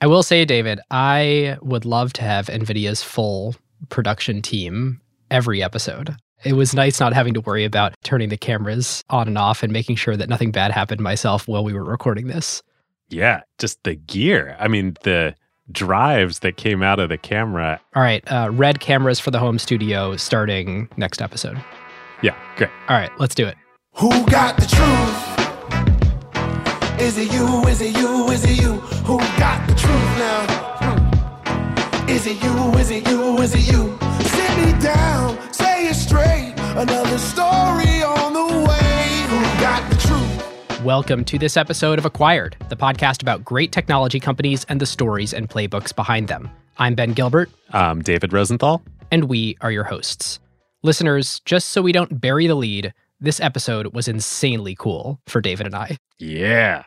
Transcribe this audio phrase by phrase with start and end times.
[0.00, 3.54] I will say, David, I would love to have NVIDIA's full
[3.90, 6.16] production team every episode.
[6.42, 9.70] It was nice not having to worry about turning the cameras on and off and
[9.72, 12.62] making sure that nothing bad happened myself while we were recording this.
[13.10, 14.56] Yeah, just the gear.
[14.58, 15.34] I mean, the
[15.70, 17.78] drives that came out of the camera.
[17.94, 21.62] All right, uh, red cameras for the home studio starting next episode.
[22.22, 22.70] Yeah, great.
[22.88, 23.56] All right, let's do it.
[23.96, 25.29] Who got the truth?
[27.00, 27.66] Is it you?
[27.66, 28.28] Is it you?
[28.28, 28.74] Is it you?
[29.06, 30.44] Who got the truth now?
[32.06, 32.78] Is it you?
[32.78, 33.38] Is it you?
[33.38, 33.98] Is it you?
[34.28, 36.52] Sit me down, say it straight.
[36.76, 39.24] Another story on the way.
[39.28, 40.84] Who got the truth?
[40.84, 45.32] Welcome to this episode of Acquired, the podcast about great technology companies and the stories
[45.32, 46.50] and playbooks behind them.
[46.76, 47.48] I'm Ben Gilbert.
[47.72, 48.82] I'm David Rosenthal.
[49.10, 50.38] And we are your hosts.
[50.82, 55.64] Listeners, just so we don't bury the lead, this episode was insanely cool for David
[55.64, 55.96] and I.
[56.18, 56.84] Yeah.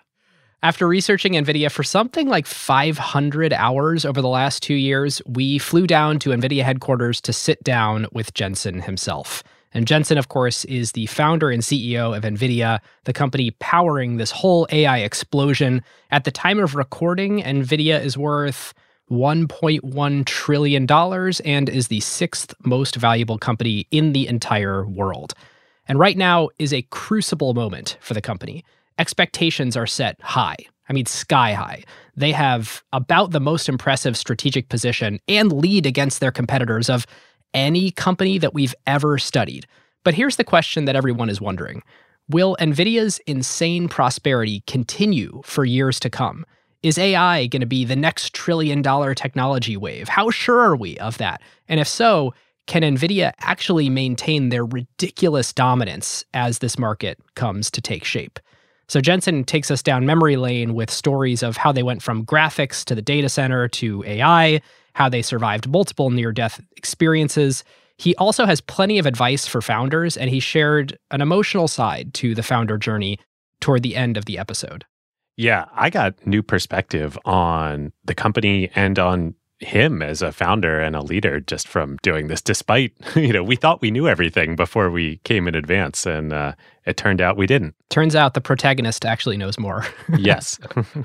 [0.63, 5.85] After researching NVIDIA for something like 500 hours over the last two years, we flew
[5.85, 9.43] down to NVIDIA headquarters to sit down with Jensen himself.
[9.73, 14.31] And Jensen, of course, is the founder and CEO of NVIDIA, the company powering this
[14.31, 15.83] whole AI explosion.
[16.11, 18.73] At the time of recording, NVIDIA is worth
[19.11, 20.89] $1.1 trillion
[21.43, 25.33] and is the sixth most valuable company in the entire world.
[25.89, 28.63] And right now is a crucible moment for the company
[28.97, 30.57] expectations are set high.
[30.89, 31.83] I mean, sky high.
[32.15, 37.05] They have about the most impressive strategic position and lead against their competitors of
[37.53, 39.65] any company that we've ever studied.
[40.03, 41.81] But here's the question that everyone is wondering
[42.29, 46.45] Will NVIDIA's insane prosperity continue for years to come?
[46.81, 50.09] Is AI going to be the next trillion dollar technology wave?
[50.09, 51.41] How sure are we of that?
[51.69, 52.33] And if so,
[52.67, 58.39] can NVIDIA actually maintain their ridiculous dominance as this market comes to take shape?
[58.93, 62.85] So Jensen takes us down memory lane with stories of how they went from graphics
[62.85, 64.61] to the data center to AI,
[64.93, 67.63] how they survived multiple near death experiences.
[67.97, 72.35] He also has plenty of advice for founders, and he shared an emotional side to
[72.35, 73.17] the founder journey
[73.61, 74.85] toward the end of the episode.
[75.37, 80.95] Yeah, I got new perspective on the company and on him as a founder and
[80.95, 84.89] a leader just from doing this despite you know we thought we knew everything before
[84.89, 86.53] we came in advance and uh,
[86.85, 87.75] it turned out we didn't.
[87.89, 89.85] Turns out the protagonist actually knows more.
[90.17, 90.59] Yes.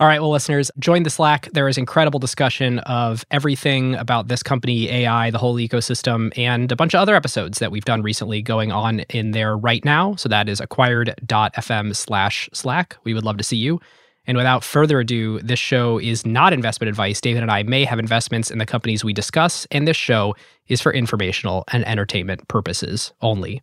[0.00, 1.48] All right well listeners join the slack.
[1.52, 6.76] There is incredible discussion of everything about this company ai the whole ecosystem and a
[6.76, 10.16] bunch of other episodes that we've done recently going on in there right now.
[10.16, 12.96] So that is acquired.fm slash slack.
[13.04, 13.80] We would love to see you
[14.26, 17.20] and without further ado, this show is not investment advice.
[17.20, 20.34] David and I may have investments in the companies we discuss, and this show
[20.68, 23.62] is for informational and entertainment purposes only.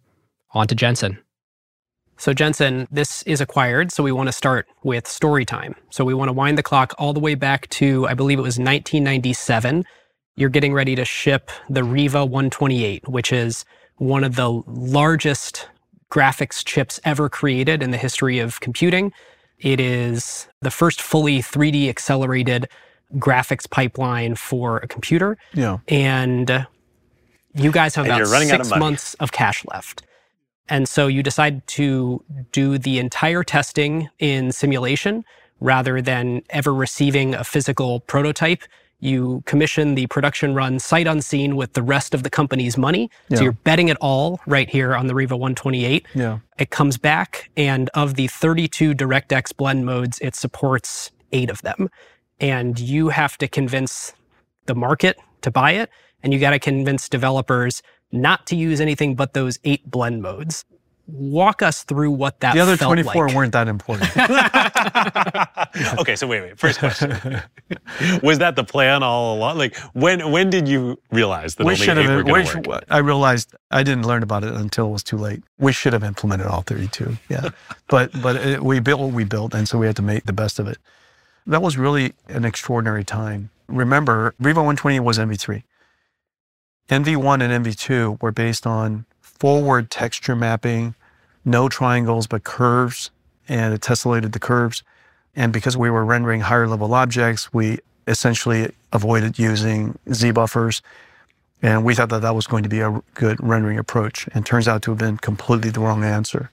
[0.54, 1.18] On to Jensen.
[2.18, 3.92] So, Jensen, this is acquired.
[3.92, 5.76] So, we want to start with story time.
[5.90, 8.44] So, we want to wind the clock all the way back to, I believe it
[8.44, 9.84] was 1997.
[10.36, 13.66] You're getting ready to ship the Riva 128, which is
[13.98, 15.68] one of the largest
[16.12, 19.12] graphics chips ever created in the history of computing.
[19.62, 22.68] It is the first fully 3D accelerated
[23.16, 25.38] graphics pipeline for a computer.
[25.54, 25.78] Yeah.
[25.88, 26.68] And
[27.54, 30.04] you guys have about six of months of cash left.
[30.68, 35.26] And so you decide to do the entire testing in simulation
[35.60, 38.64] rather than ever receiving a physical prototype
[39.02, 43.10] you commission the production run sight unseen with the rest of the company's money.
[43.28, 43.38] Yeah.
[43.38, 46.06] So you're betting it all right here on the Riva 128.
[46.14, 46.40] Yeah.
[46.58, 51.90] It comes back, and of the 32 DirectX blend modes, it supports eight of them.
[52.40, 54.14] And you have to convince
[54.68, 55.90] the market to buy it,
[56.24, 57.82] and you got to convince developers
[58.12, 60.66] not to use anything but those eight blend modes
[61.12, 63.36] walk us through what that the other 24 like.
[63.36, 64.10] weren't that important.
[66.00, 67.12] Okay so wait wait first question.
[68.24, 69.58] Was that the plan all along?
[69.58, 73.84] Like when when did you realize that we should have we should, i realized i
[73.84, 75.44] didn't learn about it until it was too late.
[75.60, 77.50] We should have implemented all 32 yeah.
[77.88, 80.34] But but it, we built what we built and so we had to make the
[80.34, 80.78] best of it.
[81.48, 83.50] That was really an extraordinary time.
[83.68, 85.64] Remember riva 120 was nv3
[86.90, 89.06] nv1 and nv2 were based on
[89.42, 90.94] forward texture mapping,
[91.46, 93.12] no triangles but curves,
[93.48, 94.84] and it tessellated the curves.
[95.36, 100.82] And because we were rendering higher level objects, we essentially avoided using Z buffers.
[101.62, 104.68] And we thought that that was going to be a good rendering approach, and turns
[104.68, 106.50] out to have been completely the wrong answer.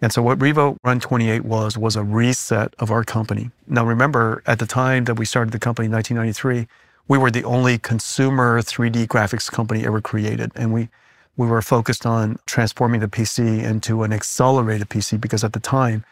[0.00, 3.50] And so what Riva 128 was, was a reset of our company.
[3.68, 6.66] Now remember, at the time that we started the company in 1993,
[7.06, 10.50] we were the only consumer 3D graphics company ever created.
[10.56, 10.88] And we
[11.36, 16.04] we were focused on transforming the PC into an accelerated PC because at the time,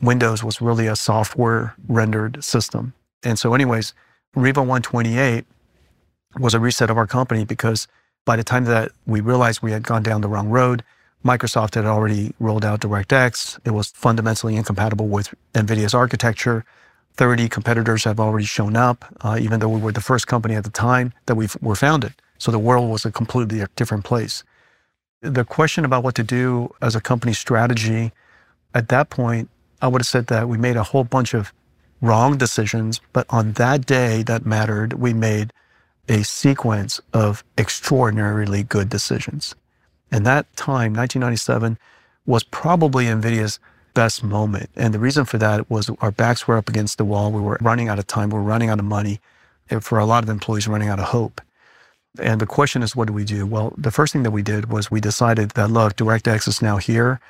[0.00, 2.94] Windows was really a software rendered system.
[3.22, 3.94] And so, anyways,
[4.34, 5.44] Riva 128
[6.38, 7.86] was a reset of our company because
[8.24, 10.82] by the time that we realized we had gone down the wrong road,
[11.24, 13.58] Microsoft had already rolled out DirectX.
[13.64, 16.64] It was fundamentally incompatible with NVIDIA's architecture.
[17.16, 20.64] 30 competitors have already shown up, uh, even though we were the first company at
[20.64, 22.14] the time that we were founded.
[22.38, 24.42] So the world was a completely different place.
[25.24, 28.12] The question about what to do as a company strategy,
[28.74, 29.48] at that point,
[29.80, 31.50] I would have said that we made a whole bunch of
[32.02, 35.50] wrong decisions, but on that day that mattered, we made
[36.10, 39.54] a sequence of extraordinarily good decisions.
[40.12, 41.78] And that time, 1997,
[42.26, 43.58] was probably NVIDIA's
[43.94, 44.68] best moment.
[44.76, 47.32] And the reason for that was our backs were up against the wall.
[47.32, 48.28] We were running out of time.
[48.28, 49.20] We were running out of money.
[49.70, 51.40] And for a lot of employees, running out of hope.
[52.20, 53.46] And the question is, what do we do?
[53.46, 56.76] Well, the first thing that we did was we decided that, look, DirectX is now
[56.76, 57.20] here.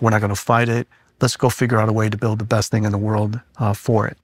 [0.00, 0.86] We're not going to fight it.
[1.20, 3.74] Let's go figure out a way to build the best thing in the world uh,
[3.74, 4.16] for it.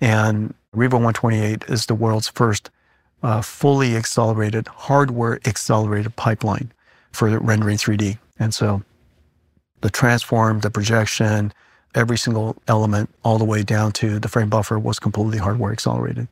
[0.00, 2.70] And Riva 128 is the world's first
[3.22, 6.72] uh, fully accelerated, hardware accelerated pipeline
[7.12, 8.18] for rendering 3D.
[8.38, 8.82] And so
[9.80, 11.52] the transform, the projection,
[11.94, 16.28] every single element, all the way down to the frame buffer was completely hardware accelerated.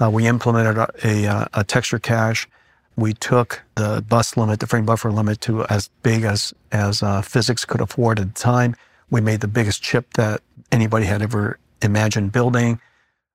[0.00, 2.48] Uh, we implemented a, a, a, texture cache.
[2.96, 7.22] We took the bus limit, the frame buffer limit, to as big as as uh,
[7.22, 8.76] physics could afford at the time.
[9.10, 12.80] We made the biggest chip that anybody had ever imagined building.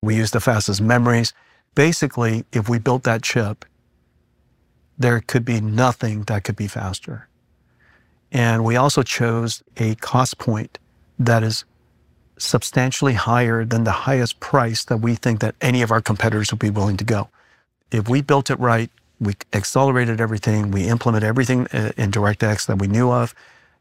[0.02, 1.34] We used the fastest memories.
[1.74, 3.66] Basically, if we built that chip,
[4.98, 7.28] there could be nothing that could be faster.
[8.31, 10.80] And we also chose a cost point
[11.19, 11.66] that is
[12.38, 16.60] substantially higher than the highest price that we think that any of our competitors would
[16.60, 17.30] be willing to go.
[17.92, 22.79] If we built it right, we accelerated everything, we implemented everything uh, in DirectX that
[22.79, 23.33] we knew of,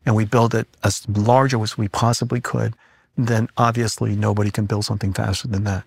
[0.06, 2.74] and we built it as large as we possibly could,
[3.16, 5.84] then obviously nobody can build something faster than that.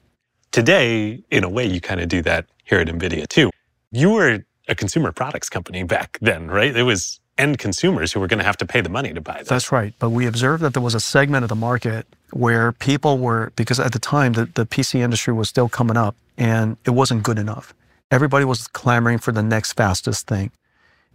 [0.51, 3.51] Today, in a way, you kind of do that here at NVIDIA too.
[3.91, 6.75] You were a consumer products company back then, right?
[6.75, 9.39] It was end consumers who were going to have to pay the money to buy
[9.39, 9.47] this.
[9.47, 9.93] That's right.
[10.00, 13.79] But we observed that there was a segment of the market where people were, because
[13.79, 17.38] at the time the, the PC industry was still coming up and it wasn't good
[17.38, 17.73] enough.
[18.09, 20.51] Everybody was clamoring for the next fastest thing.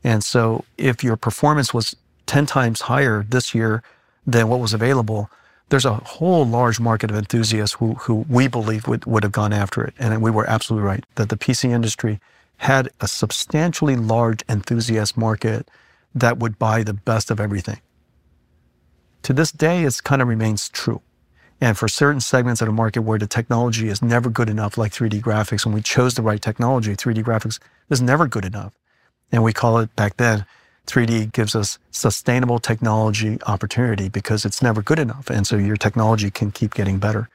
[0.05, 1.97] And so if your performance was
[2.27, 3.83] 10 times higher this year
[4.27, 5.31] than what was available,
[5.69, 9.53] there's a whole large market of enthusiasts who, who we believe would, would have gone
[9.53, 9.95] after it.
[9.99, 12.21] And we were absolutely right that the PC industry
[12.59, 15.69] had a substantially large enthusiast market
[16.15, 17.81] that would buy the best of everything.
[19.23, 21.01] To this day, it kind of remains true.
[21.63, 24.91] And for certain segments of the market where the technology is never good enough, like
[24.91, 28.73] 3D graphics, when we chose the right technology, 3D graphics is never good enough.
[29.31, 30.45] And we call it back then,
[30.89, 35.31] 3D gives us sustainable technology opportunity because it's never good enough.
[35.31, 37.29] And so your technology can keep getting better.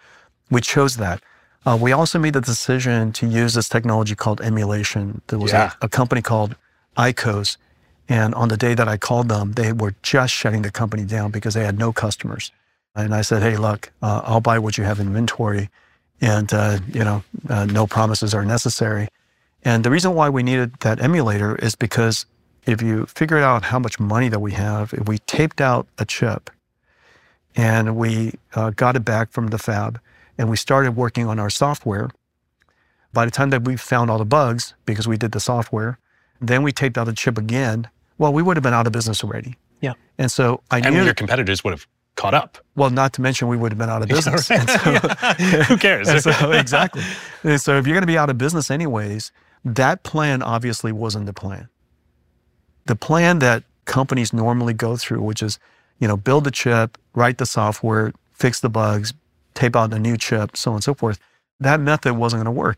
[0.52, 1.24] We chose that.
[1.66, 5.22] Uh, we also made the decision to use this technology called emulation.
[5.28, 5.72] There was yeah.
[5.82, 6.58] a, a company called
[6.98, 7.56] IKOS
[8.10, 11.32] and on the day that I called them, they were just shutting the company down
[11.32, 12.52] because they had no customers.
[12.98, 15.70] And I said, "Hey, look, uh, I'll buy what you have in inventory,
[16.20, 19.08] and uh, you know, uh, no promises are necessary."
[19.64, 22.26] And the reason why we needed that emulator is because
[22.66, 26.06] if you figured out how much money that we have, if we taped out a
[26.06, 26.50] chip,
[27.56, 30.00] and we uh, got it back from the fab,
[30.38, 32.10] and we started working on our software.
[33.14, 35.98] By the time that we found all the bugs, because we did the software,
[36.42, 39.24] then we taped out the chip again well, we would have been out of business
[39.24, 39.56] already.
[39.82, 39.94] Yeah.
[40.18, 42.58] And so I and knew your competitors would have caught up.
[42.76, 44.50] Well, not to mention we would have been out of business.
[44.50, 45.38] Yeah, right.
[45.40, 46.24] so, Who cares?
[46.24, 47.04] so, exactly.
[47.44, 49.32] And so if you're going to be out of business anyways,
[49.64, 51.70] that plan obviously wasn't the plan.
[52.86, 55.60] The plan that companies normally go through, which is,
[56.00, 59.14] you know, build the chip, write the software, fix the bugs,
[59.54, 61.20] tape out a new chip, so on and so forth.
[61.60, 62.78] That method wasn't going to work.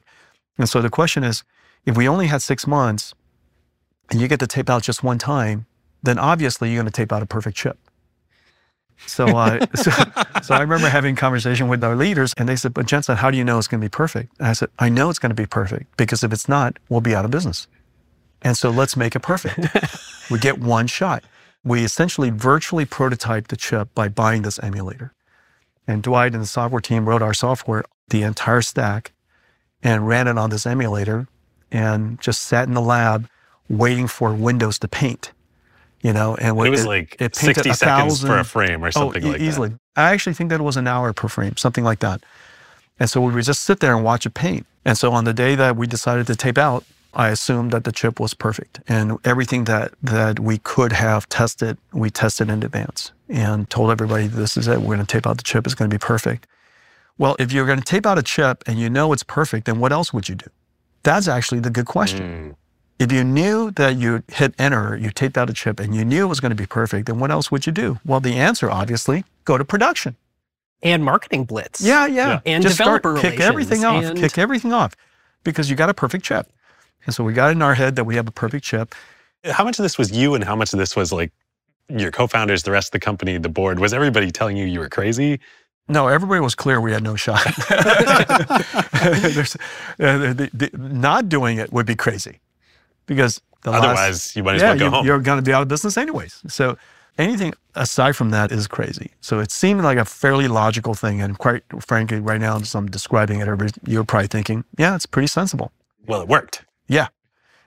[0.58, 1.44] And so the question is,
[1.86, 3.14] if we only had six months
[4.10, 5.66] and you get to tape out just one time,
[6.04, 7.78] then obviously you're going to tape out a perfect chip.
[9.06, 9.92] So, uh, so,
[10.42, 13.32] so, I remember having a conversation with our leaders, and they said, "But Jensen, how
[13.32, 15.32] do you know it's going to be perfect?" And I said, "I know it's going
[15.32, 17.68] to be perfect because if it's not, we'll be out of business.
[18.42, 19.60] And so let's make it perfect.
[20.32, 21.24] we get one shot.
[21.64, 25.14] We essentially virtually prototyped the chip by buying this emulator.
[25.88, 29.12] And Dwight and the software team wrote our software, the entire stack,
[29.84, 31.28] and ran it on this emulator,
[31.72, 33.30] and just sat in the lab."
[33.70, 35.32] waiting for Windows to paint.
[36.02, 39.24] You know, and it was it, like it 60 seconds a frame or oh, something
[39.26, 39.70] oh, like easily.
[39.70, 39.80] that.
[39.98, 42.24] I actually think that it was an hour per frame, something like that.
[43.00, 44.66] And so we would just sit there and watch it paint.
[44.86, 47.92] And so on the day that we decided to tape out, I assumed that the
[47.92, 48.82] chip was perfect.
[48.88, 54.28] And everything that, that we could have tested, we tested in advance and told everybody
[54.28, 54.80] this is it.
[54.80, 55.66] We're going to tape out the chip.
[55.66, 56.48] It's going to be perfect.
[57.18, 59.80] Well, if you're going to tape out a chip and you know it's perfect, then
[59.80, 60.46] what else would you do?
[61.04, 62.52] That's actually the good question.
[62.52, 62.56] Mm.
[63.00, 66.26] If you knew that you hit enter, you taped out a chip, and you knew
[66.26, 67.98] it was going to be perfect, then what else would you do?
[68.06, 70.18] Well, the answer, obviously, go to production.
[70.84, 71.82] And marketing blitz.
[71.82, 72.28] Yeah, yeah.
[72.28, 72.40] Yeah.
[72.46, 74.02] And Just start, kick everything off.
[74.02, 74.96] relations Kick everything off,
[75.44, 76.48] because you got a perfect chip.
[77.06, 78.94] And so we got in our head that we have a perfect chip.
[79.46, 81.32] How much of this was you and how much of this was like
[81.88, 83.80] your co-founders, the rest of the company, the board?
[83.80, 85.40] Was everybody telling you you were crazy?
[85.88, 87.42] No, everybody was clear we had no shot.
[89.02, 89.56] There's-
[90.00, 92.40] uh, the- the- not doing it would be crazy,
[93.10, 95.06] because the last- Otherwise, you might as yeah, well go you, home.
[95.06, 96.42] you're going to be out of business anyways.
[96.48, 96.78] So
[97.18, 99.12] anything aside from that is crazy.
[99.20, 102.88] So it seemed like a fairly logical thing, and quite frankly, right now as I'm
[102.88, 105.72] describing it, everybody- you're probably thinking, yeah, it's pretty sensible.
[106.08, 106.64] Well, it worked.
[106.88, 107.08] Yeah,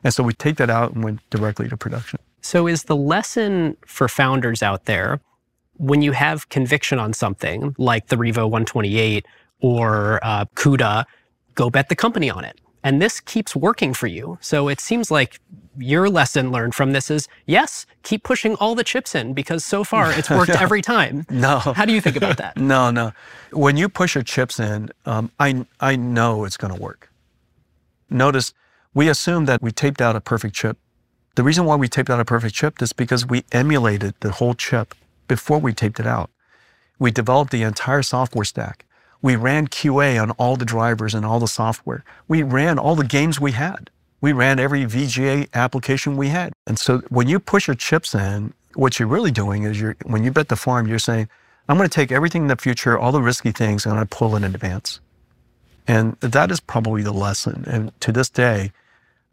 [0.02, 2.18] and so we take that out and went directly to production.
[2.40, 5.20] So, is the lesson for founders out there
[5.76, 9.26] when you have conviction on something like the Riva 128
[9.60, 11.04] or uh, CUDA,
[11.54, 12.60] go bet the company on it.
[12.84, 14.38] And this keeps working for you.
[14.40, 15.40] So, it seems like
[15.78, 19.84] your lesson learned from this is yes, keep pushing all the chips in because so
[19.84, 21.26] far it's worked every time.
[21.30, 22.56] No, How do you think about that?
[22.72, 23.12] No, no.
[23.52, 27.10] When you push your chips in, um, I I know it's going to work.
[28.10, 28.52] Notice
[28.94, 30.78] we assumed that we taped out a perfect chip.
[31.34, 34.54] The reason why we taped out a perfect chip is because we emulated the whole
[34.54, 34.94] chip
[35.28, 36.30] before we taped it out.
[36.98, 38.84] We developed the entire software stack.
[39.22, 42.04] We ran QA on all the drivers and all the software.
[42.28, 43.88] We ran all the games we had.
[44.20, 46.52] We ran every VGA application we had.
[46.66, 50.24] And so when you push your chips in, what you're really doing is you're when
[50.24, 51.28] you bet the farm, you're saying,
[51.68, 54.34] I'm going to take everything in the future, all the risky things, and I pull
[54.34, 55.00] it in advance.
[55.86, 57.64] And that is probably the lesson.
[57.66, 58.72] And to this day,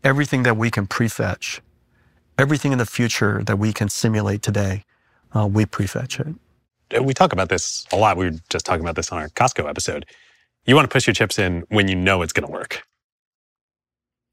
[0.03, 1.60] everything that we can prefetch,
[2.38, 4.84] everything in the future that we can simulate today,
[5.36, 6.36] uh, we prefetch it.
[7.01, 8.17] We talk about this a lot.
[8.17, 10.05] We were just talking about this on our Costco episode.
[10.65, 12.84] You want to push your chips in when you know it's going to work.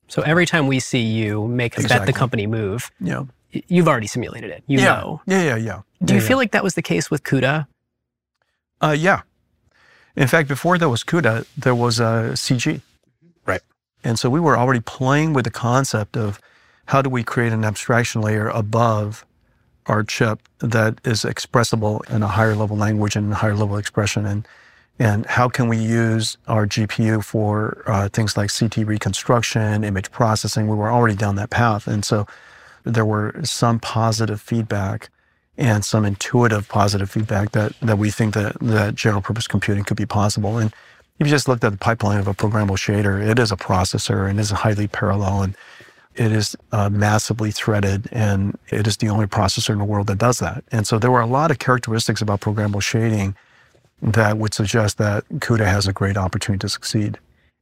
[0.08, 3.24] So, every time we see you make a bet the company move, Yeah.
[3.50, 4.62] you've already simulated it.
[4.66, 4.84] You yeah.
[4.84, 5.20] know.
[5.26, 5.80] Yeah, yeah, yeah.
[6.04, 7.66] Do you Yeah, feel like that was the case with CUDA?
[8.82, 8.88] yeah.
[8.88, 9.22] Uh, yeah.
[10.14, 12.80] In fact, before there was CUDA, there was uh, CG.
[13.44, 13.60] Right.
[14.04, 16.40] And so we were already playing with the concept of
[16.86, 19.25] how do we create an abstraction layer above
[19.86, 24.46] our chip that is expressible in a higher level language and higher level expression and
[24.98, 30.68] and how can we use our GPU for uh, things like CT reconstruction, image processing?
[30.68, 32.26] We were already down that path, and so
[32.84, 35.10] there were some positive feedback
[35.58, 39.98] and some intuitive positive feedback that that we think that that general purpose computing could
[39.98, 40.56] be possible.
[40.56, 40.72] And
[41.18, 44.28] if you just looked at the pipeline of a programmable shader, it is a processor
[44.28, 45.56] and is highly parallel and
[46.16, 50.18] it is uh, massively threaded and it is the only processor in the world that
[50.18, 50.64] does that.
[50.72, 53.36] And so there were a lot of characteristics about programmable shading
[54.02, 57.18] that would suggest that CUDA has a great opportunity to succeed.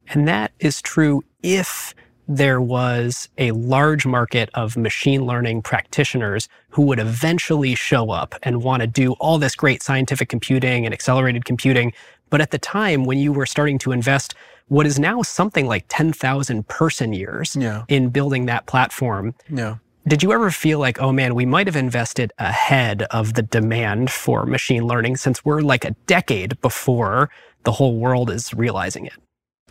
[0.09, 1.93] And that is true if
[2.27, 8.63] there was a large market of machine learning practitioners who would eventually show up and
[8.63, 11.93] want to do all this great scientific computing and accelerated computing.
[12.29, 14.33] But at the time when you were starting to invest
[14.67, 17.83] what is now something like 10,000 person years Yeah.
[17.87, 19.75] in building that platform, Yeah.
[20.07, 24.09] did you ever feel like, oh man, we might have invested ahead of the demand
[24.11, 27.29] for machine learning since we're like a decade before
[27.63, 29.13] the whole world is realizing it?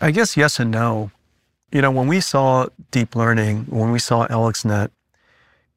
[0.00, 1.10] I guess yes and no.
[1.72, 4.90] You know, when we saw deep learning, when we saw AlexNet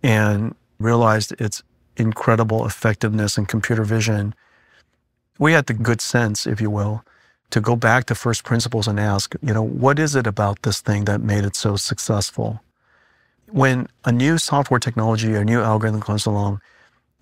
[0.03, 1.63] and realized its
[1.95, 4.35] incredible effectiveness in computer vision,
[5.39, 7.03] we had the good sense, if you will,
[7.49, 10.81] to go back to first principles and ask, you know, what is it about this
[10.81, 12.61] thing that made it so successful?
[13.49, 16.61] When a new software technology or new algorithm comes along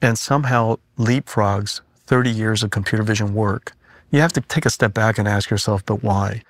[0.02, 3.74] and somehow leapfrogs 30 years of computer vision work,
[4.12, 6.42] you have to take a step back and ask yourself, but why?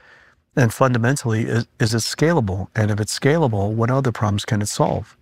[0.55, 2.67] And fundamentally, is, is it scalable?
[2.75, 5.17] And if it's scalable, what other problems can it solve?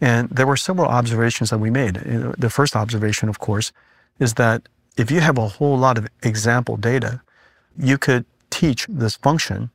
[0.00, 1.98] And there were several observations that we made.
[1.98, 3.72] Uh, the first observation, of course,
[4.18, 4.68] is that
[4.98, 7.22] if you have a whole lot of example data,
[7.78, 9.70] you could teach this function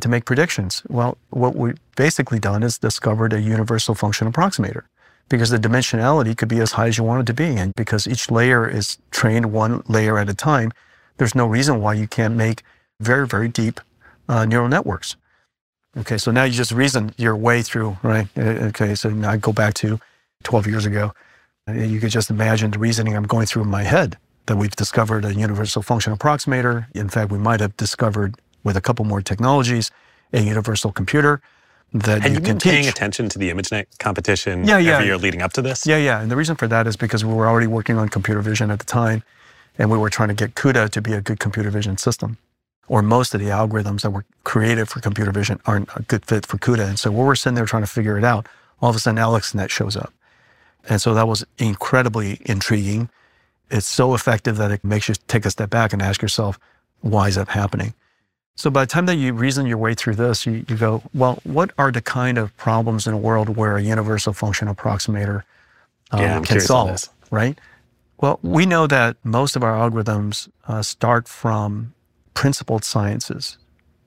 [0.00, 0.82] to make predictions.
[0.88, 4.82] Well, what we've basically done is discovered a universal function approximator
[5.28, 7.56] because the dimensionality could be as high as you want it to be.
[7.56, 10.70] And because each layer is trained one layer at a time,
[11.16, 12.62] there's no reason why you can't make
[13.00, 13.80] very, very deep
[14.28, 15.16] uh, neural networks.
[15.96, 18.28] Okay, so now you just reason your way through, right?
[18.36, 19.98] Uh, Okay, so now I go back to
[20.44, 21.14] 12 years ago.
[21.66, 25.24] You could just imagine the reasoning I'm going through in my head that we've discovered
[25.24, 26.86] a universal function approximator.
[26.94, 29.90] In fact, we might have discovered with a couple more technologies
[30.32, 31.40] a universal computer
[31.94, 32.90] that Had you you been paying teach.
[32.92, 34.94] attention to the ImageNet competition Yeah, yeah.
[34.96, 35.86] every year leading up to this?
[35.86, 36.20] Yeah, yeah.
[36.20, 38.78] And the reason for that is because we were already working on computer vision at
[38.78, 39.22] the time,
[39.78, 42.36] and we were trying to get CUDA to be a good computer vision system.
[42.90, 46.46] or most of the algorithms that were created for computer vision aren't a good fit
[46.46, 46.86] for CUDA.
[46.88, 48.46] And so we're sitting there trying to figure it out,
[48.80, 50.10] all of a sudden AlexNet shows up.
[50.88, 53.10] And so that was incredibly intriguing.
[53.70, 56.58] It's so effective that it makes you take a step back and ask yourself,
[57.00, 57.94] why is that happening?
[58.56, 61.38] So by the time that you reason your way through this, you, you go, well,
[61.44, 65.44] what are the kind of problems in a world where a universal function approximator
[66.10, 67.56] um, Yeah, can solve, right?
[68.20, 71.94] Well, we know that most of our algorithms uh, start from
[72.34, 73.58] principled sciences.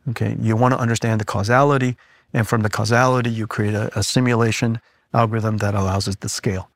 [0.10, 1.96] Okay, you want to understand the causality,
[2.34, 4.82] and from the causality, you create a, a simulation
[5.14, 6.70] algorithm that allows us to scale.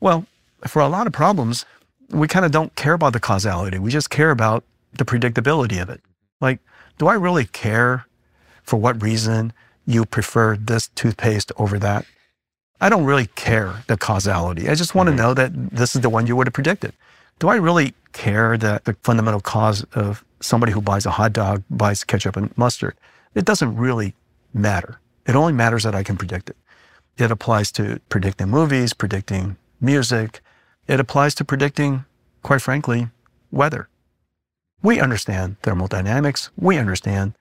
[0.00, 0.26] Well,
[0.66, 1.64] for a lot of problems,
[2.10, 3.78] we kind of don't care about the causality.
[3.78, 6.00] We just care about the predictability of it.
[6.40, 6.60] Like,
[6.98, 8.06] do I really care
[8.62, 9.52] for what reason
[9.86, 12.04] you prefer this toothpaste over that?
[12.80, 14.68] I don't really care the causality.
[14.68, 15.20] I just want to mm-hmm.
[15.20, 16.92] know that this is the one you would have predicted.
[17.38, 21.62] Do I really care that the fundamental cause of somebody who buys a hot dog
[21.70, 22.94] buys ketchup and mustard?
[23.34, 24.14] It doesn't really
[24.54, 25.00] matter.
[25.26, 26.56] It only matters that I can predict it.
[27.16, 30.40] It applies to predicting movies, predicting music.
[30.88, 32.04] It applies to predicting,
[32.42, 33.08] quite frankly,
[33.52, 33.88] weather.
[34.82, 36.50] We understand thermodynamics.
[36.56, 37.34] We understand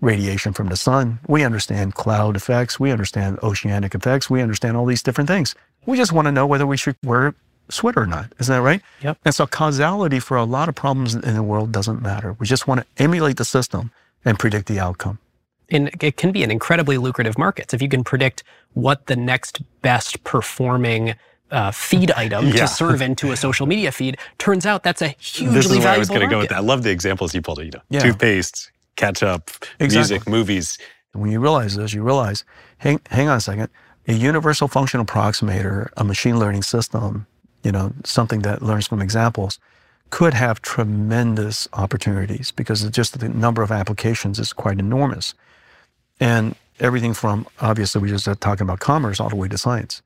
[0.00, 1.18] radiation from the sun.
[1.26, 2.78] We understand cloud effects.
[2.78, 4.30] We understand oceanic effects.
[4.30, 5.54] We understand all these different things.
[5.86, 7.34] We just want to know whether we should wear a
[7.70, 8.32] sweater or not.
[8.38, 8.82] Isn't that right?
[9.02, 9.18] Yep.
[9.24, 12.36] And so causality for a lot of problems in the world doesn't matter.
[12.38, 13.90] We just want to emulate the system
[14.24, 15.18] and predict the outcome.
[15.70, 17.72] and it can be an incredibly lucrative market.
[17.72, 21.14] If you can predict what the next best performing
[21.50, 22.52] uh, feed item Yeah.
[22.62, 25.88] to serve into a social media feed, turns out that's a hugely This is where
[25.88, 26.54] I was going to go with market.
[26.54, 26.56] that.
[26.58, 27.58] I love the examples you pulled.
[27.58, 28.00] You know, Yeah.
[28.00, 29.96] toothpaste, ketchup, Exactly.
[30.16, 30.78] music, movies.
[31.12, 32.44] When you realize this, you realize,
[32.78, 33.68] hang, hang on a second,
[34.08, 37.26] a universal function approximator, a machine learning system,
[37.62, 39.58] you know, something that learns from examples,
[40.10, 45.34] could have tremendous opportunities because just the number of applications is quite enormous.
[46.20, 50.02] And everything from, obviously, we just talking about commerce all the way to science.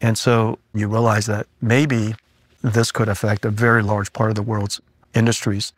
[0.00, 2.14] And so you realize that maybe
[2.62, 4.80] this could affect a very large part of the world's
[5.14, 5.72] industries.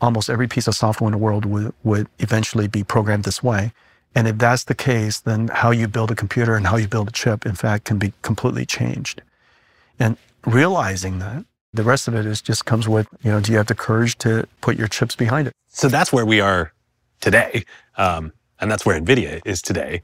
[0.00, 3.72] Almost every piece of software in the world would, would eventually be programmed this way.
[4.14, 7.08] And if that's the case, then how you build a computer and how you build
[7.08, 9.22] a chip, in fact, can be completely changed.
[9.98, 13.58] And realizing that, the rest of it is just comes with, you know, do you
[13.58, 15.52] have the courage to put your chips behind it?
[15.68, 16.72] So that's where we are
[17.20, 17.64] today,
[17.96, 20.02] um, and that's where Nvidia is today.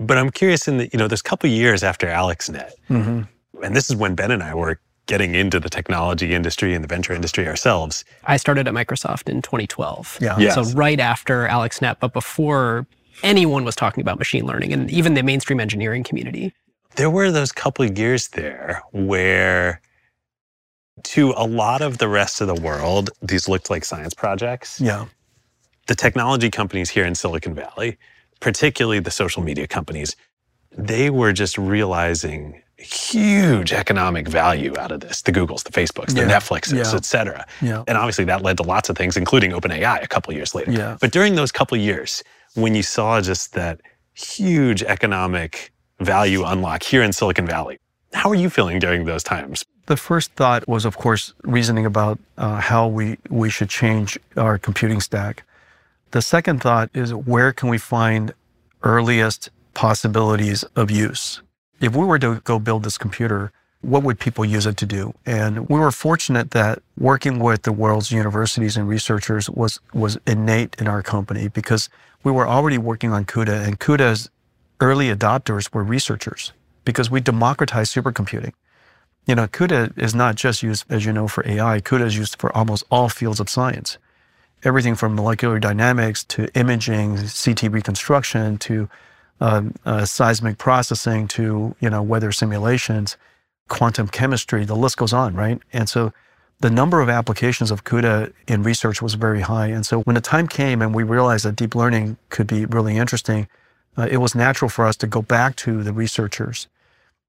[0.00, 3.62] But I'm curious in the you know, there's a couple years after AlexNet, Mm-hmm.
[3.64, 6.88] and this is when Ben and I were getting into the technology industry and the
[6.88, 8.04] venture industry ourselves.
[8.24, 10.18] I started at Microsoft in 2012.
[10.20, 10.38] Yeah.
[10.38, 10.54] Yeah.
[10.54, 12.86] So right after AlexNet, but before
[13.22, 16.54] anyone was talking about machine learning and even the mainstream engineering community.
[16.96, 19.80] There were those couple of years there where,
[21.04, 24.80] to a lot of the rest of the world, these looked like science projects.
[24.80, 25.06] Yeah.
[25.88, 27.98] the technology companies here in Silicon Valley,
[28.40, 30.16] particularly the social media companies,
[30.76, 35.20] they were just realizing huge economic value out of this.
[35.22, 36.38] The Googles, the Facebooks, the Yeah.
[36.38, 36.96] Netflixes, Yeah.
[36.96, 37.46] et cetera.
[37.60, 37.84] Yeah.
[37.86, 40.72] And obviously that led to lots of things, including OpenAI a couple years later.
[40.72, 40.96] Yeah.
[41.00, 42.22] But during those couple years,
[42.54, 43.80] when you saw just that
[44.14, 47.78] huge economic value unlock here in Silicon Valley,
[48.14, 49.64] how are you feeling during those times?
[49.86, 54.56] The first thought was, of course, reasoning about uh, how we, we should change our
[54.56, 55.44] computing stack.
[56.12, 58.34] The second thought is where can we find
[58.82, 61.40] earliest possibilities of use?
[61.80, 65.14] If we were to go build this computer, what would people use it to do?
[65.24, 70.74] And we were fortunate that working with the world's universities and researchers was, was innate
[70.80, 71.88] in our company because
[72.24, 74.30] we were already working on CUDA, and CUDA's
[74.80, 76.52] early adopters were researchers
[76.84, 78.52] because we democratized supercomputing.
[79.26, 81.80] You know, CUDA is not just used, as you know, for AI.
[81.80, 83.96] CUDA is used for almost all fields of science.
[84.62, 88.88] Everything from molecular dynamics to imaging, CT reconstruction to
[89.40, 93.16] um, uh, seismic processing to you know weather simulations,
[93.68, 94.64] quantum chemistry.
[94.64, 95.60] The list goes on, right?
[95.72, 96.12] And so
[96.60, 99.68] the number of applications of CUDA in research was very high.
[99.68, 102.98] And so when the time came and we realized that deep learning could be really
[102.98, 103.48] interesting,
[103.96, 106.68] uh, it was natural for us to go back to the researchers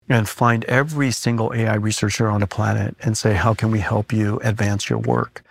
[0.10, 4.12] and find every single AI researcher on the planet and say, how can we help
[4.12, 5.44] you advance your work?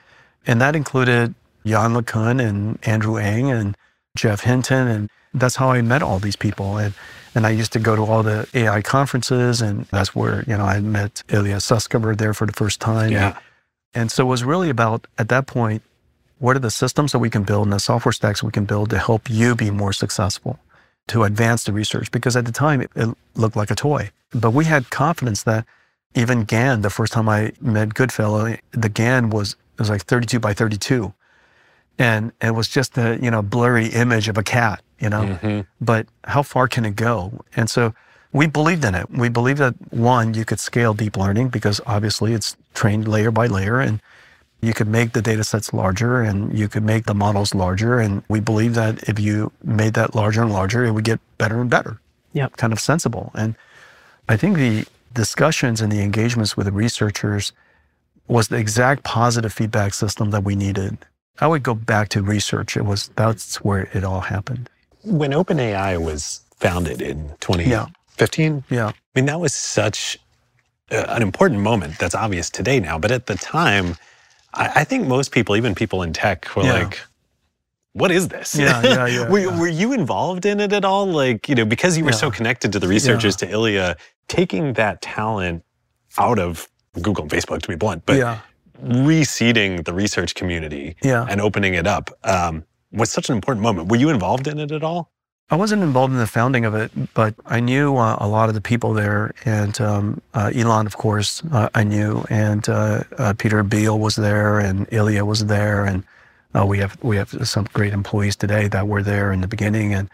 [0.46, 3.76] And that included Yann LeCun and Andrew Ng and
[4.16, 4.88] Geoff Hinton.
[4.88, 6.78] And that's how I met all these people.
[6.78, 6.94] And,
[7.34, 10.64] and I used to go to all the AI conferences, and that's where, you know,
[10.64, 13.12] I met Ilya Sutskever there for the first time.
[13.12, 13.38] Yeah.
[13.94, 15.82] And so it was really about, at that point,
[16.38, 18.90] what are the systems that we can build and the software stacks we can build
[18.90, 20.58] to help you be more successful,
[21.08, 22.10] to advance the research?
[22.10, 24.10] Because at the time, it, it looked like a toy.
[24.32, 25.66] But we had confidence that
[26.14, 30.40] even GAN, the first time I met Goodfellow, the GAN was, it was like 32
[30.40, 31.12] by 32.
[32.00, 35.38] And it was just a you know blurry image of a cat, you know.
[35.42, 35.66] Mhm.
[35.80, 37.44] But how far can it go?
[37.54, 37.94] And so
[38.32, 39.10] we believed in it.
[39.10, 43.46] We believed that one, you could scale deep learning because obviously it's trained layer by
[43.46, 44.00] layer, and
[44.62, 47.98] you could make the data sets larger and you could make the models larger.
[47.98, 51.60] And we believe that if you made that larger and larger, it would get better
[51.60, 51.98] and better.
[52.34, 52.56] Yep.
[52.56, 53.30] Kind of sensible.
[53.34, 53.56] And
[54.28, 57.52] I think the discussions and the engagements with the researchers
[58.28, 60.98] was the exact positive feedback system that we needed.
[61.40, 62.76] I would go back to research.
[62.76, 64.68] It was that's where it all happened.
[65.02, 68.88] When OpenAI was founded in 2015, Yeah.
[68.88, 70.18] I mean, that was such
[70.90, 72.98] uh, an important moment that's obvious today now.
[72.98, 73.96] But at the time,
[74.54, 76.72] I, I think most people, even people in tech, were Yeah.
[76.84, 77.00] like,
[77.92, 78.54] what is this?
[78.54, 79.58] Yeah, yeah, yeah, were, yeah.
[79.58, 81.06] were you involved in it at all?
[81.06, 83.96] Like, you know, because you were so connected to the researchers, to Ilya,
[84.28, 85.64] taking that talent
[86.18, 86.68] out of
[87.00, 88.38] Google and Facebook, to be blunt, but yeah.
[88.82, 91.26] Reseeding the research community Yeah.
[91.28, 93.88] and opening it up um, was such an important moment.
[93.88, 95.10] Were you involved in it at all?
[95.52, 98.54] I wasn't involved in the founding of it, but I knew uh, a lot of
[98.54, 103.34] the people there, and um, uh, Elon, of course, uh, I knew, and uh, uh,
[103.34, 106.04] Pieter Abbeel was there, and Ilya was there, and
[106.54, 109.92] uh, we have we have some great employees today that were there in the beginning,
[109.92, 110.08] and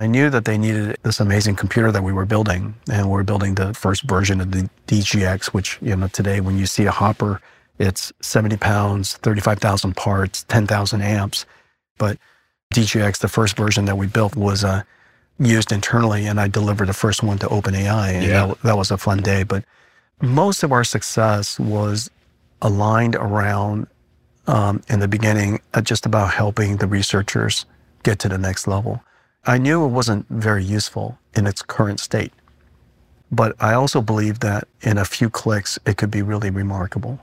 [0.00, 3.54] I knew that they needed this amazing computer that we were building, and we're building
[3.54, 7.40] the first version of the DGX, which you know today when you see a Hopper,
[7.78, 11.44] it's 70 pounds, 35,000 parts, 10,000 amps,
[11.98, 12.18] but
[12.72, 14.82] DGX, the first version that we built, was uh,
[15.38, 18.46] used internally, and I delivered the first one to OpenAI, and Yeah.
[18.46, 19.42] that, that was a fun day.
[19.42, 19.64] But
[20.22, 22.10] most of our success was
[22.62, 23.86] aligned around,
[24.46, 27.66] um, in the beginning, uh, just about helping the researchers
[28.02, 29.02] get to the next level.
[29.46, 32.32] I knew it wasn't very useful in its current state,
[33.30, 37.18] but I also believed that in a few clicks, it could be really remarkable.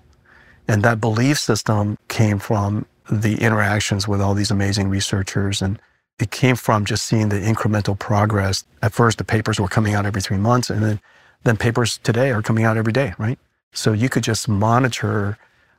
[0.71, 5.61] And that belief system came from the interactions with all these amazing researchers.
[5.61, 5.77] And
[6.17, 8.63] it came from just seeing the incremental progress.
[8.81, 11.01] At first, the papers were coming out every three months, and then,
[11.43, 13.37] then papers today are coming out every day, right?
[13.73, 15.37] So you could just monitor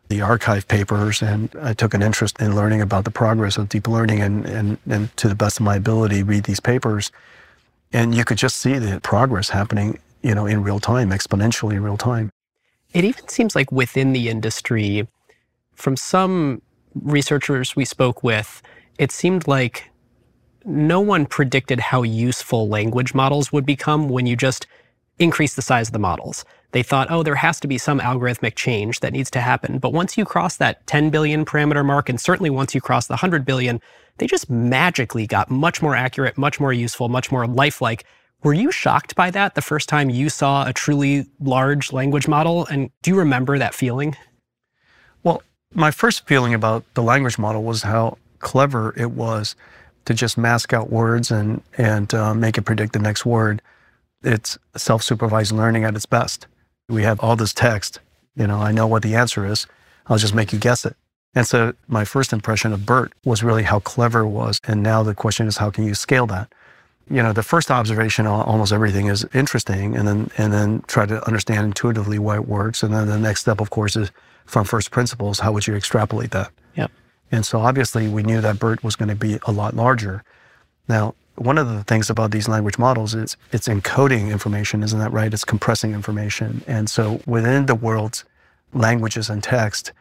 [0.09, 1.22] the arXiv papers.
[1.22, 4.76] And I took an interest in learning about the progress of deep learning and, and,
[4.87, 7.11] and to the best of my ability, read these papers.
[7.94, 11.83] And you could just see the progress happening, you know, in real time, exponentially in
[11.83, 12.31] real time.
[12.92, 15.09] It even seems like within the industry,
[15.74, 16.62] from some
[16.94, 18.62] researchers we spoke with,
[18.98, 19.90] it seemed like
[20.64, 24.66] no one predicted how useful language models would become when you just
[25.18, 26.44] increase the size of the models.
[26.72, 29.78] They thought, oh, there has to be some algorithmic change that needs to happen.
[29.78, 33.14] But once you cross that 10 billion parameter mark, and certainly once you cross the
[33.14, 33.81] 100 billion,
[34.18, 38.05] they just magically got much more accurate, much more useful, much more lifelike.
[38.42, 42.66] Were you shocked by that the first time you saw a truly large language model?
[42.66, 44.16] And do you remember that feeling?
[45.22, 49.55] Well, my first feeling about the language model was how clever it was
[50.07, 53.62] to just mask out words and and uh, make it predict the next word.
[54.24, 56.48] It's self-supervised learning at its best.
[56.88, 58.00] We have all this text.
[58.35, 59.66] You know, I know what the answer is.
[60.07, 60.96] I'll just make you guess it.
[61.35, 64.59] And so my first impression of BERT was really how clever it was.
[64.64, 66.52] And now the question is, how can you scale that?
[67.11, 71.07] You know, the first observation on almost everything is interesting, and then and then try
[71.07, 72.83] to understand intuitively why it works.
[72.83, 74.11] And then the next step, of course, is
[74.47, 75.41] from first principles.
[75.41, 76.51] How would you extrapolate that?
[76.75, 76.91] Yep.
[77.31, 80.23] And so obviously we knew that BERT was going to be a lot larger.
[80.88, 85.12] Now, one of the things about these language models is it's encoding information, isn't that
[85.12, 85.33] right?
[85.33, 86.62] It's compressing information.
[86.67, 88.25] And so within the world's
[88.75, 89.93] languages and text,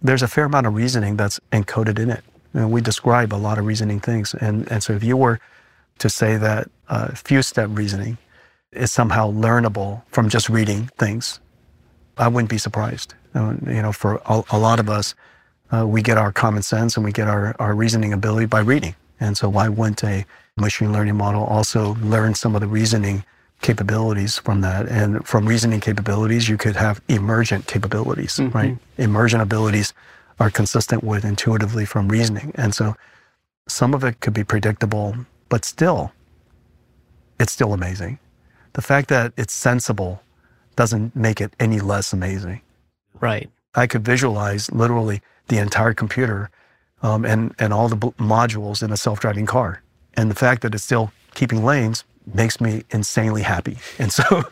[0.00, 2.22] there's a fair amount of reasoning that's encoded in it.
[2.54, 4.34] And we describe a lot of reasoning things.
[4.34, 5.40] And, and so if you were
[5.98, 8.18] to say that uh, few step reasoning
[8.72, 11.40] is somehow learnable from just reading things,
[12.16, 13.14] I wouldn't be surprised.
[13.34, 15.14] Uh, you know, for a, a lot of us,
[15.70, 18.94] uh, we get our common sense and we get our, our reasoning ability by reading.
[19.20, 20.24] And so why wouldn't a
[20.56, 23.24] machine learning model also learn some of the reasoning
[23.60, 24.86] capabilities from that?
[24.88, 28.76] And from reasoning capabilities, you could have emergent capabilities, right?
[28.96, 29.92] Emergent abilities
[30.40, 32.52] are consistent with intuitively from reasoning.
[32.54, 32.94] And so
[33.66, 35.14] some of it could be predictable,
[35.48, 36.12] but still,
[37.40, 38.18] it's still amazing.
[38.74, 40.22] The fact that it's sensible
[40.76, 42.60] doesn't make it any less amazing.
[43.20, 43.50] Right.
[43.74, 46.50] I could visualize literally the entire computer
[47.02, 49.82] um, and, and all the b- modules in a self driving car.
[50.14, 53.78] And the fact that it's still keeping lanes makes me insanely happy.
[53.98, 54.24] And so,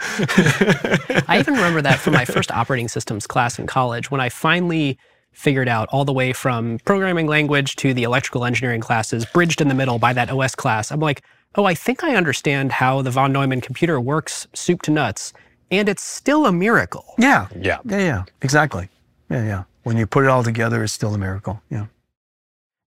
[1.28, 4.98] I even remember that from my first operating systems class in college when I finally
[5.36, 9.68] figured out all the way from programming language to the electrical engineering classes, bridged in
[9.68, 10.90] the middle by that OS class.
[10.90, 11.22] I'm like,
[11.56, 15.32] oh, I think I understand how the von Neumann computer works soup to nuts.
[15.70, 17.14] And it's still a miracle.
[17.18, 17.78] yeah, Yeah.
[17.84, 18.88] yeah, yeah, exactly.
[19.30, 19.62] Yeah, yeah.
[19.82, 21.60] When you put it all together, it's still a miracle.
[21.70, 21.86] Yeah.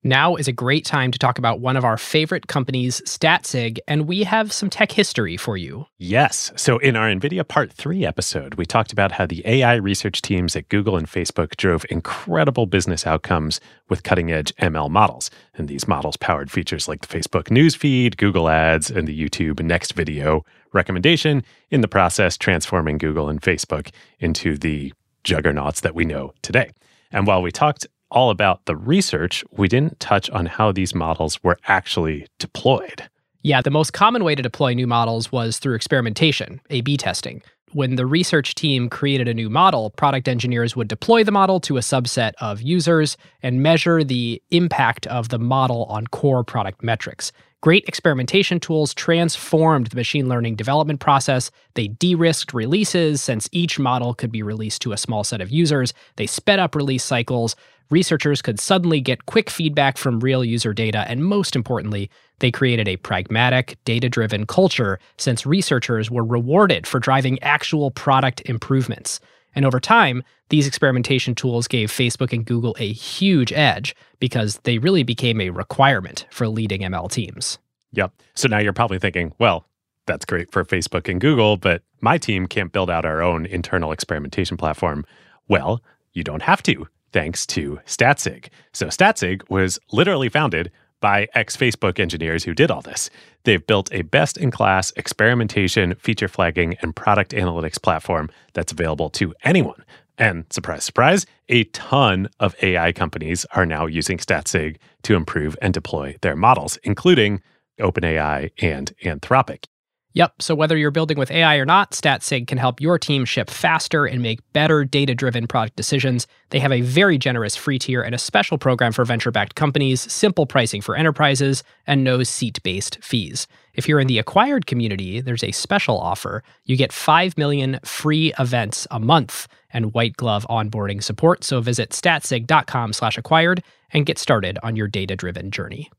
[0.04, 4.08] Now is a great time to talk about one of our favorite companies, Statsig, and
[4.08, 5.88] we have some tech history for you.
[5.98, 6.54] Yes.
[6.56, 10.56] So, in our NVIDIA Part 3 episode, we talked about how the AI research teams
[10.56, 13.60] at Google and Facebook drove incredible business outcomes
[13.90, 15.30] with cutting edge ML models.
[15.56, 19.92] And these models powered features like the Facebook newsfeed, Google Ads, and the YouTube Next
[19.92, 24.94] Video recommendation, in the process, transforming Google and Facebook into the
[25.26, 26.72] juggernauts that we know today.
[27.12, 31.44] And while we talked all about the research, we didn't touch on how these models
[31.44, 33.10] were actually deployed.
[33.42, 37.42] Yeah, the most common way to deploy new models was through experimentation, A B testing.
[37.72, 41.78] When the research team created a new model, product engineers would deploy the model to
[41.78, 47.32] a subset of users and measure the impact of the model on core product metrics.
[47.62, 51.52] Great experimentation tools transformed the machine learning development process.
[51.76, 55.52] They de risked releases since each model could be released to a small set of
[55.52, 55.94] users.
[56.16, 57.56] They sped up release cycles
[57.90, 62.88] researchers could suddenly get quick feedback from real user data, and most importantly, they created
[62.88, 69.20] a pragmatic, data driven culture since researchers were rewarded for driving actual product improvements.
[69.56, 74.78] And over time, these experimentation tools gave Facebook and Google a huge edge because they
[74.78, 77.58] really became a requirement for leading ML teams.
[77.94, 78.14] Yep.
[78.36, 79.66] So now you're probably thinking, well,
[80.06, 83.92] that's great for Facebook and Google, but my team can't build out our own internal
[83.92, 85.06] experimentation platform.
[85.48, 88.50] Well, you don't have to thanks to Statsig.
[88.74, 93.10] So Statsig was literally founded by ex Facebook engineers who did all this.
[93.44, 99.10] They've built a best in class experimentation, feature flagging, and product analytics platform that's available
[99.12, 99.84] to anyone.
[100.18, 105.74] And surprise, surprise, a ton of AI companies are now using Statsig to improve and
[105.74, 107.42] deploy their models, including
[107.80, 109.66] OpenAI and Anthropic.
[110.14, 110.42] Yep.
[110.42, 114.06] So whether you're building with AI or not, Statsig can help your team ship faster
[114.06, 116.26] and make better data driven product decisions.
[116.50, 120.02] They have a very generous free tier and a special program for venture backed companies,
[120.12, 123.48] simple pricing for enterprises, and no seat based fees.
[123.76, 126.44] If you're in the acquired community, there's a special offer.
[126.66, 131.44] You get 5 million free events a month and white glove onboarding support.
[131.44, 135.92] So visit statsig.com slash acquired and get started on your data driven journey.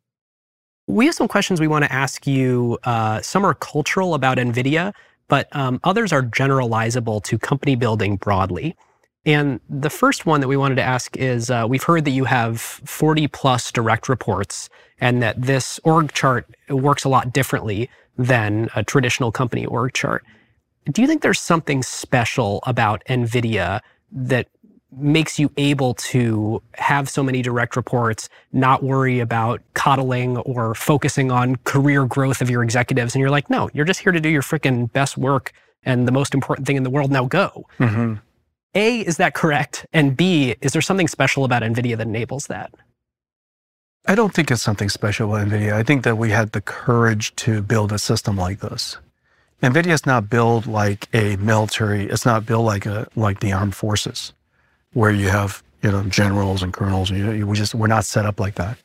[0.90, 2.76] We have some questions we want to ask you.
[2.82, 4.92] Uh, some are cultural about NVIDIA,
[5.28, 8.74] but um, others are generalizable to company building broadly.
[9.24, 12.24] And the first one that we wanted to ask is uh, we've heard that you
[12.24, 14.68] have 40 plus direct reports
[15.00, 20.24] and that this org chart works a lot differently than a traditional company org chart.
[20.90, 24.48] Do you think there's something special about NVIDIA that
[24.92, 31.30] makes you able to have so many direct reports, not worry about coddling or focusing
[31.30, 33.14] on career growth of your executives.
[33.14, 35.52] And you're like, no, you're just here to do your freaking best work
[35.84, 37.10] and the most important thing in the world.
[37.10, 37.66] Now go.
[37.78, 38.14] Mm-hmm.
[38.74, 39.86] A, is that correct?
[39.92, 42.72] And B, is there something special about NVIDIA that enables that?
[44.06, 45.72] I don't think it's something special about NVIDIA.
[45.72, 48.96] I think that we had the courage to build a system like this.
[49.62, 53.74] NVIDIA is not built like a military, it's not built like a like the armed
[53.74, 54.32] forces
[54.92, 57.10] where you have you know generals and colonels.
[57.10, 58.78] You, we just we're not set up like that.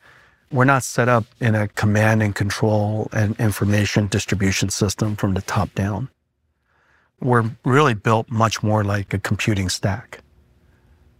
[0.52, 5.42] We're not set up in a command and control and information distribution system from the
[5.42, 6.08] top down.
[7.20, 10.20] We're really built much more like a computing stack.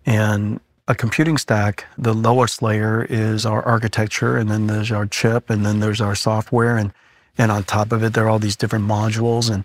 [0.04, 5.50] And a computing stack, the lowest layer is our architecture, and then there's our chip,
[5.50, 6.92] and then there's our software, and
[7.38, 9.64] and on top of it, there are all these different modules, and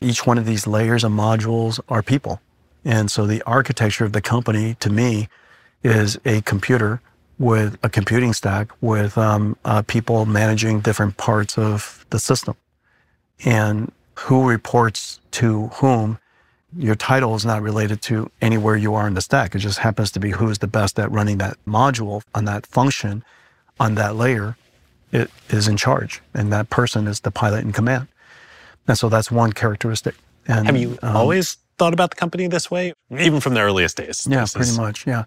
[0.00, 2.40] each one of these layers of modules are people.
[2.84, 5.28] And so the architecture of the company to me
[5.82, 7.00] is a computer
[7.38, 12.56] with a computing stack with um, uh, people managing different parts of the system.
[13.44, 16.18] And who reports to whom,
[16.76, 19.54] your title is not related to anywhere you are in the stack.
[19.54, 22.66] It just happens to be who is the best at running that module on that
[22.66, 23.24] function
[23.78, 24.56] on that layer.
[25.10, 28.08] It is in charge, and that person is the pilot in command.
[28.88, 30.14] And so that's one characteristic.
[30.46, 33.96] And have you um, always thought about the company this way, even from the earliest
[33.96, 34.26] days.
[34.30, 34.78] Yeah, pretty is...
[34.78, 35.06] much.
[35.06, 35.24] Yeah.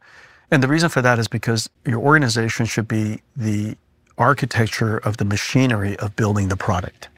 [0.52, 3.76] And the reason for that is because your organization should be the
[4.18, 7.10] architecture of the machinery of building the product.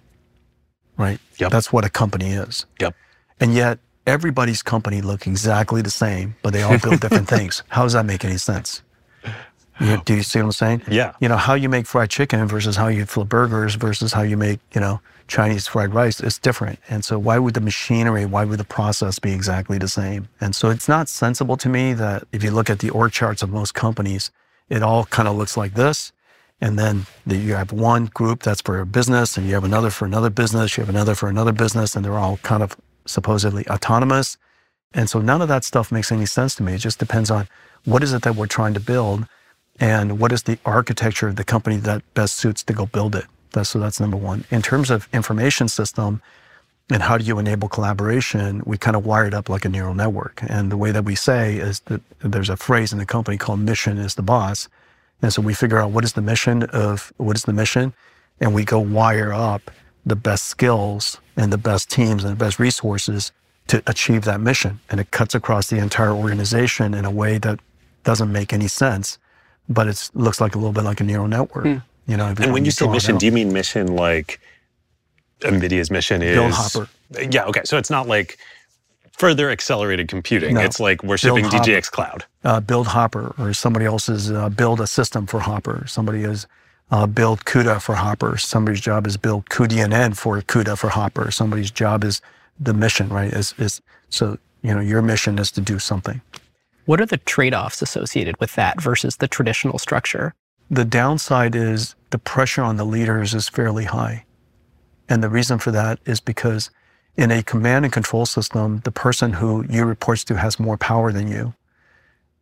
[0.97, 1.19] Right?
[1.37, 1.51] Yep.
[1.51, 2.65] That's what a company is.
[2.79, 2.95] Yep.
[3.39, 7.63] And yet everybody's company look exactly the same, but they all build different things.
[7.67, 8.81] How does that make any sense?
[9.79, 10.81] You, do you see what I'm saying?
[10.89, 11.13] Yeah.
[11.19, 14.37] You know, how you make fried chicken versus how you flip burgers versus how you
[14.37, 16.79] make, you know, Chinese fried rice is different.
[16.89, 20.29] And so why would the machinery, why would the process be exactly the same?
[20.39, 23.43] And so it's not sensible to me that if you look at the org charts
[23.43, 24.31] of most companies,
[24.69, 26.11] it all kind of looks like this.
[26.59, 29.91] And then the, you have one group that's for a business, and you have another
[29.91, 33.67] for another business, you have another for another business, and they're all kind of supposedly
[33.67, 34.37] autonomous.
[34.93, 36.73] And so none of that stuff makes any sense to me.
[36.73, 37.47] It just depends on
[37.85, 39.27] what is it that we're trying to build
[39.79, 43.25] and what is the architecture of the company that best suits to go build it.
[43.51, 44.45] That's, so that's number one.
[44.51, 46.21] In terms of information system
[46.89, 50.41] and how do you enable collaboration, we kind of wired up like a neural network.
[50.47, 53.59] And the way that we say is that there's a phrase in the company called
[53.59, 54.67] mission is the boss.
[55.21, 57.93] And so we figure out what is the mission of what is the mission,
[58.39, 59.71] and we go wire up
[60.05, 63.31] the best skills and the best teams and the best resources
[63.67, 64.79] to achieve that mission.
[64.89, 67.59] And it cuts across the entire organization in a way that
[68.03, 69.17] doesn't make any sense,
[69.69, 71.65] but it looks like a little bit like a neural network.
[71.65, 71.77] Hmm.
[72.08, 73.19] You know, And when you say mission, out.
[73.19, 74.39] do you mean mission like
[75.41, 76.89] NVIDIA's mission is Build Hopper.
[77.30, 77.62] Yeah, okay.
[77.65, 78.38] So it's not like
[79.17, 80.56] further accelerated computing.
[80.56, 80.62] No.
[80.62, 81.58] It's like we're Build shipping Hopper.
[81.71, 82.25] DGX Cloud.
[82.43, 85.84] uh, build Hopper, or somebody else's uh, build a system for Hopper.
[85.88, 86.47] Somebody is
[86.91, 88.38] uh, build CUDA for Hopper.
[88.38, 91.30] Somebody's job is build cuDNN for CUDA for Hopper.
[91.32, 92.21] Somebody's job is
[92.60, 93.32] the mission, right?
[93.34, 96.21] Is is so you know your mission is to do something.
[96.88, 100.34] What are the trade offs associated with that versus the traditional structure?
[100.71, 104.23] The downside is the pressure on the leaders is fairly high.
[105.10, 106.71] And the reason for that is because
[107.17, 111.12] in a command and control system, the person who you reports to has more power
[111.12, 111.54] than you.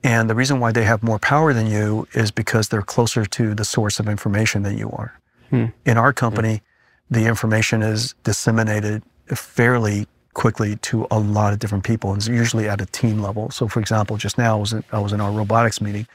[0.03, 3.55] And the reason why they have more power than you is because they're closer to
[3.55, 5.19] the source of information than you are.
[5.49, 5.65] Hmm.
[5.87, 6.61] In our company,
[7.09, 12.69] the information is disseminated fairly quickly to a lot of different people, and it's usually
[12.69, 13.49] at a team level.
[13.49, 16.05] So, for example, just now I was in, I was in our robotics meeting,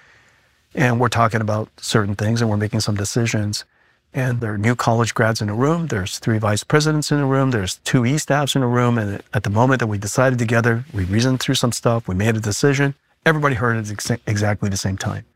[0.77, 3.65] and we're talking about certain things, and we're making some decisions.
[4.13, 5.87] And there are new college grads in the room.
[5.87, 7.53] There's three vice presidents in the room.
[7.53, 8.99] There's two E staffs in the room.
[8.99, 12.09] And at the moment that we decided together, we reasoned through some stuff.
[12.09, 12.97] We made a decision.
[13.25, 15.27] Everybody heard it ex- exactly the same time.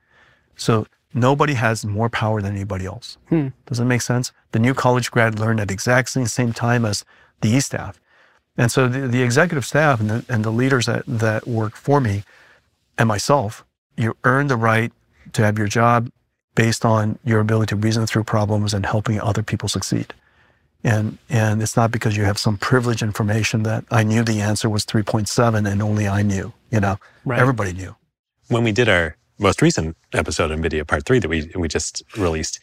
[0.56, 3.16] So nobody has more power than anybody else.
[3.28, 3.48] Hmm.
[3.66, 4.32] Does that make sense?
[4.50, 7.04] The new college grad learned at exactly the same time as
[7.42, 8.00] the E staff.
[8.56, 12.00] And so the, the executive staff and the, and the leaders that, that work for
[12.00, 12.22] me
[12.96, 13.64] and myself,
[13.96, 14.92] you earn the right
[15.32, 16.10] to have your job
[16.54, 20.14] based on your ability to reason through problems and helping other people succeed.
[20.84, 24.68] And, and it's not because you have some privileged information that I knew the answer
[24.68, 27.40] was 3.7 and only I knew, you know, Right.
[27.40, 27.96] everybody knew.
[28.48, 32.02] When we did our most recent episode of NVIDIA Part 3 that we, we just
[32.16, 32.60] released,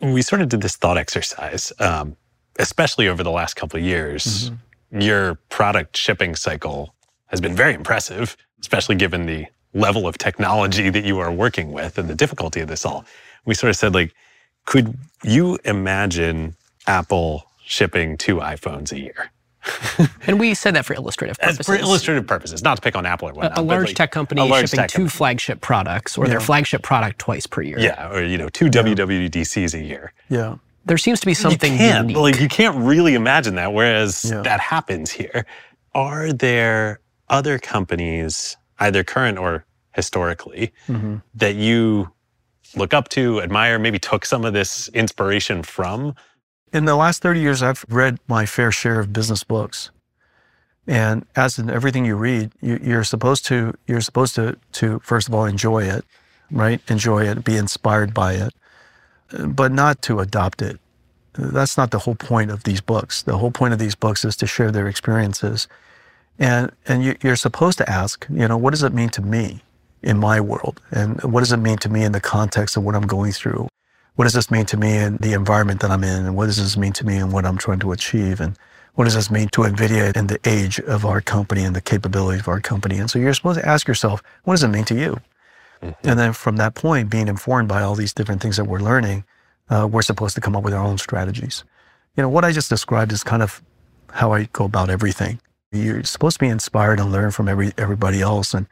[0.00, 2.16] we sort of did this thought exercise, um,
[2.58, 4.50] especially over the last couple of years.
[4.94, 6.94] Your product shipping cycle
[7.26, 11.98] has been very impressive, especially given the level of technology that you are working with
[11.98, 13.04] and the difficulty of this all.
[13.44, 14.14] We sort of said, like,
[14.64, 19.30] could you imagine Apple shipping two iPhones a year?
[20.26, 21.66] And we said that for illustrative As purposes.
[21.66, 23.52] for illustrative purposes, not to pick on Apple or a, whatnot.
[23.52, 25.10] a but, large like, tech company large shipping tech two company.
[25.10, 27.78] flagship products or their flagship product twice per year.
[27.78, 30.12] Yeah, or you know, two WWDCs a year.
[30.30, 30.56] Yeah.
[30.84, 32.16] There seems to be something you can't, unique.
[32.22, 33.72] like you can't really imagine that.
[33.72, 34.42] Whereas Yeah.
[34.42, 35.46] that happens here.
[35.94, 41.22] Are there other companies, either current or historically, Mhm.
[41.34, 42.10] that you
[42.76, 46.14] look up to, admire, maybe took some of this inspiration from?
[46.72, 49.90] in the last 30 years, I've read my fair share of business books.
[50.88, 55.28] And as in everything you read, you, you're supposed to, you're supposed to, to, first
[55.28, 56.04] of all, enjoy it,
[56.50, 56.80] right?
[56.88, 58.52] Enjoy it, be inspired by it,
[59.46, 60.78] but not to adopt it.
[61.34, 63.22] That's not the whole point of these books.
[63.22, 65.66] The whole point of these books is to share their experiences.
[66.38, 69.62] And, and you, you're supposed to ask, you know, what does it mean to me
[70.02, 70.80] in my world?
[70.90, 73.68] And what does it mean to me in the context of what I'm going through?
[74.16, 76.26] what does this mean to me in the environment that I'm in?
[76.26, 78.40] And what does this mean to me in what I'm trying to achieve?
[78.40, 78.56] And
[78.94, 82.42] what does this mean to NVIDIA in the age of our company and the capabilities
[82.42, 82.98] of our company?
[82.98, 85.20] And so you're supposed to ask yourself, what does it mean to you?
[85.82, 89.24] And then from that point, being informed by all these different things that we're learning,
[89.68, 91.64] uh, we're supposed to come up with our own strategies.
[92.16, 93.62] You know, what I just described is kind of
[94.10, 95.40] how I go about everything.
[95.72, 98.66] You're supposed to be inspired and learn from every everybody else, and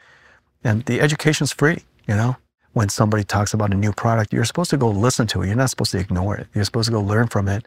[0.62, 1.82] and the education's free.
[2.06, 2.36] You know,
[2.72, 5.46] when somebody talks about a new product, you're supposed to go listen to it.
[5.48, 6.46] You're not supposed to ignore it.
[6.54, 7.66] You're supposed to go learn from it.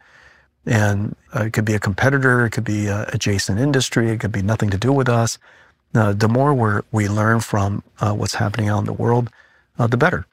[0.65, 4.31] And uh, it could be a competitor, it could be a adjacent industry, it could
[4.31, 5.37] be nothing to do with us.
[5.93, 9.29] Uh, the more we we learn from uh, what's happening out in the world,
[9.79, 10.25] uh, the better.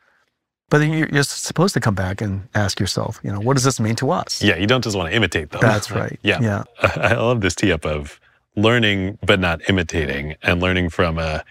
[0.71, 3.65] But then you're, you're supposed to come back and ask yourself, you know, what does
[3.65, 4.43] this mean to us?
[4.43, 5.61] Yeah, you don't just want to imitate them.
[5.61, 6.19] That's right.
[6.23, 6.41] yeah.
[6.41, 6.65] Yeah.
[6.97, 8.19] I love this tee up of
[8.57, 11.45] learning but not imitating and learning from a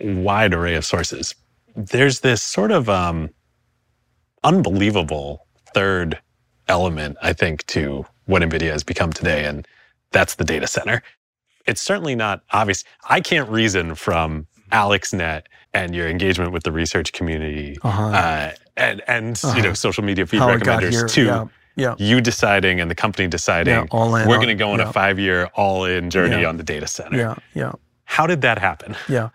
[0.00, 1.34] wide array of sources.
[1.76, 3.30] There's this sort of um,
[4.42, 6.18] unbelievable third
[6.68, 9.66] element, I think, to what NVIDIA has become today, and
[10.10, 11.02] that's the data center.
[11.66, 12.84] It's certainly not obvious.
[13.08, 15.42] I can't reason from AlexNet
[15.74, 18.02] and your engagement with the research community Uh-huh.
[18.06, 19.60] uh, and, and you Uh-huh.
[19.62, 21.44] know, social media feed How recommenders to Yeah.
[21.76, 21.94] Yeah.
[21.98, 24.88] you deciding and the company deciding Yeah, all in we're going to go on yeah.
[24.88, 27.16] a five year all in journey on the data center.
[27.18, 27.34] Yeah.
[27.54, 27.72] Yeah.
[28.04, 28.96] How did that happen?
[29.08, 29.28] Yeah.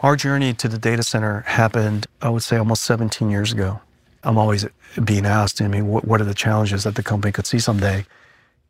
[0.00, 3.80] Our journey to the data center happened, I would say, almost 17 years ago.
[4.22, 4.64] I'm always
[5.04, 8.06] being asked, I mean, what, what are the challenges that the company could see someday?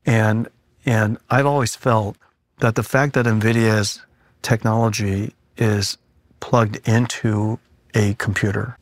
[0.06, 0.48] And
[0.86, 2.16] and I've always felt
[2.60, 4.02] that the fact that NVIDIA's
[4.42, 5.98] technology is
[6.40, 7.58] plugged into
[7.94, 8.78] a computer,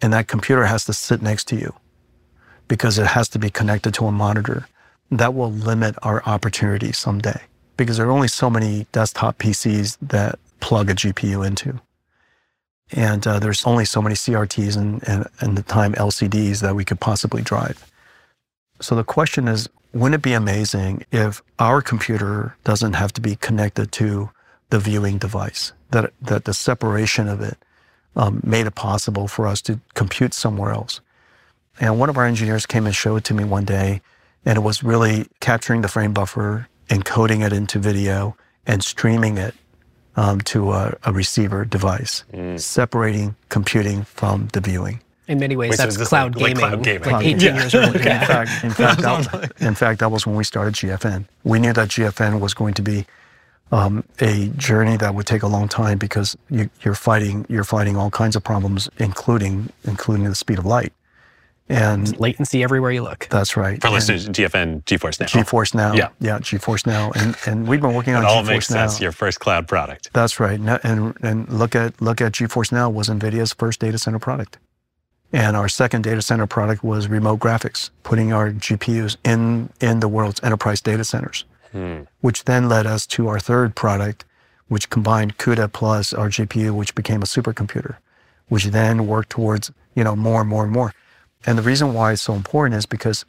[0.00, 1.74] and that computer has to sit next to you
[2.68, 4.66] because it has to be connected to a monitor,
[5.10, 7.40] that will limit our opportunity someday.
[7.76, 11.80] Because there are only so many desktop PCs that plug a GPU into.
[12.92, 16.84] And uh, there's only so many CRTs and, and, and the time LCDs that we
[16.84, 17.84] could possibly drive.
[18.80, 23.36] So the question is, wouldn't it be amazing if our computer doesn't have to be
[23.36, 24.30] connected to
[24.70, 25.72] the viewing device?
[25.90, 27.56] That, that the separation of it
[28.16, 31.00] um, made it possible for us to compute somewhere else.
[31.80, 34.00] And one of our engineers came and showed it to me one day,
[34.44, 38.36] and it was really capturing the frame buffer, encoding it into video,
[38.66, 39.54] and streaming it
[40.16, 42.58] um, to a, a, receiver device, mm.
[42.60, 45.00] separating computing from the viewing.
[45.26, 47.60] In many ways, Wait, that's so cloud, like, gaming, like, cloud, gaming, like 18 yeah.
[47.60, 47.94] years earlier.
[47.96, 51.24] in fact, in fact, that, in fact, that was when we started GFN.
[51.44, 53.06] We knew that GFN was going to be
[53.72, 57.96] um, a journey that would take a long time because you, are fighting you're fighting
[57.96, 60.92] all kinds of problems, including including the speed of light.
[61.66, 63.26] And latency everywhere you look.
[63.30, 63.80] That's right.
[63.80, 65.26] For listeners, GFN, GeForce Now.
[65.26, 65.94] GeForce Now.
[65.94, 66.10] Yeah.
[66.20, 67.10] Yeah, GeForce Now.
[67.12, 68.86] And and we've been working on it all GeForce makes Now.
[68.86, 69.00] sense.
[69.00, 70.10] Your first cloud product.
[70.12, 70.60] That's right.
[70.60, 74.58] And and look at look at GeForce Now was NVIDIA's first data center product.
[75.34, 80.06] And our second data center product was remote graphics, putting our GPUs in in the
[80.06, 81.44] world's enterprise data centers.
[81.72, 82.02] Hmm.
[82.20, 84.24] Which then led us to our third product,
[84.68, 87.96] which combined CUDA plus our GPU, which became a supercomputer,
[88.46, 90.94] which then worked towards, you know, more and more and more.
[91.44, 93.24] And the reason why it's so important is because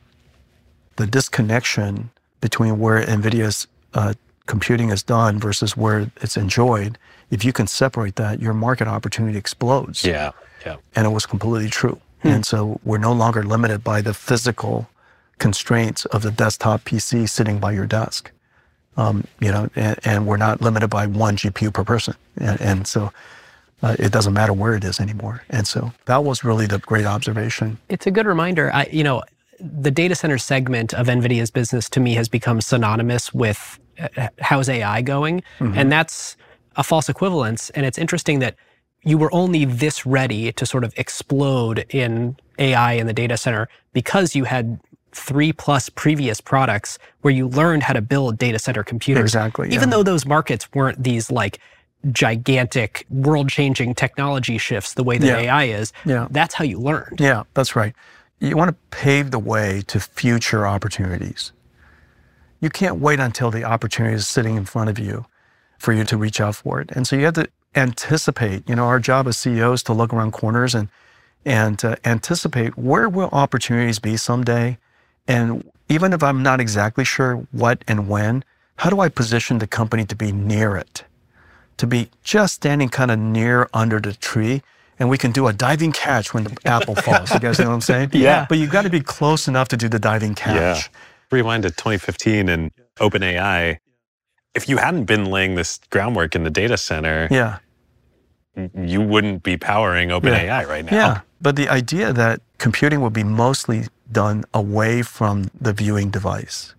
[0.97, 4.13] the disconnection between where NVIDIA's uh,
[4.45, 6.99] computing is done versus where it's enjoyed,
[7.31, 10.05] if you can separate that, your market opportunity explodes.
[10.05, 10.33] Yeah,
[10.65, 10.77] yeah.
[10.95, 11.99] And it was completely true.
[12.21, 12.27] Hmm.
[12.27, 14.89] And so we're no longer limited by the physical
[15.37, 18.31] constraints of the desktop PC sitting by your desk.
[18.97, 22.15] Um, you know, and, and, we're not limited by one GPU per person.
[22.37, 23.11] And, and so
[23.83, 25.43] uh, it doesn't matter where it is anymore.
[25.49, 27.77] And so that was really the great observation.
[27.89, 28.71] It's a good reminder.
[28.73, 29.21] I, you know,
[29.59, 34.69] the data center segment of NVIDIA's business to me has become synonymous with uh, how's
[34.69, 35.43] AI going?
[35.59, 35.77] Mm-hmm.
[35.77, 36.37] And that's
[36.77, 37.69] a false equivalence.
[37.71, 38.55] And it's interesting that
[39.05, 43.69] you were only this ready to sort of explode in AI in the data center
[43.93, 44.79] because you had
[45.11, 49.23] three plus previous products where you learned how to build data center computers.
[49.23, 49.67] Exactly.
[49.67, 49.97] Even yeah.
[49.97, 51.59] though those markets weren't these like
[52.11, 55.51] gigantic world changing technology shifts the way that yeah.
[55.53, 56.27] AI is, yeah.
[56.31, 57.19] that's how you learned.
[57.19, 57.93] Yeah, that's right.
[58.39, 61.53] You want to pave the way to future opportunities.
[62.59, 65.25] You can't wait until the opportunity is sitting in front of you
[65.77, 66.91] for you to reach out for it.
[66.91, 68.67] And so you have to anticipate.
[68.69, 70.89] You know, our job as CEOs to look around corners and
[71.45, 74.77] and uh, anticipate where will opportunities be someday,
[75.27, 78.43] and even if I'm not exactly sure what and when,
[78.77, 81.03] how do I position the company to be near it?
[81.77, 84.61] to be just standing kind of near under the tree
[84.97, 87.33] and we can do a diving catch when the apple falls.
[87.33, 88.11] You guys know what I'm saying?
[88.13, 88.45] Yeah.
[88.47, 90.55] But you've got to be close enough to do the diving catch.
[90.55, 90.81] Yeah.
[91.31, 93.77] Rewind to 2015 and OpenAI.
[94.53, 97.57] If you hadn't been laying this groundwork in the data center, yeah.
[98.75, 100.63] You wouldn't be powering OpenAI yeah.
[100.63, 100.95] right now.
[100.95, 101.21] Yeah.
[101.41, 106.75] But the idea that computing would be mostly done away from the viewing device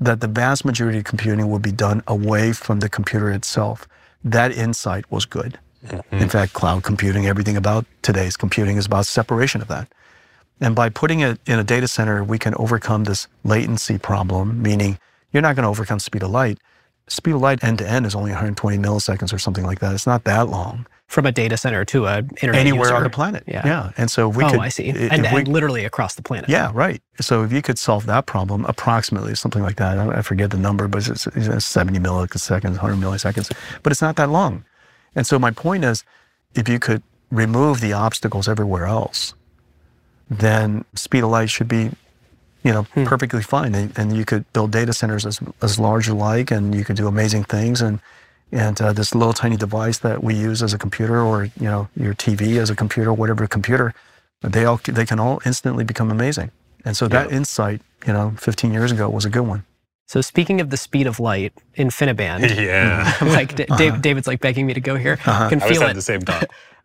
[0.00, 3.88] that the vast majority of computing would be done away from the computer itself.
[4.22, 5.58] That insight was good.
[5.86, 6.16] Mm-hmm.
[6.16, 9.88] In fact, cloud computing, everything about today's computing is about separation of that.
[10.60, 14.98] And by putting it in a data center, we can overcome this latency problem, meaning
[15.32, 16.58] you're not going to overcome speed of light.
[17.08, 19.94] Speed of light end to end is only 120 milliseconds or something like that.
[19.94, 22.96] It's not that long from a data center to a internet anywhere user.
[22.96, 23.44] on the planet.
[23.46, 23.92] Yeah, yeah.
[23.96, 24.60] And so we oh, could.
[24.60, 24.88] I see.
[24.88, 26.50] And, we, and, literally across the planet.
[26.50, 27.00] Yeah, right.
[27.20, 29.98] So if you could solve that problem, approximately something like that.
[29.98, 33.52] I forget the number, but it's, it's 70 milliseconds, 100 milliseconds.
[33.82, 34.64] But it's not that long.
[35.14, 36.04] And so my point is,
[36.54, 39.34] if you could remove the obstacles everywhere else,
[40.28, 41.92] then speed of light should be,
[42.66, 43.04] you know, hmm.
[43.04, 43.74] perfectly fine.
[43.74, 46.96] And, and, you could build data centers as as large as like, and you could
[46.96, 48.00] do amazing things and
[48.52, 51.88] and uh, this little tiny device that we use as a computer, or you know,
[51.96, 53.94] your TV as a computer, whatever computer,
[54.42, 56.50] they all they can all instantly become amazing.
[56.84, 59.64] And so that insight, you know, 15 years ago was a good one.
[60.06, 62.56] So speaking of the speed of light, InfiniBand.
[62.66, 63.12] Yeah.
[63.22, 63.96] like uh-huh.
[63.98, 65.18] David's like begging me to go here.
[65.26, 65.48] Uh-huh.
[65.48, 65.94] Can feel I was it.
[65.94, 66.48] the same thought.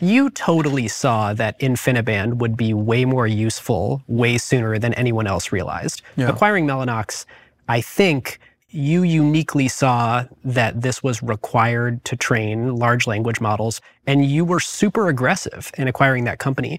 [0.00, 5.52] you totally saw that InfiniBand would be way more useful way sooner than anyone else
[5.52, 6.02] realized.
[6.16, 6.28] Yeah.
[6.28, 7.24] Acquiring Mellanox,
[7.68, 8.38] I think,
[8.70, 14.60] you uniquely saw that this was required to train large language models, and you were
[14.60, 16.78] super aggressive in acquiring that company.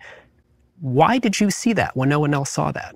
[0.80, 2.96] Why did you see that when no one else saw that?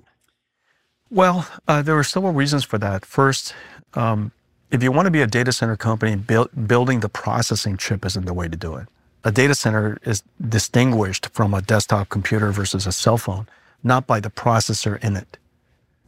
[1.10, 3.04] Well, uh, there were several reasons for that.
[3.04, 3.54] First,
[3.94, 4.32] um,
[4.70, 8.26] if you want to be a data center company, build, building the processing chip isn't
[8.26, 8.86] the way to do it.
[9.24, 13.48] A data center is distinguished from a desktop computer versus a cell phone,
[13.82, 15.38] not by the processor in it.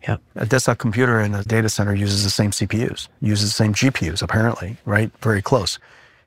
[0.06, 0.20] Yep.
[0.36, 4.22] A desktop computer in a data center uses the same CPUs, uses the same GPUs,
[4.22, 5.10] apparently, right?
[5.20, 5.78] Very close.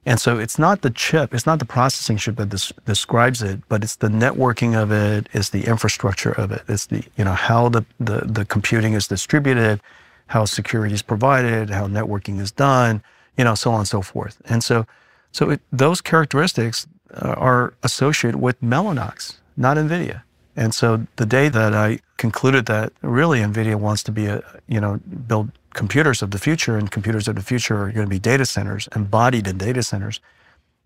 [0.05, 3.59] And so it's not the chip, it's not the processing chip that des- describes it,
[3.69, 7.33] but it's the networking of it, it's the infrastructure of it, it's the, you know,
[7.33, 9.81] how the, the, the computing is distributed,
[10.27, 13.03] how security is provided, how networking is done,
[13.37, 14.41] you know, so on and so forth.
[14.45, 14.87] And so,
[15.31, 20.23] so it, those characteristics uh, are associated with Mellanox, not NVIDIA.
[20.55, 24.81] And so the day that I concluded that really NVIDIA wants to be a, you
[24.81, 28.19] know, build computers of the future and computers of the future are going to be
[28.19, 30.19] data centers embodied in data centers,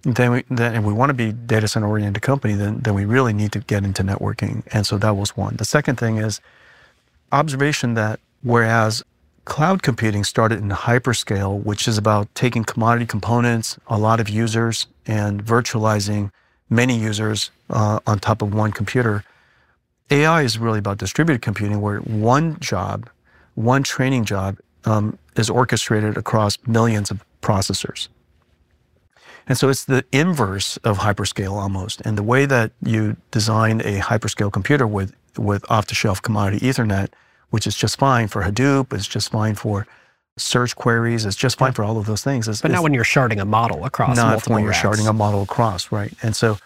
[0.04, 3.06] then we, then, and we want to be data center oriented company, then, then we
[3.06, 4.64] really need to get into networking.
[4.74, 5.56] And so that was one.
[5.56, 6.42] The second thing is
[7.32, 9.04] observation that whereas
[9.46, 14.88] cloud computing started in hyperscale, which is about taking commodity components, a lot of users,
[15.06, 16.32] and virtualizing
[16.70, 19.24] many users uh, on top of one computer,
[20.10, 23.10] AI is really about distributed computing, where one job,
[23.56, 28.10] one training job, um, is orchestrated across millions of processors.
[29.48, 32.02] And so it's the inverse of hyperscale almost.
[32.02, 36.66] And the way that you design a hyperscale computer with, with off the shelf commodity
[36.66, 37.10] Ethernet,
[37.54, 39.86] which is just fine for Hadoop, it's just fine for
[40.38, 42.48] search queries, it's just fine for all of those things.
[42.48, 44.84] It's, But not when you're sharding a model across not multiple when you're racks.
[44.84, 46.12] sharding a model across, right?
[46.24, 46.58] And so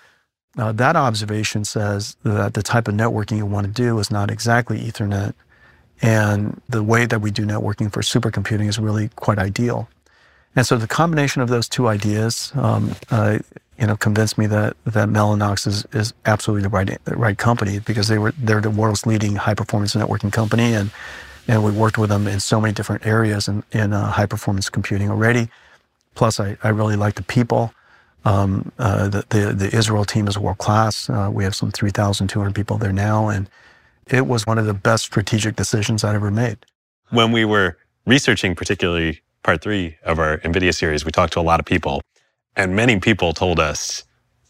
[0.58, 4.32] uh, that observation says that the type of networking you want to do is not
[4.32, 5.34] exactly Ethernet.
[6.02, 9.90] And the way that we do networking for supercomputing is really quite ideal.
[10.56, 13.40] And so the combination of those two ideas, um, uh,
[13.80, 17.80] you know, convinced me that that Mellanox is, is absolutely the right the right company
[17.80, 20.92] because they were they're the world's leading high performance networking company, and
[21.48, 24.70] and we worked with them in so many different areas in in uh, high performance
[24.70, 25.50] computing already.
[26.16, 27.74] Plus, I, I really like the people.
[28.26, 31.10] Um, uh, the, the the Israel team is world class.
[31.10, 33.50] Uh, we have some 3,200 people there now, and
[34.08, 36.58] it was one of the best strategic decisions I'd ever made.
[37.12, 41.42] when we were researching, particularly part three of our NVIDIA series, we talked to a
[41.42, 42.02] lot of people,
[42.58, 44.04] and many people told us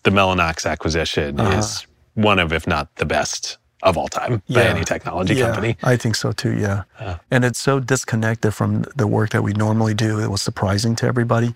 [0.03, 1.57] the Mellanox acquisition Uh-huh.
[1.59, 1.85] is
[2.15, 5.77] one of, if not the best of all time by any technology yeah, company.
[5.83, 6.53] I think so too.
[6.57, 7.17] Yeah, Yeah.
[7.29, 10.19] and it's so disconnected from the work that we normally do.
[10.19, 11.53] It was surprising to everybody.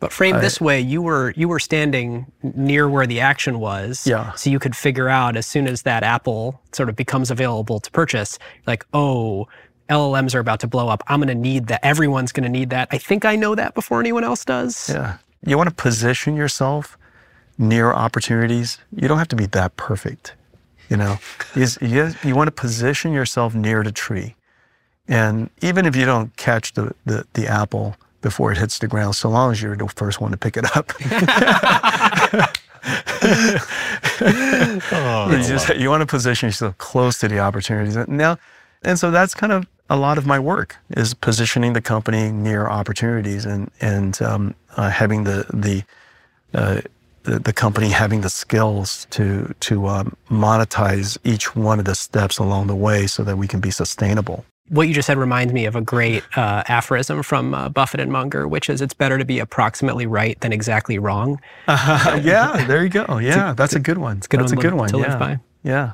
[0.00, 4.06] But framed I- this way, you were you were standing near where the action was.
[4.06, 4.32] Yeah.
[4.34, 7.90] So you could figure out as soon as that Apple sort of becomes available to
[7.90, 9.48] purchase, like, oh,
[9.90, 11.02] LLMs are about to blow up.
[11.08, 11.80] I'm going to need that.
[11.84, 12.88] Everyone's going to need that.
[12.92, 14.88] I think I know that before anyone else does.
[14.90, 15.16] Yeah.
[15.44, 16.98] You want to position yourself
[17.56, 18.78] near opportunities.
[18.94, 20.34] You don't have to be that perfect.
[20.88, 21.18] You know,
[21.54, 24.34] you, you, you want to position yourself near the tree.
[25.06, 29.14] And even if you don't catch the, the, the apple before it hits the ground,
[29.14, 30.92] so long as you're the first one to pick it up.
[34.20, 37.96] Oh, It's just, you want to position yourself close to the opportunities.
[38.08, 38.38] Now,
[38.82, 42.66] and so that's kind of a lot of my work is positioning the company near
[42.66, 45.82] opportunities and and um, uh, having the the,
[46.58, 46.80] uh,
[47.22, 52.38] the the company having the skills to to um, monetize each one of the steps
[52.38, 54.44] along the way so that we can be sustainable.
[54.68, 58.12] What you just said reminds me of a great uh, aphorism from uh, Buffett and
[58.12, 61.40] Munger, which is it's better to be approximately right than exactly wrong.
[61.68, 63.16] yeah, there you go.
[63.16, 64.20] Yeah, that's a good one.
[64.28, 64.90] good that's a good one.
[64.90, 65.18] to live yeah.
[65.18, 65.40] by.
[65.62, 65.92] Yeah.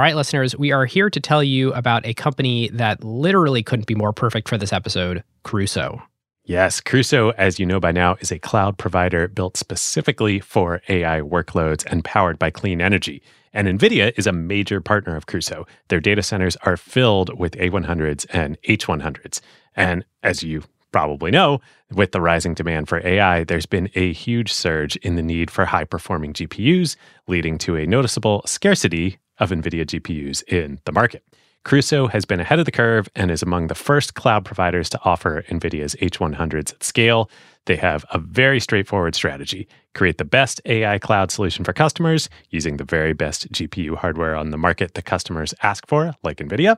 [0.00, 3.86] All right, listeners, we are here to tell you about a company that literally couldn't
[3.86, 6.00] be more perfect for this episode Crusoe.
[6.42, 11.20] Yes, Crusoe, as you know by now, is a cloud provider built specifically for AI
[11.20, 13.22] workloads and powered by clean energy.
[13.52, 15.66] And NVIDIA is a major partner of Crusoe.
[15.88, 19.42] Their data centers are filled with A100s and H100s.
[19.76, 21.60] And as you probably know,
[21.92, 25.66] with the rising demand for AI, there's been a huge surge in the need for
[25.66, 26.96] high performing GPUs,
[27.28, 31.24] leading to a noticeable scarcity of NVIDIA GPUs in the market.
[31.64, 35.00] Crusoe has been ahead of the curve and is among the first cloud providers to
[35.04, 37.30] offer NVIDIA's H100s at scale.
[37.66, 42.76] They have a very straightforward strategy create the best AI cloud solution for customers using
[42.76, 46.76] the very best GPU hardware on the market that customers ask for, like NVIDIA,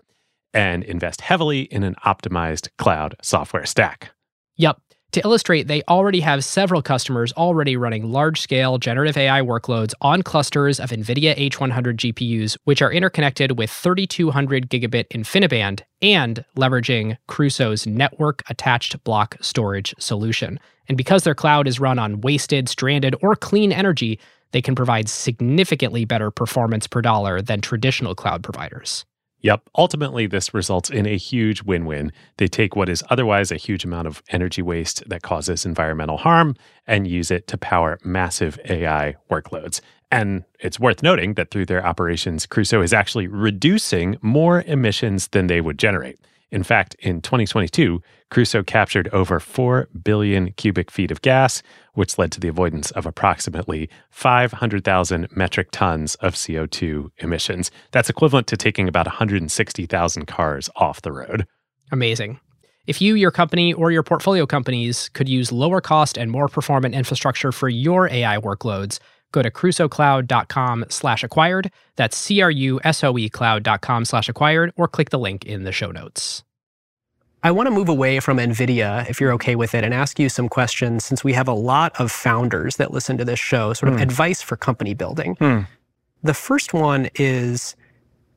[0.54, 4.10] and invest heavily in an optimized cloud software stack.
[4.56, 4.80] Yep.
[5.12, 10.22] To illustrate, they already have several customers already running large scale generative AI workloads on
[10.22, 17.86] clusters of NVIDIA H100 GPUs, which are interconnected with 3200 gigabit InfiniBand and leveraging Crusoe's
[17.86, 20.58] network attached block storage solution.
[20.88, 24.18] And because their cloud is run on wasted, stranded, or clean energy,
[24.52, 29.04] they can provide significantly better performance per dollar than traditional cloud providers.
[29.42, 29.68] Yep.
[29.76, 32.12] Ultimately, this results in a huge win win.
[32.36, 36.54] They take what is otherwise a huge amount of energy waste that causes environmental harm
[36.86, 39.80] and use it to power massive AI workloads.
[40.12, 45.48] And it's worth noting that through their operations, Crusoe is actually reducing more emissions than
[45.48, 46.20] they would generate.
[46.52, 51.62] In fact, in 2022, Crusoe captured over 4 billion cubic feet of gas,
[51.94, 57.70] which led to the avoidance of approximately 500,000 metric tons of CO2 emissions.
[57.90, 61.46] That's equivalent to taking about 160,000 cars off the road.
[61.90, 62.38] Amazing.
[62.86, 66.94] If you, your company, or your portfolio companies could use lower cost and more performant
[66.94, 68.98] infrastructure for your AI workloads,
[69.32, 71.70] go to crusoecloud.com slash acquired.
[71.96, 76.44] That's C-R-U-S-O-E cloud.com slash acquired, or click the link in the show notes.
[77.44, 80.28] I want to move away from NVIDIA, if you're okay with it, and ask you
[80.28, 83.88] some questions since we have a lot of founders that listen to this show, sort
[83.92, 84.02] of Hmm.
[84.02, 85.34] advice for company building.
[85.34, 85.60] Hmm.
[86.22, 87.74] The first one is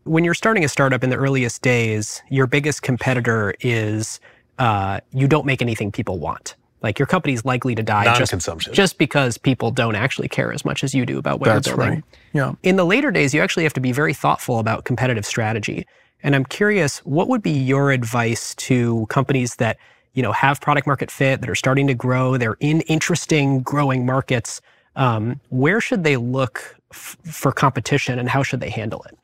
[0.05, 4.19] when you're starting a startup in the earliest days, your biggest competitor is
[4.57, 6.55] uh, you don't make anything people want.
[6.85, 8.31] Like your company's likely to die just,
[8.71, 11.77] just because people don't actually care as much as you do about what That's you're
[11.77, 11.95] building.
[11.95, 12.03] right.
[12.31, 12.53] Yeah.
[12.61, 15.87] In the later days, you actually have to be very thoughtful about competitive strategy.
[16.21, 19.77] And I'm curious, what would be your advice to companies that
[20.13, 24.05] you know have product market fit, that are starting to grow, they're in interesting growing
[24.05, 24.61] markets?
[24.95, 29.17] Um, where should they look f- for competition, and how should they handle it?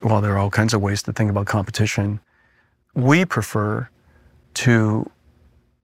[0.00, 2.20] Well, there are all kinds of ways to think about competition.
[2.94, 3.88] We prefer
[4.54, 5.10] to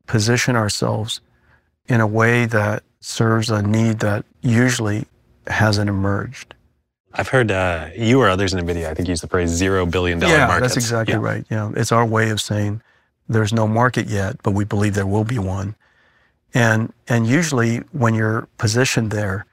[0.07, 1.21] position ourselves
[1.89, 5.05] in a way that serves a need that usually
[5.47, 6.55] hasn't emerged.
[7.15, 9.87] I've heard uh, you or others in NVIDIA, I think, you use the phrase zero
[9.87, 10.75] billion dollar yeah, markets.
[10.75, 11.21] that's exactly Yeah.
[11.21, 11.47] right.
[11.51, 12.83] Yeah, it's our way of saying
[13.29, 15.75] there's no market yet, but we believe there will be one.
[16.55, 19.47] And and usually when you're positioned there,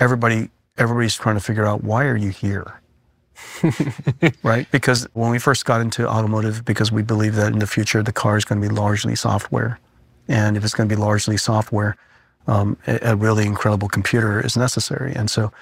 [0.00, 2.80] everybody everybody's trying to figure out why are you here?
[4.42, 4.70] right?
[4.70, 8.12] Because when we first got into automotive, because we believe that in the future the
[8.12, 9.78] car is going to be largely software,
[10.28, 11.96] and if it's going to be largely software,
[12.46, 15.14] um, a, a really incredible computer is necessary.
[15.14, 15.52] And so,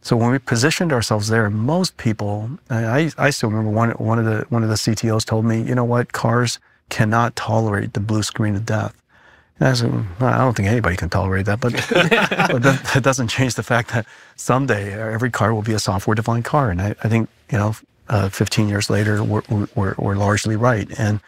[0.00, 4.24] so when we positioned ourselves there, most people, I, I still remember one one of
[4.24, 6.58] the one of the CTOs told me, you know what, cars
[6.90, 8.94] cannot tolerate the blue screen of death.
[9.58, 11.72] And I said, well, I don't think anybody can tolerate that, but,
[12.52, 16.44] but that, that doesn't change the fact that someday every car will be a software-defined
[16.44, 16.70] car.
[16.70, 17.76] And I, I think, you know,
[18.08, 19.42] uh, 15 years later, we're,
[19.74, 20.88] we're, we're largely right.
[20.98, 21.20] And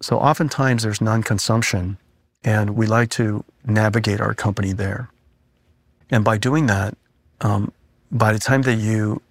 [0.00, 1.98] so oftentimes there's non-consumption,
[2.44, 5.10] and we like to navigate our company there.
[6.10, 6.96] And by doing that,
[7.40, 7.72] um,
[8.10, 9.22] by the time that you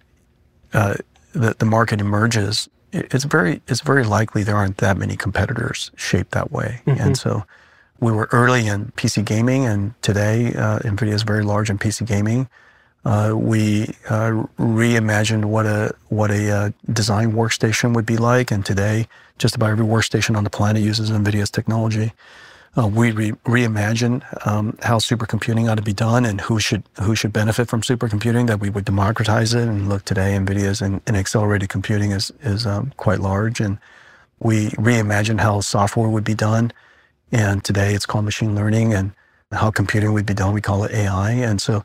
[0.72, 0.94] uh,
[1.32, 6.32] the, the market emerges, it's very it's very likely there aren't that many competitors shaped
[6.32, 6.80] that way.
[6.86, 7.44] And so
[8.00, 12.06] we were early in PC gaming, and today uh, NVIDIA is very large in PC
[12.06, 12.48] gaming.
[13.04, 18.64] Uh, we uh, reimagined what a what a uh, design workstation would be like, and
[18.64, 19.06] today
[19.38, 22.12] just about every workstation on the planet uses NVIDIA's technology.
[22.78, 27.16] Uh, we re- reimagined um, how supercomputing ought to be done and who should who
[27.16, 28.46] should benefit from supercomputing.
[28.46, 29.66] That we would democratize it.
[29.68, 33.78] And look, today NVIDIA's in, in accelerated computing is is um, quite large, and
[34.38, 36.72] we reimagine how software would be done.
[37.32, 39.12] And today it's called machine learning, and
[39.52, 41.32] how computing would be done, we call it AI.
[41.32, 41.84] And so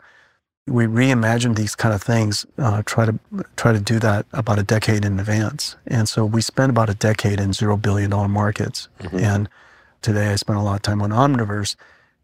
[0.68, 3.20] we reimagine these kind of things, uh, try to
[3.56, 5.76] try to do that about a decade in advance.
[5.88, 8.88] And so we spent about a decade in zero billion dollar markets.
[9.12, 9.50] And
[10.06, 11.76] today I spent a lot of time on Omniverse.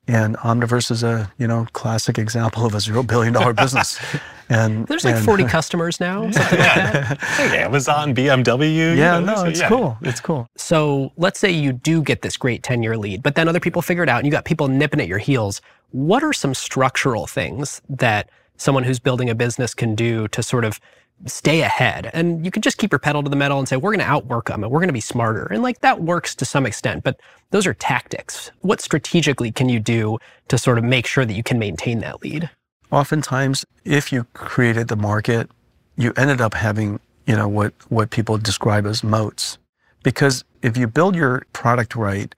[0.08, 4.00] And Omniverse is a you know classic example of a zero billion dollar business.
[4.50, 7.22] And There's like and- 40 customers now, something like that.
[7.38, 8.70] Hey, Amazon, BMW.
[8.76, 9.70] you Yeah, know, no, it's yeah.
[9.70, 9.98] cool.
[10.02, 10.50] It's cool.
[10.58, 13.82] So let's say you do get this great 10 year lead, but then other people
[13.82, 15.62] figure it out and you got people nipping at your heels.
[15.92, 20.66] What are some structural things that someone who's building a business can do to sort
[20.66, 20.82] of
[21.26, 22.10] stay ahead?
[22.14, 24.12] And you can just keep your pedal to the metal and say, we're going to
[24.12, 25.46] outwork them and we're going to be smarter.
[25.46, 27.20] And like that works to some extent, but
[27.52, 28.52] those are tactics.
[28.62, 30.18] What strategically can you do
[30.48, 32.50] to sort of make sure that you can maintain that lead?
[32.92, 35.50] oftentimes if you created the market
[35.98, 39.58] you ended up having you know what what people describe as moats
[40.04, 42.36] because if you build your product right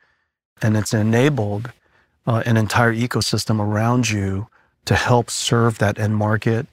[0.61, 1.71] and it's enabled
[2.27, 4.47] uh, an entire ecosystem around you
[4.86, 6.67] to help serve that end market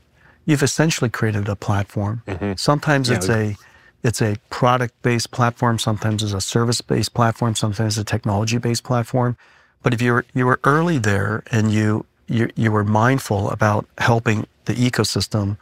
[0.45, 2.23] you've essentially created a platform
[2.57, 3.57] sometimes Yeah, it's a
[4.03, 8.59] it's a product based platform sometimes it's a service based platform sometimes it's a technology
[8.59, 9.37] based platform
[9.83, 13.87] But if you were you were early there and you you, you were mindful about
[13.99, 15.57] helping the ecosystem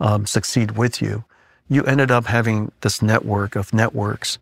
[0.00, 1.24] um, succeed with you,
[1.68, 4.38] you ended up having this network of networks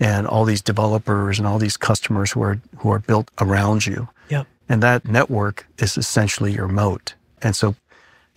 [0.00, 4.08] and all these developers and all these customers who are who are built around you.
[4.28, 4.46] Yep.
[4.68, 7.14] And that network is essentially your moat.
[7.42, 7.74] And so,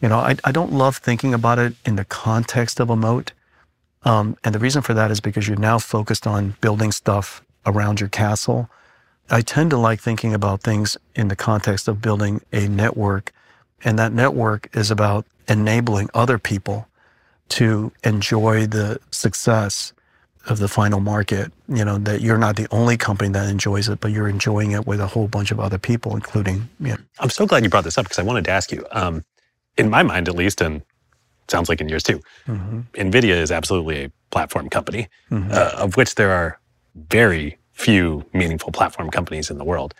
[0.03, 3.31] you know, I, I don't love thinking about it in the context of a moat.
[4.03, 8.01] Um, and the reason for that is because you're now focused on building stuff around
[8.01, 8.69] your castle.
[9.29, 13.31] I tend to like thinking about things in the context of building a network.
[13.85, 16.85] And that network is about enabling other people
[17.49, 19.93] to enjoy the success
[20.47, 21.53] of the final market.
[21.69, 24.85] You know, that you're not the only company that enjoys it, but you're enjoying it
[24.85, 27.85] with a whole bunch of other people, including, you know, I'm so glad you brought
[27.85, 28.85] this up because I wanted to ask you.
[28.91, 29.23] Um,
[29.77, 30.81] in my mind, at least, and
[31.47, 32.81] sounds like in yours too, mm-hmm.
[32.93, 35.51] NVIDIA is absolutely a platform company, mm-hmm.
[35.51, 36.59] uh, of which there are
[37.09, 39.93] very few meaningful platform companies in the world.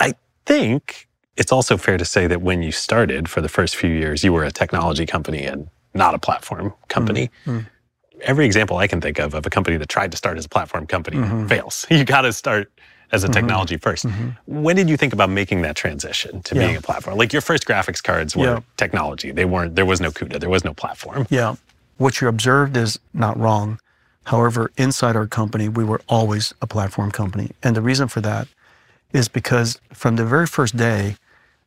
[0.00, 0.14] I
[0.46, 4.24] think it's also fair to say that when you started for the first few years,
[4.24, 7.30] you were a technology company and not a platform company.
[7.46, 7.58] Mm-hmm.
[7.58, 7.66] Mm.
[8.22, 10.48] Every example I can think of of a company that tried to start as a
[10.48, 11.86] platform company fails.
[11.90, 12.70] You got to start
[13.12, 13.34] as a mm-hmm.
[13.34, 14.62] technology 1st mm-hmm.
[14.62, 16.66] When did you think about making that transition to Yeah.
[16.66, 17.16] being a platform?
[17.18, 18.60] Like your first graphics cards were Yeah.
[18.76, 19.30] technology.
[19.30, 19.76] They weren't.
[19.76, 20.40] There was no CUDA.
[20.40, 21.26] There was no platform.
[21.30, 21.56] Yeah.
[21.98, 23.78] What you observed is not wrong.
[24.24, 27.50] However, inside our company, we were always a platform company.
[27.62, 28.48] And the reason for that
[29.12, 31.16] is because from the very first day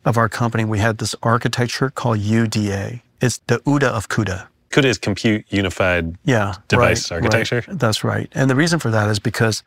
[0.03, 3.01] of our company, we had this architecture called UDA.
[3.21, 4.47] It's the UDA of CUDA.
[4.71, 6.15] CUDA is Compute Unified.
[6.25, 6.55] Yeah.
[6.67, 7.63] Device right, architecture?
[7.67, 7.79] right.
[7.79, 8.29] That's right.
[8.33, 9.63] And the reason for that is because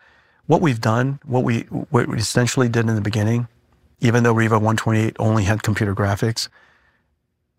[0.48, 3.46] what we've done, what we, what we essentially did in the beginning,
[4.00, 6.48] even though Riva 128 only had computer graphics,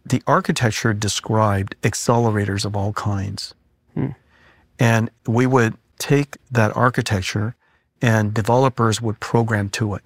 [0.05, 3.53] the architecture described accelerators of all kinds.
[3.93, 4.09] Hmm.
[4.79, 7.55] And we would take that architecture
[8.01, 10.01] and developers would program to it.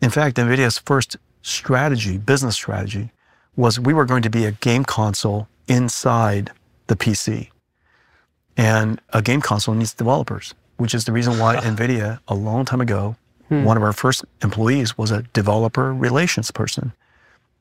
[0.00, 3.10] In fact, NVIDIA's first strategy, business strategy,
[3.56, 6.52] was we were going to be a game console inside
[6.86, 7.48] the PC.
[8.56, 12.80] And a game console needs developers, which is the reason why NVIDIA, a long time
[12.80, 13.16] ago,
[13.48, 13.64] hmm.
[13.64, 16.92] one of our first employees was a developer relations person.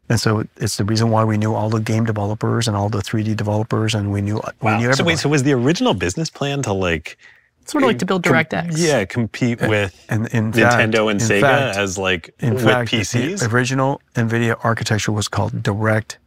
[0.10, 3.00] And so it's the reason why we knew all the game developers and all the
[3.00, 5.04] 3D developers, and we knew, we knew So everybody.
[5.04, 5.20] wait.
[5.20, 7.18] So was the original business plan to like
[7.66, 8.74] Sort of like to build com- DirectX.
[8.76, 12.64] yeah, compete with and in fact- Nintendo and in Sega fact- as like In with
[12.66, 13.40] fact, PCs?
[13.40, 16.18] the original NVIDIA architecture was called Direct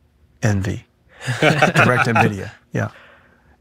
[0.42, 0.86] Envy.
[1.40, 2.88] Direct NVIDIA, yeah.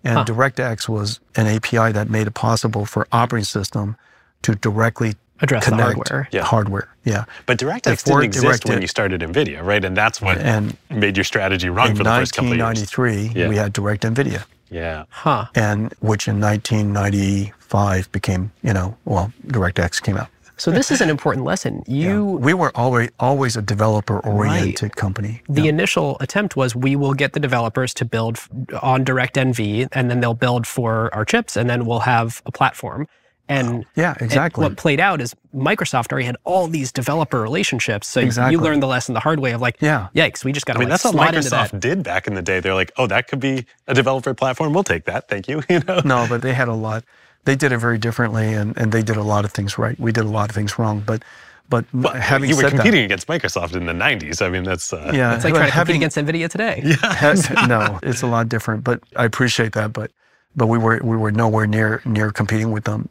[0.05, 3.97] And DirectX was an API that made it possible for operating system
[4.43, 6.29] to directly Address the connect hardware.
[6.31, 6.43] Yeah.
[6.43, 6.87] hardware.
[7.03, 7.25] Yeah.
[7.45, 9.83] but DirectX Before didn't exist when you started NVIDIA, right?
[9.83, 12.79] And that's what And made your strategy wrong for the first couple of years.
[12.79, 13.49] In 1993, Yeah.
[13.49, 15.03] we had Direct NVIDIA, Yeah.
[15.09, 15.45] Huh.
[15.55, 20.29] and which in 1995 became, you know, well, DirectX came out.
[20.57, 21.83] So this is an important lesson.
[21.87, 25.41] You We were always always a developer oriented company.
[25.49, 28.49] the initial attempt was we will get the developers to build f-
[28.81, 33.07] on DirectNV and then they'll build for our chips and then we'll have a platform.
[33.47, 34.63] And Yeah, and exactly.
[34.63, 38.07] what played out is Microsoft already had all these developer relationships.
[38.07, 38.53] So Exactly.
[38.55, 40.07] you learned the lesson the hard way of like, Yeah.
[40.15, 41.79] yikes, we just got to I mean, like that's what slide into Microsoft that.
[41.79, 42.59] did back in the day.
[42.59, 44.73] They're like, oh, that could be a developer platform.
[44.73, 45.27] We'll take that.
[45.27, 45.61] Thank you.
[45.69, 46.01] You know?
[46.03, 47.03] No, but they had a lot.
[47.45, 49.99] They did it very differently, and, and they did a lot of things right.
[49.99, 51.23] We did a lot of things wrong, but
[51.69, 54.45] but But having you were said competing against Microsoft in the 90s.
[54.45, 56.83] I mean, that's uh, yeah, It's like but trying to compete having, against NVIDIA today.
[57.01, 58.83] ha- no, it's a lot different.
[58.83, 59.93] But I appreciate that.
[59.93, 60.11] But
[60.55, 63.09] but we were we were nowhere near near competing with them.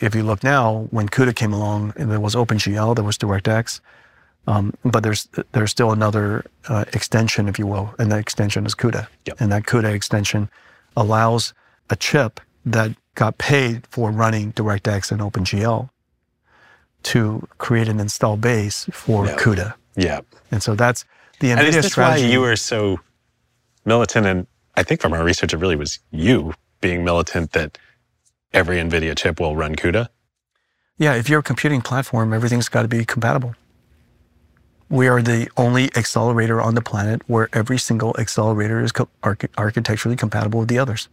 [0.00, 3.80] If you look now, when CUDA came along, there was OpenGL, there was DirectX,
[4.46, 8.74] um, but there's there's still another uh, extension, if you will, and that extension is
[8.74, 9.08] CUDA.
[9.26, 9.40] Yep.
[9.40, 10.48] And that CUDA extension
[10.96, 11.52] allows
[11.90, 15.90] a chip that got paid for running DirectX and OpenGL
[17.10, 19.36] to create an install base for Yeah.
[19.36, 19.74] CUDA.
[19.96, 20.20] yeah.
[20.52, 21.04] And so that's
[21.40, 22.24] the And is NVIDIA this strategy.
[22.26, 23.00] why you were so
[23.84, 24.24] militant?
[24.26, 24.46] And
[24.76, 27.76] I think from our research, it really was you being militant that
[28.52, 30.08] every NVIDIA chip will run CUDA.
[30.96, 33.54] Yeah, if you're a computing platform, everything's got to be compatible.
[34.90, 39.50] We are the only accelerator on the planet where every single accelerator is co- arch-
[39.56, 41.08] architecturally compatible with the others.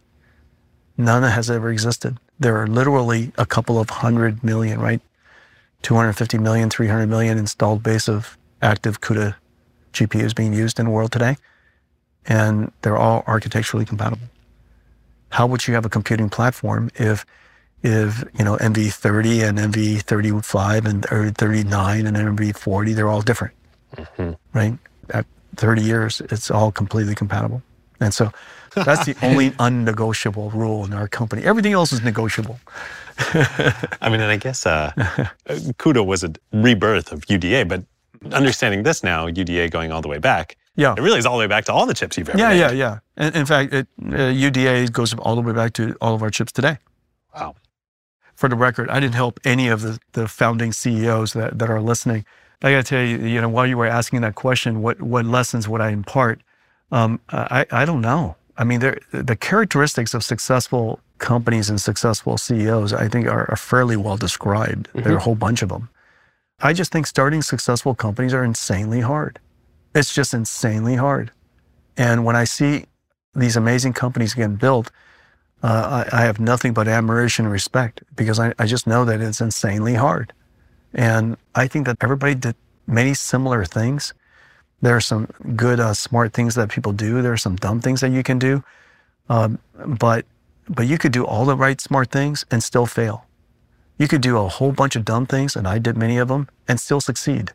[0.98, 2.18] None has ever existed.
[2.38, 5.00] There are literally a couple of hundred million, right?
[5.82, 9.36] 250 million, 300 million installed base of active CUDA
[9.92, 11.36] GPUs being used in the world today.
[12.26, 14.26] And they're all architecturally compatible.
[15.30, 17.26] How would you have a computing platform if
[17.82, 23.54] if you know NV30 and NV35 and or 39 and NV40, they're all different,
[23.94, 24.32] mm-hmm.
[24.52, 24.78] right?
[25.10, 25.26] At
[25.56, 27.62] 30 years, it's all completely compatible.
[28.00, 28.32] And so
[28.84, 31.42] that's the only unnegotiable rule in our company.
[31.42, 32.58] Everything else is negotiable.
[33.18, 34.92] I mean, and I guess uh,
[35.78, 37.82] CUDA was a rebirth of UDA, but
[38.32, 40.94] understanding this now, UDA going all the way back, Yeah.
[40.96, 42.58] it really is all the way back to all the chips you've ever Yeah, made.
[42.58, 42.98] yeah, yeah.
[43.16, 46.30] And in fact, it, uh, UDA goes all the way back to all of our
[46.30, 46.78] chips today.
[47.34, 47.54] Wow.
[48.34, 51.80] For the record, I didn't help any of the, the founding CEOs that, that are
[51.80, 52.24] listening.
[52.62, 55.24] I got to tell you, you know, while you were asking that question, what, what
[55.24, 56.42] lessons would I impart?
[56.92, 58.35] Um, I, I don't know.
[58.58, 63.96] I mean, the characteristics of successful companies and successful CEOs, I think, are, are fairly
[63.96, 64.88] well described.
[64.94, 65.88] There are a whole bunch of them.
[66.60, 69.38] I just think starting successful companies are insanely hard.
[69.94, 71.30] It's just insanely hard.
[71.96, 72.86] And when I see
[73.34, 74.90] these amazing companies getting built,
[75.62, 79.20] uh, I, I have nothing but admiration and respect because I, I just know that
[79.20, 80.32] it's insanely hard.
[80.94, 84.14] And I think that everybody did many similar things.
[84.82, 87.22] There are some good, uh, smart things that people do.
[87.22, 88.62] There are some dumb things that you can do.
[89.28, 90.26] Um, but,
[90.68, 93.24] but you could do all the right, smart things and still fail.
[93.98, 96.48] You could do a whole bunch of dumb things, and I did many of them,
[96.68, 97.52] and still succeed.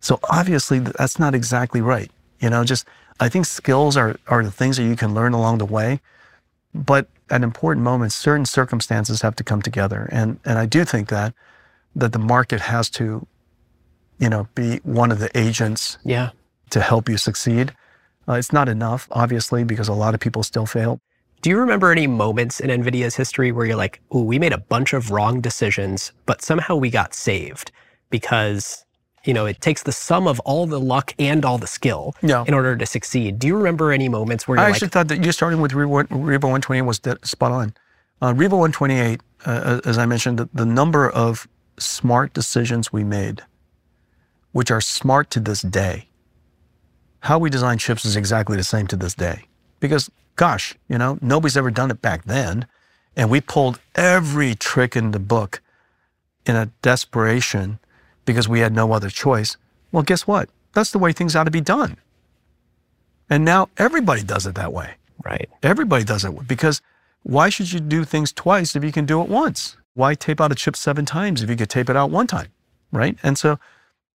[0.00, 2.10] So obviously, that's not exactly right.
[2.38, 2.86] You know, just
[3.18, 6.00] I think skills are, are the things that you can learn along the way.
[6.72, 10.08] But at important moments, certain circumstances have to come together.
[10.12, 11.34] And, and I do think that,
[11.96, 13.26] that the market has to,
[14.18, 16.30] you know, be one of the agents Yeah.
[16.70, 17.72] To help you succeed.
[18.28, 21.00] Uh, it's not enough, obviously, because a lot of people still fail.
[21.42, 24.58] Do you remember any moments in NVIDIA's history where you're like, ooh, we made a
[24.58, 27.72] bunch of wrong decisions, but somehow we got saved
[28.10, 28.84] because,
[29.24, 32.44] you know, it takes the sum of all the luck and all the skill Yeah.
[32.46, 33.38] in order to succeed.
[33.38, 35.72] Do you remember any moments where you're I like, actually thought that you starting with
[35.72, 37.74] Riva, Riva 128 was spot on.
[38.22, 41.48] Uh, Riva 128, uh, as I mentioned, the, the number of
[41.78, 43.42] smart decisions we made,
[44.52, 46.09] which are smart to this day.
[47.20, 49.46] How we design chips is exactly the same to this day.
[49.78, 52.66] Because, gosh, you know, nobody's ever done it back then.
[53.16, 55.60] And we pulled every trick in the book
[56.46, 57.78] in a desperation
[58.24, 59.56] because we had no other choice.
[59.92, 60.48] Well, guess what?
[60.72, 61.96] That's the way things ought to be done.
[63.28, 64.94] And now everybody does it that way.
[65.24, 65.48] right?
[65.62, 66.80] Everybody does it because
[67.22, 69.76] why should you do things twice if you can do it once?
[69.94, 72.48] Why tape out a chip seven times if you could tape it out one time,
[72.92, 73.18] right?
[73.22, 73.58] And so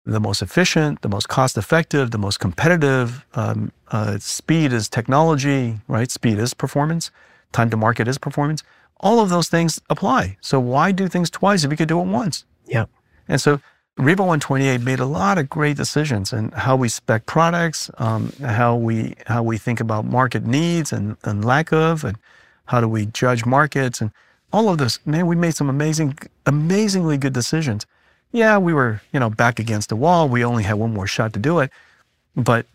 [0.05, 5.79] the most efficient, the most cost effective, the most competitive, um, uh, speed is technology,
[5.87, 6.11] right?
[6.11, 7.09] Speed is performance,
[7.51, 8.63] time to market is performance.
[8.99, 10.37] All of those things apply.
[10.41, 12.45] So why do things twice if you could do it once?
[12.65, 12.85] Yeah.
[13.27, 13.61] And so
[13.97, 18.75] Riva 128 made a lot of great decisions in how we spec products, um, how
[18.75, 22.17] we how we think about market needs and, and lack of, and
[22.65, 24.11] how do we judge markets and
[24.51, 24.99] all of this.
[25.05, 27.85] Man, we made some amazing, amazingly good decisions.
[28.33, 30.27] Yeah, we were you know back against the wall.
[30.27, 31.71] We only had one more shot to do it,
[32.35, 32.65] but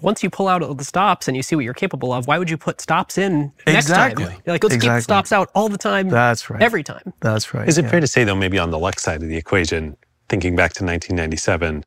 [0.00, 2.38] Once you pull out all the stops and you see what you're capable of, why
[2.38, 4.26] would you put stops in next Exactly.
[4.26, 4.36] time?
[4.46, 4.98] You're like, let's keep Exactly.
[4.98, 6.62] the stops out all the time, that's right.
[6.62, 7.12] every time.
[7.18, 7.66] that's right.
[7.68, 7.90] Is it yeah.
[7.90, 9.96] fair to say, though, maybe on the luck side of the equation,
[10.28, 11.84] thinking back to 1997,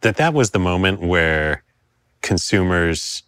[0.00, 1.62] that that was the moment where
[2.22, 3.22] consumers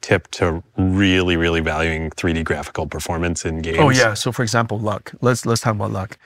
[0.00, 3.78] tipped to really, really valuing 3D graphical performance in games?
[3.78, 4.14] Oh yeah.
[4.14, 5.12] So for example, luck.
[5.20, 6.18] Let's let's talk about luck.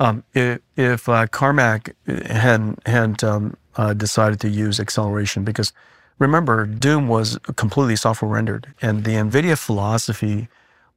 [0.00, 5.72] Um, if if uh, Carmack hadn't hadn't um, uh, decided to use acceleration, because
[6.18, 10.48] remember Doom was completely software rendered, and the NVIDIA philosophy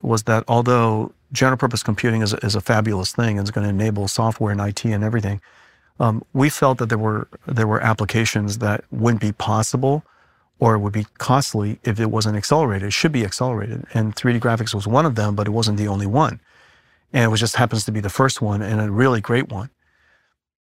[0.02, 3.70] was that although general purpose computing is is a fabulous thing and it's going to
[3.70, 5.42] enable software and IT and everything,
[6.00, 10.04] um, we felt that there were there were applications that wouldn't be possible
[10.60, 12.90] or would be costly if it wasn't accelerated.
[12.90, 15.88] It should be accelerated, and 3D graphics was one of them, but it wasn't the
[15.88, 16.40] only one.
[17.14, 19.70] And it was just happens to be the first one and a really great one.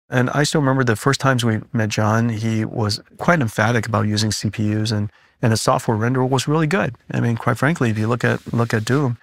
[0.09, 4.07] And I still remember the first times we met John, he was quite emphatic about
[4.07, 6.95] using CPUs and and his software renderer was really good.
[7.09, 9.17] I mean, quite frankly, if you look at look at Doom,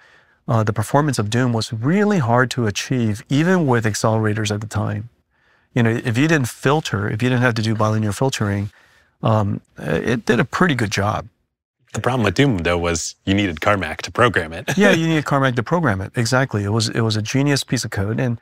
[0.47, 4.67] uh, the performance of Doom was really hard to achieve, even with accelerators at the
[4.67, 5.09] time.
[5.73, 8.71] You know, if you didn't filter, if you didn't have to do bilinear filtering,
[9.21, 11.27] um, it did a pretty good job.
[11.93, 14.77] The problem with Doom, though, was you needed Carmack to program it.
[14.77, 16.11] yeah, you needed Carmack to program it.
[16.15, 16.63] Exactly.
[16.63, 18.39] It was it was a genius piece of code, and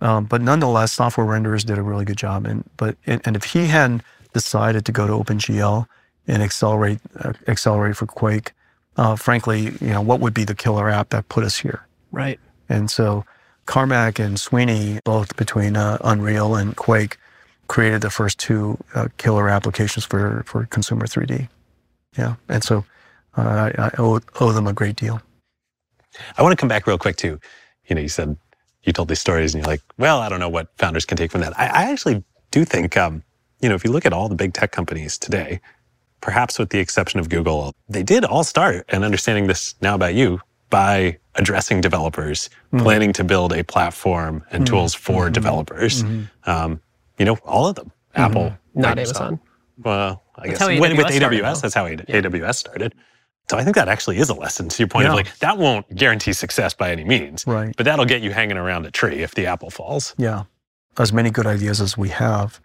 [0.00, 2.46] um, but nonetheless, software renderers did a really good job.
[2.46, 5.86] And but and, and if he hadn't decided to go to OpenGL
[6.28, 8.52] and accelerate uh, accelerate for Quake,
[8.96, 11.86] uh, frankly, you know what would be the killer app that put us here?
[12.12, 12.38] Right.
[12.68, 13.24] And so
[13.66, 17.18] Carmack and Sweeney, both between uh, Unreal and Quake,
[17.66, 21.48] created the first two uh, killer applications for for consumer 3D.
[22.18, 22.84] Yeah, and so
[23.36, 25.20] uh, I, I owe, owe them a great deal.
[26.38, 27.38] I want to come back real quick to,
[27.88, 28.36] you know, you said
[28.84, 31.30] you told these stories and you're like, well, I don't know what founders can take
[31.30, 31.58] from that.
[31.58, 33.22] I, I actually do think, um,
[33.60, 35.60] you know, if you look at all the big tech companies today,
[36.20, 40.14] perhaps with the exception of Google, they did all start, and understanding this now about
[40.14, 40.40] you,
[40.70, 42.82] by addressing developers, Mm.
[42.82, 45.32] planning to build a platform and tools for Mm-hmm.
[45.32, 46.04] developers.
[46.44, 46.80] Um,
[47.18, 47.92] you know, all of them.
[48.16, 49.00] Apple, Not Microsoft.
[49.20, 49.40] Amazon.
[49.84, 51.60] Well, I That's guess when- with AWS AWS, started, though.
[51.60, 52.94] that's how AWS started.
[53.50, 55.94] So I think that actually is a lesson to your point of like that won't
[55.94, 57.74] guarantee success by any means, Right.
[57.76, 60.14] but that'll get you hanging around a tree if the apple falls.
[60.18, 60.44] Yeah.
[60.98, 62.58] As many good ideas as we have,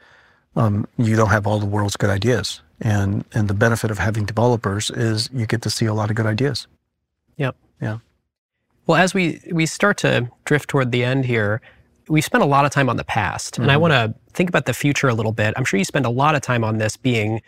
[0.56, 2.62] um, you don't have all the world's good ideas.
[2.82, 6.16] And, and the benefit of having developers is you get to see a lot of
[6.16, 6.66] good ideas.
[7.38, 7.56] Yep.
[7.80, 8.00] Yeah.
[8.88, 11.62] Well, as we we start to drift toward the end here,
[12.10, 13.82] we spent a lot of time on the past, and I Mm-hmm.
[13.82, 15.54] want to think about the future a little bit.
[15.56, 17.42] I'm sure you spend a lot of time on this being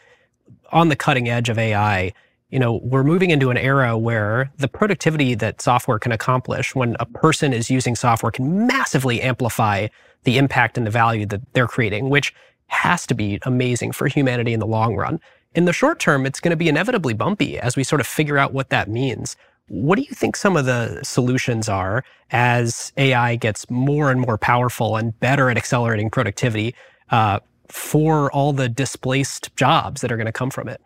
[0.73, 2.11] on the cutting edge of AI.
[2.49, 6.95] You know, we're moving into an era where the productivity that software can accomplish when
[6.99, 9.87] a person is using software can massively amplify
[10.23, 12.33] the impact and the value that they're creating, which
[12.67, 15.19] has to be amazing for humanity in the long run.
[15.55, 18.37] In the short term, it's going to be inevitably bumpy as we sort of figure
[18.37, 19.35] out what that means.
[19.67, 24.37] What do you think some of the solutions are as AI gets more and more
[24.37, 26.75] powerful and better at accelerating productivity
[27.11, 27.39] uh,
[27.73, 30.79] for all the displaced jobs that are going to come from it?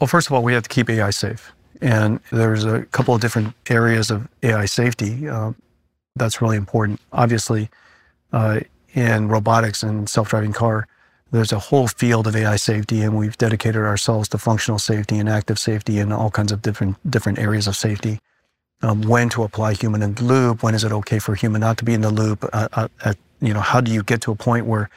[0.00, 1.52] Well, first of all, we have to keep AI safe.
[1.82, 5.52] And there's a couple of different areas of AI safety uh,
[6.16, 7.00] that's really important.
[7.12, 7.68] Obviously,
[8.32, 8.60] uh,
[8.94, 10.88] in robotics and self-driving car,
[11.32, 15.28] there's a whole field of AI safety, and we've dedicated ourselves to functional safety and
[15.28, 18.20] active safety and all kinds of different different areas of safety.
[18.82, 20.62] Um, when to apply human in the loop?
[20.62, 22.48] When is it okay for human not to be in the loop?
[22.52, 24.88] Uh, uh, you know, how do you get to a point where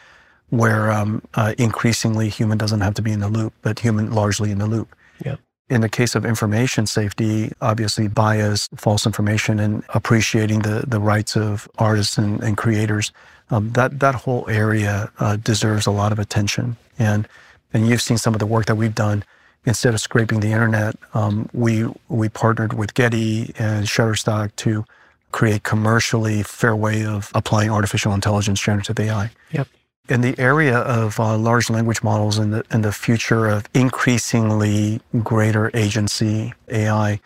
[0.53, 4.51] where um, uh, increasingly human doesn't have to be in the loop, but human largely
[4.51, 4.95] in the loop?
[5.25, 5.39] Yep.
[5.69, 11.35] In the case of information safety, obviously bias, false information, and appreciating the, the rights
[11.35, 13.11] of artists and, and creators,
[13.49, 16.77] um, that, that whole area uh, deserves a lot of attention.
[16.99, 17.27] And,
[17.73, 19.23] and you've seen some of the work that we've done.
[19.65, 24.85] Instead of scraping the internet, um, we, we partnered with Getty and Shutterstock to
[25.31, 29.31] create commercially fair way of applying artificial intelligence, generative AI.
[29.51, 29.67] Yep.
[30.09, 34.99] In the area of uh, large language models and the, and the future of increasingly
[35.23, 37.21] greater agency AI,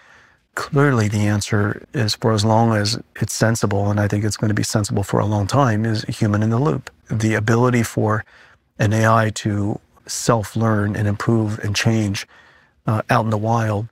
[0.54, 4.50] clearly the answer is for as long as it's sensible, and I think it's going
[4.50, 6.92] to be sensible for a long time, is human in the loop.
[7.10, 8.24] The ability for
[8.78, 12.28] an AI to self learn and improve and change
[12.86, 13.88] uh, out in the wild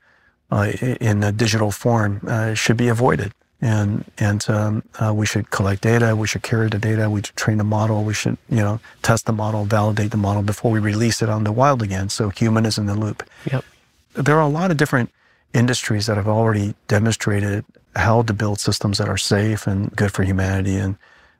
[0.51, 0.71] uh,
[1.01, 3.33] in a digital form uh, should be avoided.
[3.65, 6.15] And and um, uh, we should collect data.
[6.15, 7.09] We should carry the data.
[7.09, 8.03] We should train the model.
[8.03, 11.45] We should you know test the model, validate the model before we release it on
[11.45, 12.09] the wild again.
[12.09, 13.23] So human is in the loop.
[13.51, 13.65] Yep.
[14.13, 15.09] There are a lot of different
[15.53, 20.21] industries that have already demonstrated how to build systems that are safe and good for
[20.21, 20.75] humanity.
[20.75, 20.95] And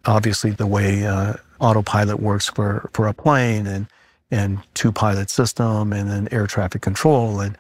[0.06, 3.86] obviously, the way uh, autopilot works for for a plane and
[4.32, 7.56] and two pilot system and then air traffic control and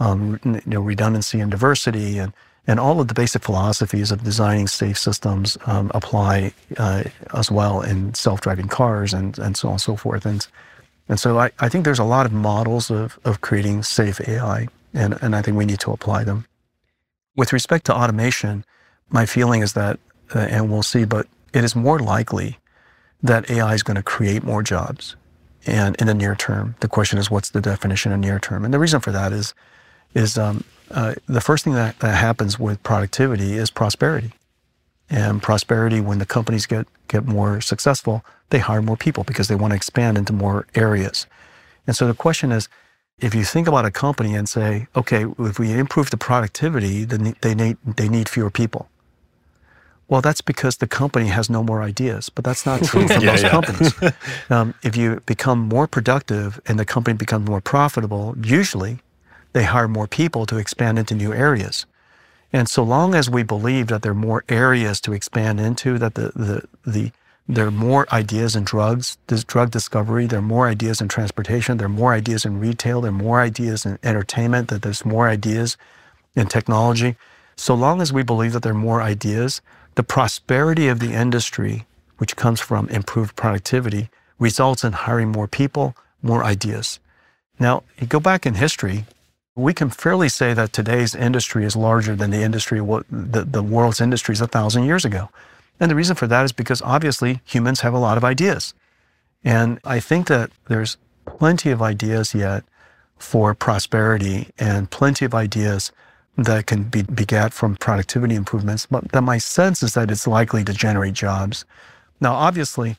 [0.00, 2.32] um, you know, redundancy and diversity and,
[2.68, 7.02] and all of the basic philosophies of designing safe systems um, apply uh,
[7.34, 10.26] as well in self-driving cars and, and so on and so forth.
[10.26, 10.46] And,
[11.08, 14.68] and so I, I think there's a lot of models of, of creating safe AI,
[14.92, 16.44] and, and I think we need to apply them.
[17.36, 18.66] With respect to automation,
[19.08, 19.98] my feeling is that,
[20.34, 22.58] uh, and we'll see, but it is more likely
[23.22, 25.16] that AI is going to create more jobs
[25.66, 26.74] and in the near term.
[26.80, 28.66] The question is, what's the definition of near term?
[28.66, 29.54] And the reason for that is,
[30.14, 34.32] is um, uh, the first thing that, that happens with productivity is prosperity.
[35.10, 39.54] And prosperity, when the companies get get more successful, they hire more people because they
[39.54, 41.26] want to expand into more areas.
[41.86, 42.68] And so the question is,
[43.18, 47.34] if you think about a company and say, okay, if we improve the productivity, then
[47.40, 48.88] they need they need fewer people.
[50.08, 53.32] Well, that's because the company has no more ideas, but that's not true for Yeah,
[53.32, 53.50] most yeah.
[53.50, 53.94] companies.
[54.50, 58.98] Um, if you become more productive and the company becomes more profitable, usually
[59.52, 61.86] they hire more people to expand into new areas.
[62.52, 66.14] And so long as we believe that there are more areas to expand into, that
[66.14, 67.12] the, the, the,
[67.46, 71.76] there are more ideas in drugs, this drug discovery, there are more ideas in transportation,
[71.76, 75.28] there are more ideas in retail, there are more ideas in entertainment, that there's more
[75.28, 75.76] ideas
[76.34, 77.16] in technology.
[77.56, 79.60] So long as we believe that there are more ideas,
[79.94, 81.86] the prosperity of the industry,
[82.18, 87.00] which comes from improved productivity, results in hiring more people, more ideas.
[87.58, 89.04] Now, you go back in history,
[89.58, 94.00] we can fairly say that today's industry is larger than the industry, the, the world's
[94.00, 95.28] industries a thousand years ago.
[95.80, 98.72] And the reason for that is because obviously humans have a lot of ideas.
[99.42, 100.96] And I think that there's
[101.26, 102.64] plenty of ideas yet
[103.18, 105.90] for prosperity and plenty of ideas
[106.36, 108.86] that can be begat from productivity improvements.
[108.86, 111.64] But that my sense is that it's likely to generate jobs.
[112.20, 112.96] Now, obviously,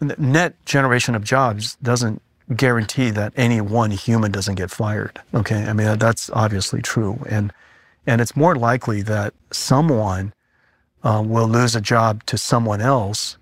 [0.00, 2.20] net generation of jobs doesn't
[2.56, 5.20] guarantee that any one human doesn't get fired.
[5.34, 7.52] Okay, I mean that's obviously true, and
[8.06, 10.32] and it's more likely that someone
[11.04, 13.38] uh, will lose a job to someone else,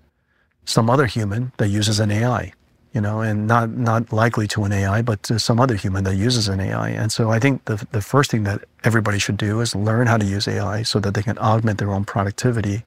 [0.65, 2.53] some other human that uses an AI,
[2.93, 6.15] you know, and not not likely to an AI, but to some other human that
[6.15, 6.89] uses an AI.
[6.89, 10.17] And so I think the the first thing that everybody should do is learn how
[10.17, 12.85] to use AI so that they can augment their own productivity.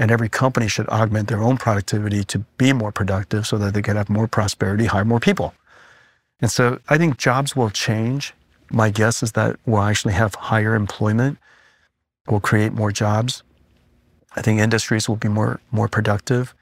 [0.00, 3.82] And every company should augment their own productivity to be more productive so that they
[3.82, 5.54] can have more prosperity, hire more people.
[6.40, 8.32] And so I think jobs will change.
[8.72, 11.38] My guess is that we'll actually have higher employment.
[12.28, 13.42] We'll create more jobs.
[14.36, 16.54] I think industries will be more more productive,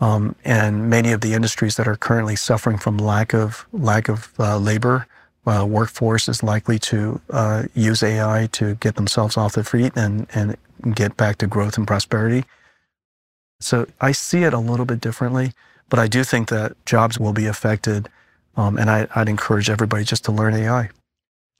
[0.00, 4.32] um, and many of the industries that are currently suffering from lack of lack of
[4.38, 5.06] uh, labor
[5.46, 10.26] uh, workforce is likely to uh, use AI to get themselves off their feet and
[10.34, 10.58] and
[10.94, 12.44] get back to growth and prosperity.
[13.60, 15.52] So I see it a little bit differently,
[15.88, 18.08] but I do think that jobs will be affected,
[18.56, 20.90] um, and I, would encourage everybody just to learn AI.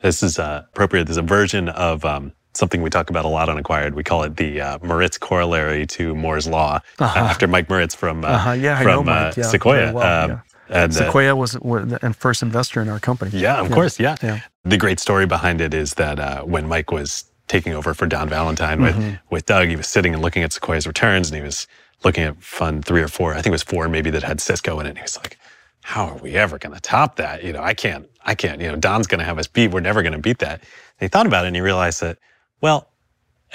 [0.02, 1.04] This is uh, appropriate.
[1.04, 3.94] There's a version of um, something we talk about a lot on Acquired.
[3.94, 7.18] We call it the uh, Moritz corollary to Moore's law, Uh-huh.
[7.18, 9.92] after Mike Moritz from uh, Uh-huh, yeah, from know Mike, uh, yeah, Sequoia.
[9.92, 10.40] well, Um, yeah.
[10.68, 13.30] And uh, Sequoia was wa- the first investor in our company.
[13.38, 14.00] Yeah, of course.
[14.00, 14.16] Yeah.
[14.22, 14.40] Yeah.
[14.64, 18.28] The great story behind it is that uh, when Mike was taking over for Don
[18.28, 19.14] Valentine with, Mm-hmm.
[19.30, 21.68] with Doug, he was sitting and looking at Sequoia's returns and he was
[22.06, 23.32] looking at fund three or four.
[23.32, 24.90] I think it was four maybe that had Cisco in it.
[24.90, 25.38] And he was like,
[25.82, 27.42] how are we ever going to top that?
[27.42, 29.72] You know, I can't, I can't, you know, Don's going to have us beat.
[29.72, 30.60] We're never going to beat that.
[30.60, 32.18] And he thought about it and he realized that,
[32.60, 32.88] well,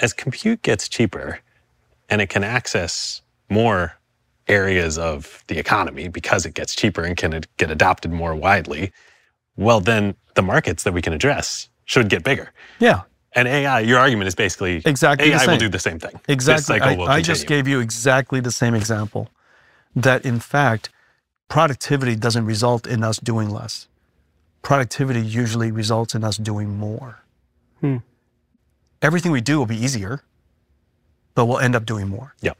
[0.00, 1.40] as compute gets cheaper
[2.10, 3.98] and it can access more
[4.48, 8.92] areas of the economy because it gets cheaper and can get adopted more widely,
[9.56, 12.52] well, then the markets that we can address should get bigger.
[12.78, 13.02] Yeah,
[13.34, 16.20] And AI, your argument is basically Exactly the AI will do the same thing.
[16.28, 16.58] exactly.
[16.58, 19.28] This cycle I, will I just gave you exactly the same example.
[19.96, 20.90] That in fact,
[21.48, 23.88] productivity doesn't result in us doing less.
[24.62, 27.20] Productivity usually results in us doing more.
[27.80, 27.98] Hmm.
[29.00, 30.22] Everything we do will be easier,
[31.34, 32.34] but we'll end up doing more.
[32.40, 32.56] Yep.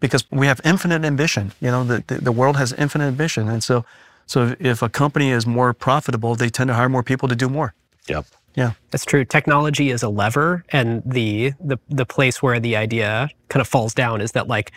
[0.00, 1.52] because we have infinite ambition.
[1.60, 3.48] You know, the, the, the world has infinite ambition.
[3.48, 3.84] And so,
[4.26, 7.36] so if, if a company is more profitable, they tend to hire more people to
[7.36, 7.74] do more.
[8.08, 8.26] Yep.
[8.54, 8.72] Yeah.
[8.90, 9.24] That's true.
[9.24, 13.94] Technology is a lever, and the the the place where the idea kind of falls
[13.94, 14.72] down is that like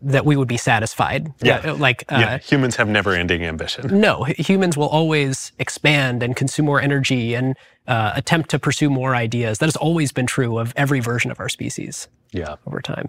[0.00, 1.32] that we would be satisfied.
[1.42, 1.72] Yeah.
[1.72, 2.38] like uh, yeah.
[2.38, 4.00] Humans have never ending ambition.
[4.00, 7.56] no, humans will always expand and consume more energy and
[7.88, 9.58] uh, attempt to pursue more ideas.
[9.58, 12.56] That has always been true of every version of our species Yeah.
[12.66, 13.08] over time.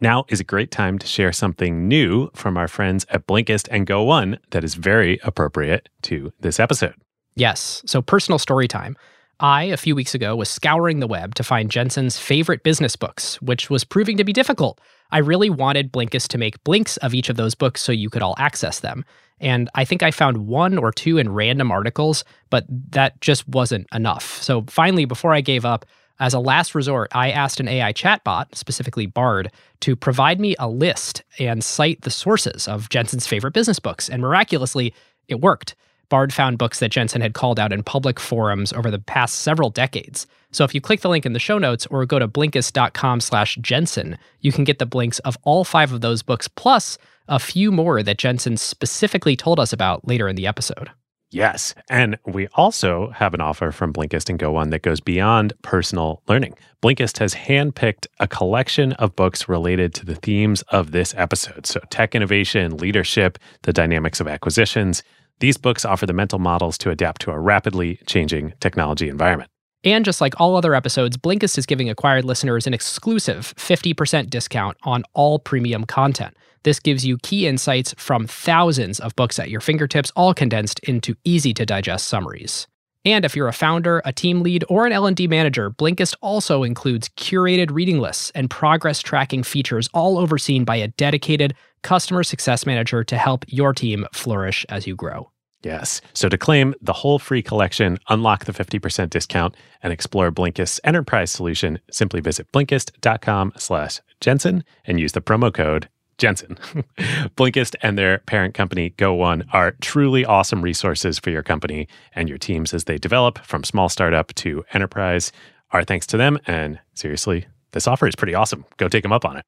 [0.00, 3.84] Now is a great time to share something new from our friends at Blinkist and
[3.84, 6.94] Go One that is very appropriate to this episode.
[7.38, 7.82] Yes.
[7.86, 8.96] So, personal story time.
[9.40, 13.40] I, a few weeks ago, was scouring the web to find Jensen's favorite business books,
[13.40, 14.80] which was proving to be difficult.
[15.12, 18.22] I really wanted Blinkist to make blinks of each of those books so you could
[18.22, 19.04] all access them.
[19.40, 23.86] And I think I found one or two in random articles, but that just wasn't
[23.94, 24.42] enough.
[24.42, 25.86] So finally, before I gave up,
[26.18, 30.68] as a last resort, I asked an AI chatbot, specifically Bard, to provide me a
[30.68, 34.08] list and cite the sources of Jensen's favorite business books.
[34.08, 34.92] And miraculously,
[35.28, 35.76] it worked.
[36.08, 39.70] Bard found books that Jensen had called out in public forums over the past several
[39.70, 40.26] decades.
[40.50, 43.56] So if you click the link in the show notes or go to blinkist.com slash
[43.60, 46.96] Jensen, you can get the blinks of all five of those books plus
[47.28, 50.90] a few more that Jensen specifically told us about later in the episode.
[51.30, 51.74] Yes.
[51.90, 56.22] And we also have an offer from Blinkist and Go One that goes beyond personal
[56.26, 56.54] learning.
[56.82, 61.66] Blinkist has handpicked a collection of books related to the themes of this episode.
[61.66, 65.02] So, tech innovation, leadership, the dynamics of acquisitions.
[65.40, 69.50] These books offer the mental models to adapt to a rapidly changing technology environment.
[69.84, 74.76] And just like all other episodes, Blinkist is giving acquired listeners an exclusive 50% discount
[74.82, 76.36] on all premium content.
[76.64, 81.14] This gives you key insights from thousands of books at your fingertips, all condensed into
[81.24, 82.66] easy to digest summaries.
[83.04, 87.08] And if you're a founder, a team lead, or an L&D manager, Blinkist also includes
[87.10, 93.04] curated reading lists and progress tracking features all overseen by a dedicated customer success manager
[93.04, 95.30] to help your team flourish as you grow.
[95.62, 96.00] Yes.
[96.12, 101.30] So to claim the whole free collection, unlock the 50% discount, and explore Blinkist's enterprise
[101.30, 106.56] solution, simply visit Blinkist.com slash Jensen and use the promo code Jensen.
[107.36, 112.28] Blinkist and their parent company, Go One, are truly awesome resources for your company and
[112.28, 115.32] your teams as they develop from small startup to enterprise.
[115.72, 116.38] Our thanks to them.
[116.46, 118.64] And seriously, this offer is pretty awesome.
[118.76, 119.44] Go take them up on it.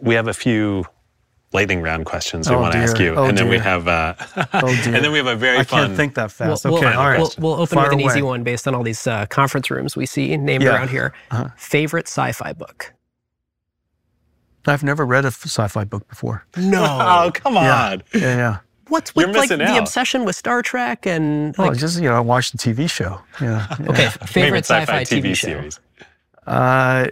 [0.00, 0.84] We have a few
[1.52, 4.14] lightning round questions we Oh, want to ask you, Oh, and then we have uh,
[4.54, 5.86] Oh, and then we have a very I fun.
[5.86, 6.64] can't think that fast.
[6.64, 7.18] We'll, okay, we'll, all right.
[7.18, 9.96] we'll, we'll open Fire with an easy one based on all these uh, conference rooms
[9.96, 10.74] we see named Yeah.
[10.74, 11.12] around here.
[11.30, 11.48] Uh-huh.
[11.56, 12.92] Favorite sci-fi book?
[14.66, 16.44] I've never read a sci-fi book before.
[16.56, 16.82] No.
[17.00, 18.02] oh come on!
[18.12, 18.58] Yeah, yeah.
[18.88, 22.16] what's with like missing the obsession with Star Trek and Oh, like, just you know,
[22.16, 23.20] I watched the TV show.
[23.40, 23.64] Yeah.
[23.78, 23.86] yeah.
[23.90, 25.46] okay, favorite sci-fi, TV, TV, show.
[25.46, 25.80] series.
[26.48, 27.06] Uh,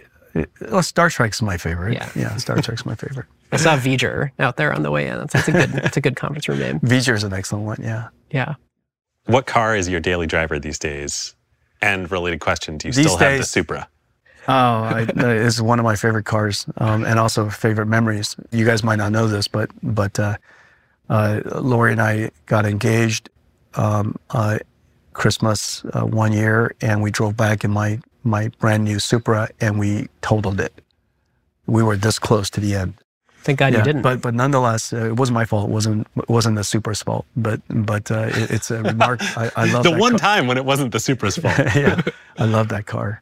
[0.69, 1.93] well, Star Trek's my favorite.
[1.93, 2.09] Yeah.
[2.15, 2.35] Yeah.
[2.37, 3.25] Star Trek's my favorite.
[3.51, 5.17] I saw V'ger out there on the way in.
[5.17, 6.79] That's, that's a good that's a good conference room name.
[6.79, 7.77] V'ger's an excellent one.
[7.81, 8.09] Yeah.
[8.31, 8.55] Yeah.
[9.25, 11.35] What car is your daily driver these days?
[11.81, 13.87] And related question: Do you These still have the Supra?
[14.47, 18.35] Oh, I, uh, it's one of my favorite cars, um, and also favorite memories.
[18.51, 20.37] You guys might not know this, but but uh,
[21.09, 23.29] uh, Lori and I got engaged
[23.73, 24.59] um, uh,
[25.13, 29.79] Christmas uh, one year, and we drove back in my my brand new Supra, and
[29.79, 30.73] we totaled it.
[31.67, 32.95] We were this close to the end.
[33.43, 34.01] Thank God you didn't.
[34.01, 35.69] But but nonetheless, uh, it wasn't my fault.
[35.69, 37.25] It wasn't it wasn't the Supra's fault.
[37.37, 39.19] But but uh, it, it's a remark.
[39.37, 40.19] I, I love The one car.
[40.19, 41.55] time when it wasn't the Supra's fault.
[41.75, 42.01] yeah,
[42.39, 43.21] I love that car.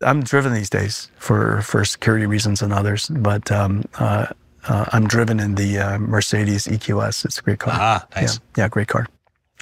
[0.00, 4.26] I'm driven these days for for security reasons and others, but um, uh,
[4.68, 7.24] uh, I'm driven in the uh, Mercedes EQS.
[7.26, 7.74] It's a great car.
[7.76, 9.06] ah, nice, Yeah, yeah, great car.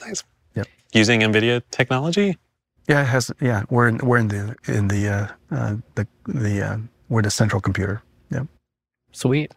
[0.07, 0.23] nice.
[0.55, 0.67] Yep.
[0.95, 2.39] Using NVIDIA technology.
[2.91, 3.31] Yeah, it has.
[3.41, 7.31] Yeah, we're in we're in the in the uh, uh, the the uh, we're the
[7.31, 8.03] central computer.
[8.33, 8.43] Yeah.
[9.12, 9.55] Sweet.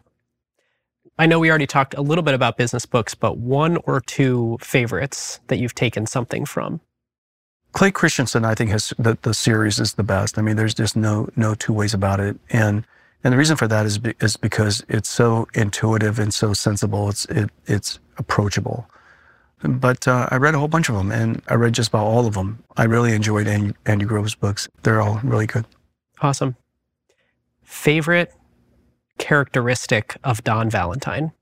[1.18, 4.56] I know we already talked a little bit about business books, but one or two
[4.60, 6.80] favorites that you've taken something from.
[7.72, 10.38] Clay Christensen, I think, has the, the series is the best.
[10.38, 12.84] I mean, there's just no no two ways about it, and
[13.24, 17.08] and the reason for that is be, is because it's so intuitive and so sensible.
[17.08, 18.86] It's it it's approachable.
[19.66, 22.26] But uh, I read a whole bunch of them, and I read just about all
[22.26, 22.62] of them.
[22.76, 24.68] I really enjoyed Andy, Andy Grove's books.
[24.82, 25.64] They're all really good.
[26.20, 26.56] Awesome.
[27.62, 28.32] Favorite
[29.18, 31.32] characteristic of Don Valentine?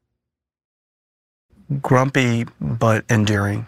[1.81, 3.66] grumpy but endearing.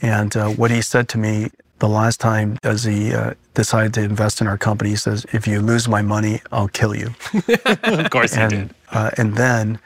[0.00, 1.50] And uh, what he said to me
[1.80, 5.46] the last time as he uh, decided to invest in our company, he says, if
[5.46, 7.14] you lose my money, I'll kill you.
[7.82, 8.74] of course he did.
[8.90, 9.78] uh, and then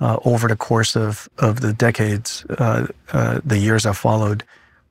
[0.00, 4.44] uh, over the course of, of the decades, uh, uh, the years that followed,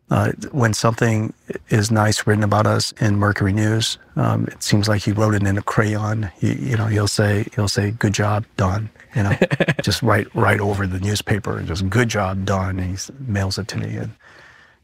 [0.09, 1.33] uh, when something
[1.69, 5.43] is nice written about us in Mercury News, um, it seems like he wrote it
[5.43, 6.31] in a crayon.
[6.39, 9.33] He, you know, he'll say, he'll say, "Good job, done." You know,
[9.83, 13.67] just right, right over the newspaper, and just "Good job, done." And he mails it
[13.69, 14.11] to me, and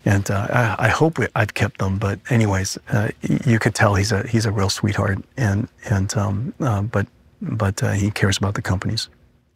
[0.04, 2.00] and uh, I, I hope we- I've kept them.
[2.00, 3.10] But anyways, uh,
[3.46, 7.08] you could tell he's a he's a real sweetheart, and and um, uh, but
[7.42, 9.08] but uh, he cares about the companies.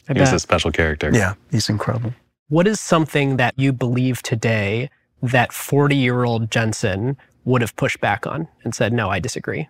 [0.09, 1.11] I He was a special character.
[1.13, 2.13] Yeah, he's incredible.
[2.49, 4.89] What is something that you believe today
[5.21, 9.67] that 40 year old Jensen would have pushed back on and said, no, I disagree?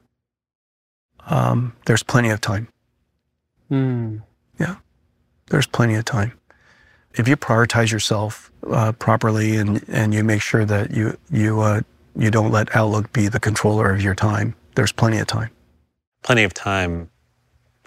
[1.27, 2.67] Um, there's plenty of time.
[3.69, 4.17] Hmm.
[4.59, 4.75] Yeah.
[5.49, 6.33] There's plenty of time.
[7.13, 11.81] If you prioritize yourself uh, properly and and you make sure that you you uh,
[12.15, 15.49] you don't let Outlook be the controller of your time, there's plenty of time.
[16.21, 17.09] Plenty of time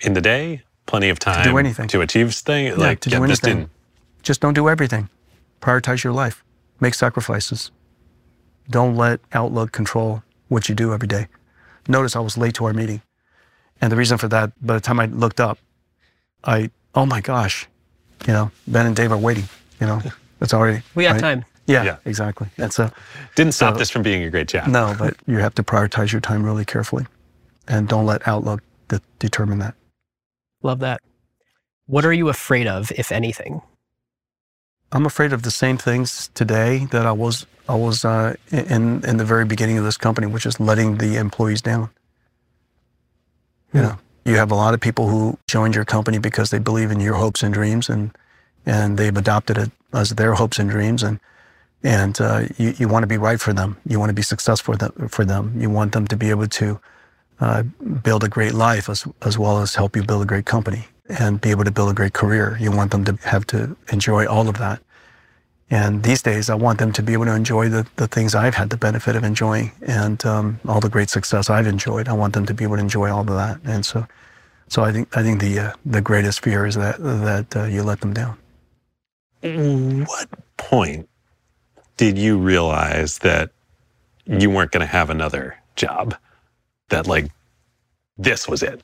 [0.02, 0.62] in the day.
[0.90, 1.86] Plenty of time to do anything.
[1.88, 2.76] to achieve things.
[2.76, 3.70] like to do get this anything.
[4.24, 5.08] Just don't do everything.
[5.60, 6.42] Prioritize your life.
[6.80, 7.70] Make sacrifices.
[8.68, 11.28] Don't let Outlook control what you do every day.
[11.86, 13.02] Notice I was late to our meeting.
[13.80, 15.58] And the reason for that, by the time I looked up,
[16.42, 17.68] I, oh my gosh,
[18.26, 19.44] you know, Ben and Dave are waiting,
[19.80, 20.02] you know,
[20.40, 20.82] it's already.
[20.96, 21.20] We have right?
[21.22, 21.44] time.
[21.68, 21.96] Yeah, Yeah.
[22.04, 22.48] exactly.
[22.58, 22.90] And so,
[23.36, 24.66] Didn't stop So- this from being a great job.
[24.66, 27.06] no, but you have to prioritize your time really carefully
[27.68, 29.74] and don't let Outlook de- determine that.
[30.62, 31.00] Love that.
[31.86, 33.62] What are you afraid of, if anything?
[34.92, 39.18] I'm afraid of the same things today that I was I was uh, in in
[39.18, 41.90] the very beginning of this company, which is letting the employees down.
[43.74, 43.82] You Hmm.
[43.82, 47.00] know, you have a lot of people who joined your company because they believe in
[47.00, 48.16] your hopes and dreams, and
[48.66, 51.20] and they've adopted it as their hopes and dreams, and
[51.84, 53.78] and uh, you you want to be right for them.
[53.86, 55.08] You want to be successful for them.
[55.08, 56.80] For them, you want them to be able to
[57.40, 57.62] uh,
[58.02, 61.40] build a great life as as well as help you build a great company and
[61.40, 62.56] be able to build a great career.
[62.60, 64.80] You want them to have to enjoy all of that.
[65.72, 68.56] And these days, I want them to be able to enjoy the, the things I've
[68.56, 72.08] had the benefit of enjoying and um, all the great success I've enjoyed.
[72.08, 73.60] I want them to be able to enjoy all of that.
[73.64, 74.04] And so,
[74.68, 77.82] so I think I think the uh, the greatest fear is that that uh, you
[77.82, 78.36] let them down.
[80.06, 81.08] What point
[81.96, 83.50] did you realize that
[84.26, 86.16] you weren't going to have another job?
[86.90, 87.30] That like
[88.18, 88.82] this was it.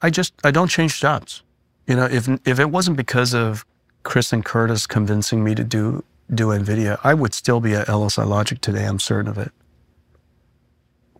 [0.00, 1.42] I just I don't change jobs.
[1.86, 3.66] You know, if if it wasn't because of
[4.02, 8.26] Chris and Curtis convincing me to do do Nvidia, I would still be at LSI
[8.26, 8.84] Logic today.
[8.84, 9.52] I'm certain of it.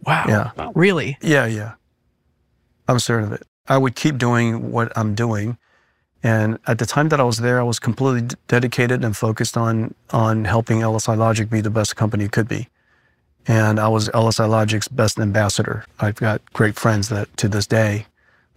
[0.06, 0.24] Wow.
[0.28, 0.70] Yeah.
[0.74, 1.18] Really?
[1.20, 1.74] Yeah, yeah.
[2.88, 3.46] I'm certain of it.
[3.68, 5.58] I would keep doing what I'm doing.
[6.22, 9.56] And at the time that I was there, I was completely d- dedicated and focused
[9.56, 12.68] on on helping LSI Logic be the best company it could be.
[13.46, 15.84] And I was LSI Logic's best ambassador.
[15.98, 18.06] I've got great friends that to this day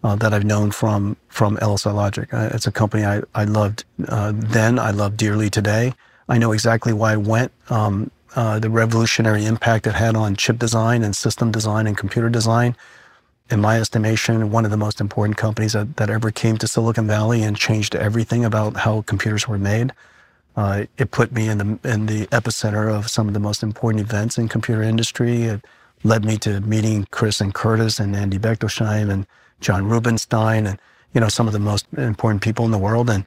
[0.03, 2.27] uh, that I've known from from LSI Logic.
[2.31, 4.77] It's a company I I loved uh, then.
[4.77, 5.93] I love dearly today.
[6.29, 7.51] I know exactly why I went.
[7.69, 12.29] Um, uh, the revolutionary impact it had on chip design and system design and computer
[12.29, 12.75] design.
[13.49, 17.05] In my estimation, one of the most important companies that, that ever came to Silicon
[17.05, 19.91] Valley and changed everything about how computers were made.
[20.55, 24.03] Uh, it put me in the in the epicenter of some of the most important
[24.03, 25.43] events in computer industry.
[25.43, 25.65] It
[26.03, 29.25] led me to meeting Chris and Curtis and Andy Bechtolsheim and
[29.61, 30.77] John Rubinstein and
[31.13, 33.09] you know some of the most important people in the world.
[33.09, 33.25] And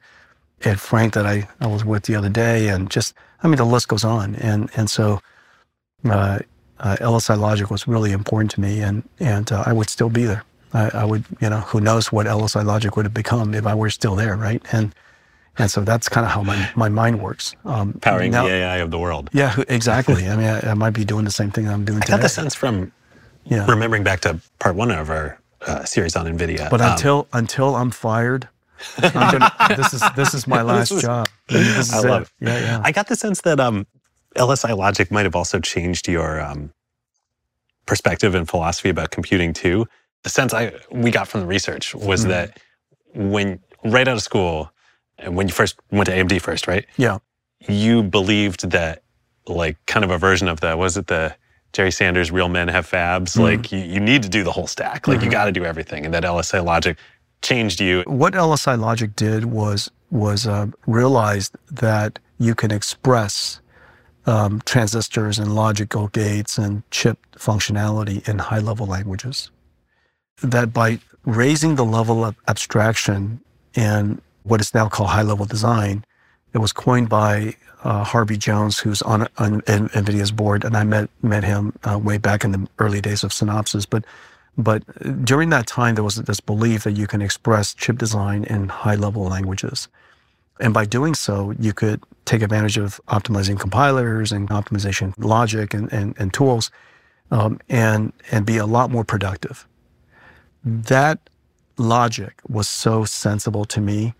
[0.63, 3.13] Ed Frank that I, I was with the other day, and just
[3.43, 4.35] I mean the list goes on.
[4.35, 5.19] And and so
[6.05, 6.39] uh,
[6.79, 10.25] uh, LSI Logic was really important to me, and and uh, I would still be
[10.25, 10.43] there.
[10.73, 13.73] I, I, would you know who knows what LSI Logic would have become if I
[13.73, 14.61] were still there, right?
[14.71, 14.93] And
[15.57, 17.55] and so that's kind of how my, my mind works.
[17.65, 19.29] Um, Powering now, the AI of the world.
[19.33, 20.27] Yeah, exactly.
[20.29, 22.17] I mean, I, I, might be doing the same thing I'm doing I today.
[22.17, 22.91] got the sense from
[23.45, 23.65] yeah.
[23.67, 26.69] remembering back to part one of our uh, series on NVIDIA.
[26.69, 28.47] But um, until until I'm fired,
[29.01, 31.27] gonna, this is this is my last is, job.
[31.49, 32.45] Is I love it.
[32.45, 32.49] it.
[32.49, 32.81] Yeah, yeah.
[32.83, 33.87] I got the sense that um,
[34.35, 36.71] LSI Logic might have also changed your um,
[37.85, 39.87] perspective and philosophy about computing too.
[40.23, 42.29] The sense I we got from the research was mm-hmm.
[42.29, 42.59] that
[43.15, 44.71] when right out of school,
[45.19, 46.85] and when you first went to AMD first, right?
[46.97, 47.19] Yeah.
[47.67, 49.03] You believed that
[49.49, 51.35] like kind of a version of that was it the
[51.73, 53.41] Jerry Sanders real men have fabs mm-hmm.
[53.41, 55.25] like you, you need to do the whole stack like mm-hmm.
[55.25, 56.97] you got to do everything and that LSI logic
[57.41, 63.59] changed you what LSI logic did was was uh, realized that you can express
[64.25, 69.51] um, transistors and logical gates and chip functionality in high level languages
[70.41, 73.41] that by raising the level of abstraction
[73.73, 76.05] in what is now called high level design.
[76.53, 81.09] It was coined by uh, Harvey Jones, who's on, on, NVIDIA's board, and I met
[81.21, 83.85] met him uh, way back in the early days of Synopsys.
[83.89, 84.05] But
[84.57, 84.83] but
[85.23, 88.95] during that time, there was this belief that you can express chip design in high
[88.95, 89.87] level languages,
[90.59, 95.91] and by doing so, you could take advantage of optimizing compilers and optimization logic and
[95.93, 96.71] and, and tools,
[97.29, 99.67] um, and and be a lot more productive.
[100.63, 101.19] That
[101.77, 104.15] logic was so sensible to me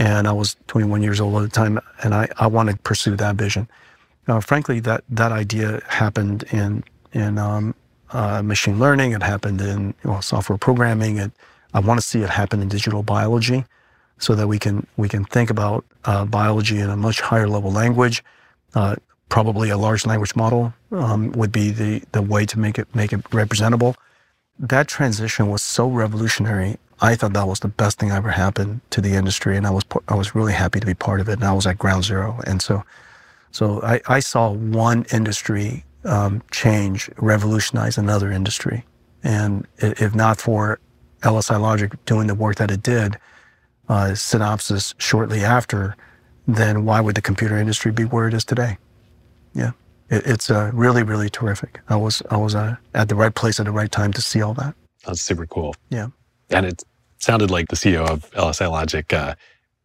[0.00, 3.16] and I was 21 years old at the time, and I, I wanted to pursue
[3.16, 3.68] that vision.
[4.40, 7.74] Frankly, that that idea happened in in um,
[8.10, 9.12] uh, machine learning.
[9.12, 11.18] It happened in well, software programming.
[11.18, 11.32] It,
[11.74, 13.64] I want to see it happen in digital biology,
[14.18, 17.72] so that we can we can think about uh, biology in a much higher level
[17.72, 18.22] language.
[18.74, 18.94] Uh,
[19.28, 23.12] probably a large language model um, would be the the way to make it make
[23.12, 23.96] it representable.
[24.60, 29.00] That transition was so revolutionary I thought that was the best thing ever happened to
[29.00, 31.34] the industry, and I was I was really happy to be part of it.
[31.34, 32.84] And I was at ground zero, and so
[33.50, 38.84] so I, I saw one industry um, change, revolutionize another industry,
[39.22, 40.78] and if not for
[41.22, 43.18] LSI Logic doing the work that it did,
[43.88, 45.96] uh, Synopsys shortly after,
[46.46, 48.78] then why would the computer industry be where it is today?
[49.54, 49.72] Yeah,
[50.10, 51.80] it, it's uh, really really terrific.
[51.88, 54.42] I was I was uh, at the right place at the right time to see
[54.42, 54.74] all that.
[55.06, 55.74] That's super cool.
[55.88, 56.08] Yeah.
[56.50, 56.82] And it
[57.20, 59.34] sounded like the CEO of LSI Logic uh,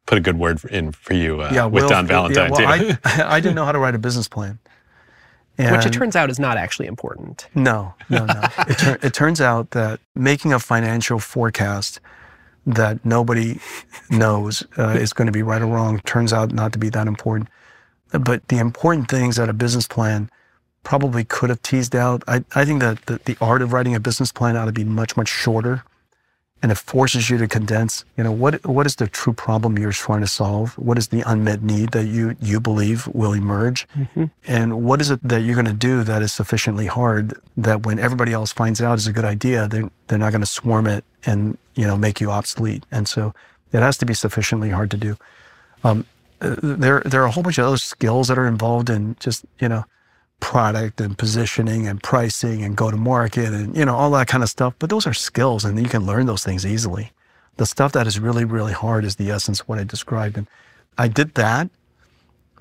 [0.05, 2.79] put a good word in for you uh, yeah, with Will, Don Valentine yeah, well,
[2.79, 2.93] too.
[3.03, 4.59] I, I didn't know how to write a business plan.
[5.57, 7.47] And Which it turns out is not actually important.
[7.55, 8.41] No, no, no.
[8.67, 12.01] it, tur- it turns out that making a financial forecast
[12.65, 13.59] that nobody
[14.09, 17.07] knows uh, is going to be right or wrong turns out not to be that
[17.07, 17.49] important.
[18.11, 20.29] But the important things that a business plan
[20.83, 22.23] probably could have teased out.
[22.27, 24.83] I, I think that the, the art of writing a business plan ought to be
[24.83, 25.83] much, much shorter
[26.65, 28.05] and it forces you to condense.
[28.17, 30.75] You know what what is the true problem you're trying to solve?
[30.79, 33.87] What is the unmet need that you you believe will emerge?
[33.89, 34.25] Mm-hmm.
[34.47, 37.99] and what is it that you're going to do that is sufficiently hard that when
[37.99, 41.05] everybody else finds out is a good idea they're, they're not going to swarm it
[41.27, 42.83] and you know make you obsolete?
[42.89, 43.31] And so
[43.71, 45.17] it has to be sufficiently hard to do.
[45.83, 46.07] Um,
[46.41, 49.45] uh, there there are a whole bunch of other skills that are involved in just
[49.59, 49.85] you know
[50.39, 54.43] product and positioning and pricing and go to market and you know all that kind
[54.43, 54.73] of stuff.
[54.79, 57.11] But those are skills and you can learn those things easily.
[57.57, 60.37] The stuff that is really really hard is the essence of what i described.
[60.37, 60.47] And
[60.97, 61.69] i did that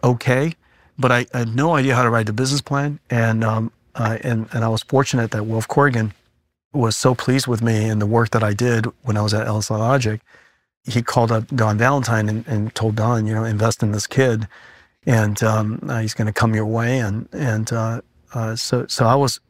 [0.03, 0.55] okay
[0.99, 3.01] but i, had no idea how to write the business plan.
[3.11, 6.13] And um, and and i was fortunate that Wilf Corrigan
[6.73, 9.47] was so pleased with me and the work that i did when i was at
[9.47, 10.21] LSI Logic.
[10.85, 14.49] He called up don valentine and, and told don you know invest in this kid
[15.07, 16.99] and um, uh, he's going to come your way.
[16.99, 18.01] And and uh,
[18.35, 19.41] uh, so so I was,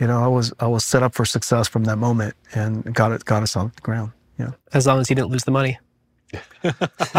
[0.00, 3.12] you know, I was I was set up for success from that moment, and got
[3.12, 4.12] it got us on the ground.
[4.38, 4.52] Yeah.
[4.72, 5.78] As long as he didn't lose the money.
[6.64, 6.72] no,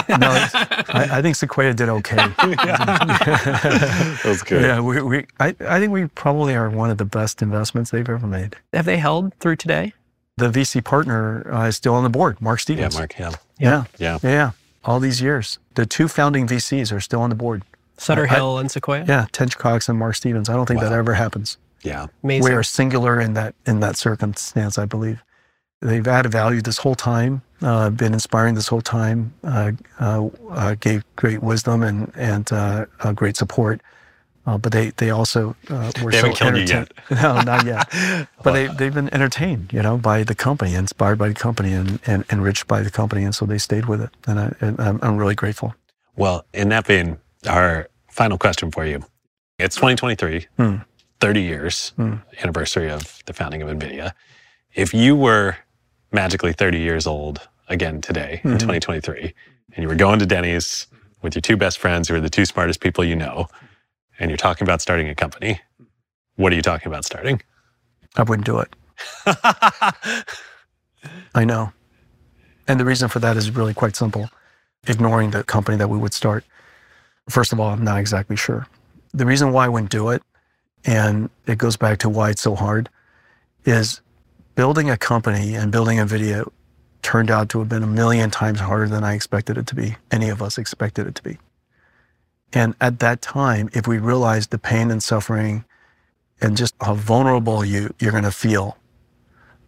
[0.10, 2.16] I, I, think Sequoia did okay.
[4.24, 4.62] That's good.
[4.62, 8.08] Yeah, we, we I, I think we probably are one of the best investments they've
[8.08, 8.58] ever made.
[8.74, 9.94] Have they held through today?
[10.36, 12.98] The VC partner uh, is still on the board, Mark Yeah, Stevens.
[12.98, 13.18] Mark.
[13.18, 13.32] Yeah.
[13.58, 13.84] Yeah.
[13.98, 14.20] Yeah.
[14.22, 14.30] Yeah.
[14.30, 14.52] yeah.
[14.84, 15.58] All these years.
[15.76, 17.64] The two founding VCs are still on the board.
[17.98, 19.06] Sutter I- Hill and Sequoia.
[19.08, 19.26] Yeah.
[19.32, 20.50] Tench Cox and Mark Stevens.
[20.50, 21.58] I don't think that ever happens.
[21.84, 22.08] Yeah.
[22.24, 22.52] Amazing.
[22.52, 25.24] We are singular in that in that circumstance, I believe.
[25.82, 30.76] They've added value this whole time, uh, been inspiring this whole time, uh, uh, uh,
[30.80, 33.82] gave great wisdom and and uh, uh, great support.
[34.48, 37.88] Uh, but they they also uh, were They haven't killed you entertained- No, not yet.
[38.44, 42.00] But they they've been entertained, you know, by the company, inspired by the company, and,
[42.08, 44.10] and enriched by the company, and so they stayed with it.
[44.26, 45.76] And, I, and I'm, I'm really grateful.
[46.16, 49.04] Well, in that vein, our final question for you.
[49.60, 50.76] It's 2023, Hmm.
[51.20, 52.16] 30 years Hmm.
[52.42, 54.12] anniversary of the founding of NVIDIA.
[54.74, 55.58] If you were
[56.12, 58.60] magically 30 years old again today in Mhm.
[58.60, 59.34] 2023,
[59.74, 60.88] and you were going to Denny's
[61.22, 63.48] with your two best friends who are the two smartest people you know,
[64.20, 65.60] and you're talking about starting a company,
[66.36, 67.42] what are you talking about starting?
[68.16, 68.74] I wouldn't do it.
[71.36, 71.74] I know.
[72.68, 74.30] And the reason for that is really quite simple.
[74.88, 76.44] Ignoring the company that we would start.
[77.30, 78.68] First of all, I'm not exactly sure.
[79.14, 80.24] The reason why I wouldn't do it,
[80.86, 82.90] and it goes back to why it's so hard,
[83.66, 84.02] is
[84.56, 86.50] building a company and building Nvidia
[87.02, 89.98] turned out to have been a million times harder than I expected it to be.
[90.12, 91.38] Any of us expected it to be.
[92.54, 95.66] And at that time, if we realized the pain and suffering
[96.42, 98.78] and just how vulnerable you, you're going to feel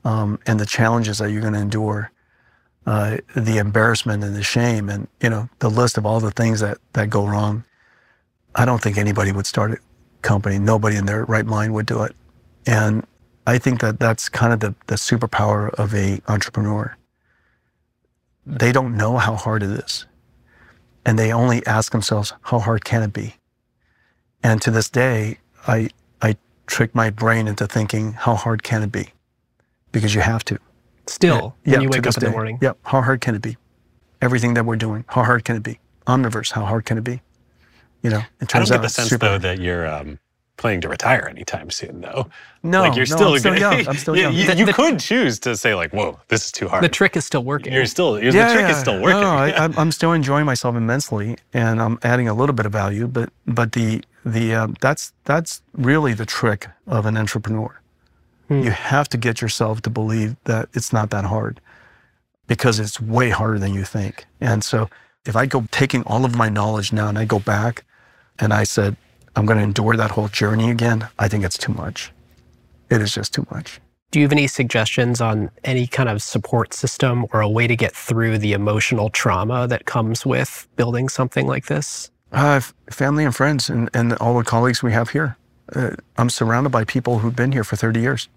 [0.04, 2.12] um, and the challenges that you're going to endure,
[2.86, 6.60] uh, the embarrassment and the shame and, you know, the list of all the things
[6.60, 7.64] that, that go wrong,
[8.56, 9.78] I don't think anybody would start a
[10.22, 10.60] company.
[10.60, 12.16] Nobody in their right mind would do it.
[12.66, 13.06] And
[13.46, 16.96] I think that that's kind of the, the superpower of a entrepreneur.
[18.46, 20.06] They don't know how hard it is.
[21.06, 23.36] And they only ask themselves, how hard can it be?
[24.44, 25.90] And to this day, I,
[26.22, 29.10] I trick my brain into thinking, how hard can it be?
[29.92, 30.60] Because you have to.
[31.10, 32.60] Still, Yeah, when you wake up in the morning.
[32.62, 32.78] Yep.
[32.84, 33.58] How hard can it be?
[34.22, 35.80] Everything that we're doing, how hard can it be?
[36.08, 37.22] Omniverse, how hard can it be?
[38.04, 40.20] You know, it I don't turns get out the sense, super- though, that you're um,
[40.58, 42.28] planning to retire anytime soon, though.
[42.64, 43.88] No, like you're no, still, I'm still young.
[43.88, 44.34] I'm still Yeah, young.
[44.34, 46.84] You, The- you the- could choose to say, like, whoa, this is too hard.
[46.84, 47.74] The trick is still working.
[47.74, 49.22] You're still, you're, the trick is still working.
[49.22, 52.66] No, no, I, I'm, I'm still enjoying myself immensely, and I'm adding a little bit
[52.66, 53.08] of value.
[53.08, 57.80] But but the the um, that's that's really the trick of an entrepreneur.
[58.50, 58.64] Hmm.
[58.64, 61.62] You have to get yourself to believe that it's not that hard,
[62.48, 64.26] because it's way harder than you think.
[64.42, 64.90] And so,
[65.26, 67.86] if I go taking all of my knowledge now and I go back,
[68.40, 68.98] and I said
[69.36, 72.12] I'm going to endure that whole journey again, I think it's too much.
[72.90, 73.80] It is just too much.
[74.12, 77.76] Do you have any suggestions on any kind of support system or a way to
[77.76, 82.10] get through the emotional trauma that comes with building something like this?
[82.32, 82.60] Uh,
[82.90, 85.38] family and friends and, and all the colleagues we have here.
[85.76, 88.30] Uh, I'm surrounded by people who've been here for 30 years.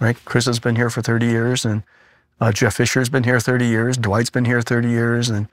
[0.00, 0.16] Right?
[0.24, 1.82] Chris has been here for 30 years, and
[2.40, 3.96] uh, Jeff Fisher's been here 30 years.
[3.96, 5.48] Dwight's been here 30 years, and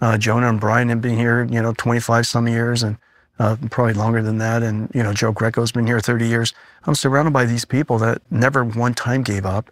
[0.00, 2.98] uh, Jonah and Brian have been here, you know, 25 some years, and
[3.38, 4.62] uh, probably longer than that.
[4.62, 6.52] And you know, Joe Greco's been here 30 years.
[6.84, 9.70] I'm surrounded by these people that never one time gave up,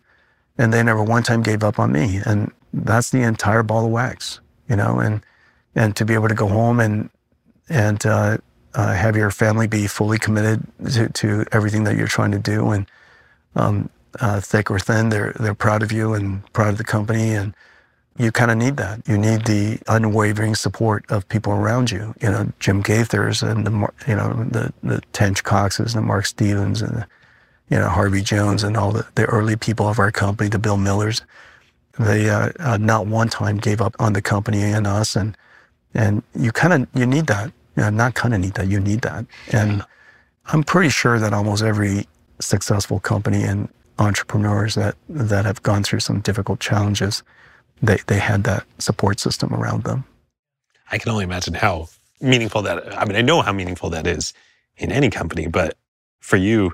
[0.58, 2.20] and they never one time gave up on me.
[2.24, 4.98] And that's the entire ball of wax, you know.
[5.00, 5.22] And
[5.74, 7.10] and to be able to go home and
[7.68, 8.38] and uh,
[8.74, 12.70] uh, have your family be fully committed to, to everything that you're trying to do,
[12.70, 12.86] and
[13.56, 13.88] um,
[14.20, 17.54] uh, thick or thin, they're they're proud of you and proud of the company, and
[18.18, 19.06] you kind of need that.
[19.08, 22.14] You need the unwavering support of people around you.
[22.20, 23.70] You know, Jim Gaithers and the
[24.06, 27.06] you know the the Tench Coxes and the Mark Stevens and the,
[27.70, 30.76] you know Harvey Jones and all the, the early people of our company, the Bill
[30.76, 31.22] Millers.
[31.98, 35.36] They uh, uh, not one time gave up on the company and us, and
[35.94, 37.52] and you kind of you need that.
[37.76, 38.68] You know, not kind of need that.
[38.68, 39.84] You need that, and
[40.46, 42.06] I'm pretty sure that almost every
[42.40, 43.68] successful company and
[43.98, 47.22] entrepreneurs that that have gone through some difficult challenges,
[47.82, 50.04] they they had that support system around them.
[50.90, 51.88] I can only imagine how
[52.20, 52.96] meaningful that.
[52.96, 54.32] I mean, I know how meaningful that is
[54.76, 55.76] in any company, but
[56.20, 56.72] for you,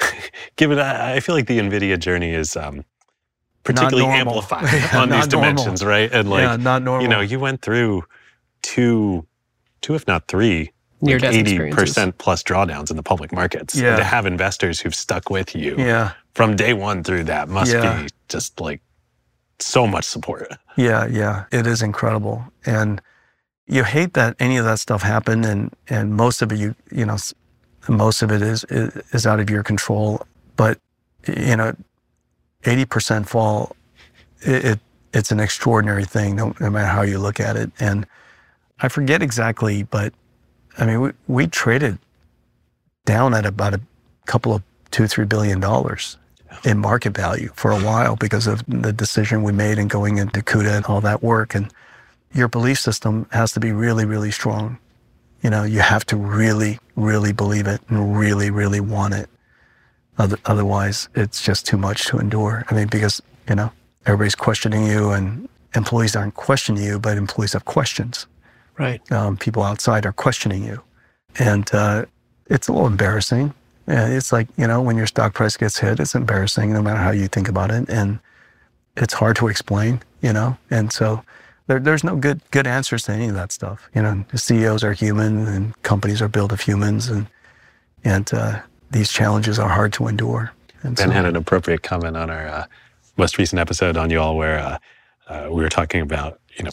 [0.56, 2.84] given I, I feel like the Nvidia journey is um,
[3.64, 4.34] particularly normal.
[4.42, 4.64] amplified
[4.94, 5.50] on these Not normal.
[5.52, 6.10] dimensions, right?
[6.12, 7.02] And like, yeah, not normal.
[7.02, 8.04] you know, you went through
[8.62, 9.26] two,
[9.80, 10.72] two if not three,
[11.02, 13.74] Near like eighty percent plus drawdowns in the public markets.
[13.74, 13.88] Yeah.
[13.90, 17.72] And to have investors who've stuck with you yeah, from day one through that must
[17.72, 18.02] Yeah.
[18.02, 18.80] be just like
[19.58, 20.48] so much support.
[20.76, 21.44] yeah, yeah.
[21.52, 23.00] It is incredible, and
[23.66, 27.04] you hate that any of that stuff happened, and and most of it you you
[27.04, 27.16] know,
[27.88, 30.22] most of it is is, out of your control.
[30.56, 30.78] But
[31.26, 31.74] you know,
[32.64, 33.76] eighty percent fall,
[34.42, 34.78] it, it
[35.12, 37.70] it's an extraordinary thing, no, no matter how you look at it.
[37.80, 38.06] And
[38.80, 40.14] I forget exactly, but
[40.78, 41.98] I mean, we, we traded
[43.04, 43.80] down at about a
[44.26, 44.62] couple of
[44.92, 46.16] two, three billion dollars.
[46.64, 50.40] In market value for a while because of the decision we made in going into
[50.40, 51.54] CUDA and all that work.
[51.54, 51.72] And
[52.32, 54.78] your belief system has to be really, really strong.
[55.42, 59.28] You know, you have to really, really believe it and really, really want it.
[60.18, 62.64] Other, otherwise, it's just too much to endure.
[62.68, 63.72] I mean, because, you know,
[64.04, 68.26] everybody's questioning you and employees aren't questioning you, but employees have questions.
[68.78, 69.00] Right.
[69.10, 70.82] Um, people outside are questioning you.
[71.38, 72.04] And uh,
[72.46, 73.54] it's a little embarrassing.
[73.90, 77.00] Yeah, it's like, you know, when your stock price gets hit, it's embarrassing no matter
[77.00, 77.88] how you think about it.
[77.88, 78.20] And
[78.96, 80.56] it's hard to explain, you know?
[80.70, 81.24] And so
[81.66, 83.88] there, there's no good good answers to any of that stuff.
[83.92, 87.26] You know, the CEOs are human and companies are built of humans and
[88.04, 88.60] and uh,
[88.90, 90.52] these challenges are hard to endure.
[90.82, 92.66] And Ben so, had an appropriate comment on our uh,
[93.16, 94.78] most recent episode on you all, where uh,
[95.28, 96.70] uh, we were talking about you know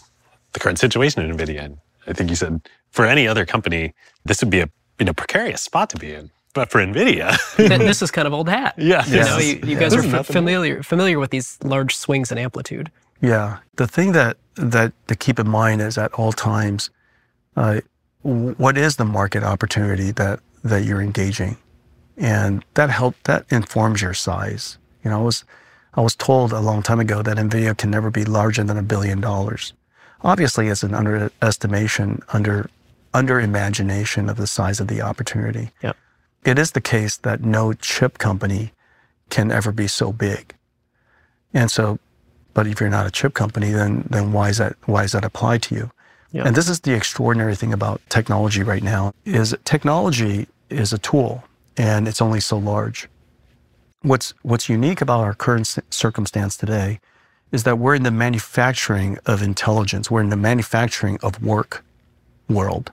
[0.53, 1.77] the current situation in Nvidia, and
[2.07, 2.61] I think you said
[2.91, 3.93] for any other company
[4.25, 4.69] this would be a
[4.99, 8.49] you know precarious spot to be in, but for Nvidia, this is kind of old
[8.49, 8.73] hat.
[8.77, 9.79] yeah, You this know, you, you yeah.
[9.79, 12.91] guys this are f- familiar familiar with these large swings in amplitude.
[13.21, 16.89] Yeah, the thing that that to keep in mind is at all times,
[17.55, 17.81] uh,
[18.23, 21.57] what is the market opportunity that that you're engaging,
[22.17, 24.77] and that help that informs your size.
[25.03, 25.43] You know, I was
[25.93, 28.83] I was told a long time ago that Nvidia can never be larger than a
[28.83, 29.73] billion dollars.
[30.21, 32.69] Obviously, it's an underestimation, under
[33.13, 35.71] under imagination of the size of the opportunity.
[35.81, 35.95] Yep.
[36.45, 38.71] It is the case that no chip company
[39.29, 40.55] can ever be so big,
[41.53, 41.99] and so
[42.53, 45.23] but if you're not a chip company, then then why is that why does that
[45.23, 45.91] apply to you?
[46.31, 46.43] Yeah.
[46.45, 51.43] And this is the extraordinary thing about technology right now is technology is a tool
[51.77, 53.07] and it's only so large.
[54.01, 56.99] What's what's unique about our current circumstance today
[57.51, 60.11] is that we're in the manufacturing of intelligence.
[60.11, 61.85] We're in the manufacturing of work
[62.49, 62.91] world.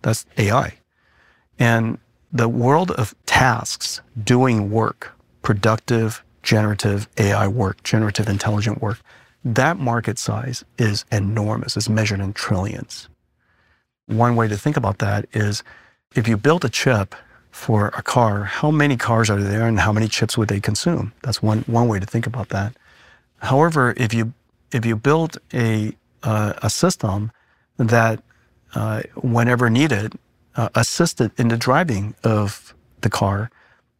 [0.00, 0.78] That's AI.
[1.58, 1.98] And
[2.32, 9.00] the world of tasks, doing work, productive, generative AI work, generative intelligent work,
[9.44, 11.76] that market size is enormous.
[11.76, 13.08] It's measured in trillions.
[14.06, 15.62] One way to think about that is
[16.14, 17.14] if you built a chip
[17.50, 21.12] for a car, how many cars are there and how many chips would they consume?
[21.22, 22.74] That's one, one way to think about that.
[23.38, 24.32] However, if you
[24.70, 25.92] if you build a
[26.22, 27.32] uh, a system
[27.76, 28.22] that
[28.74, 30.14] uh, whenever needed
[30.56, 33.50] uh, assisted in the driving of the car,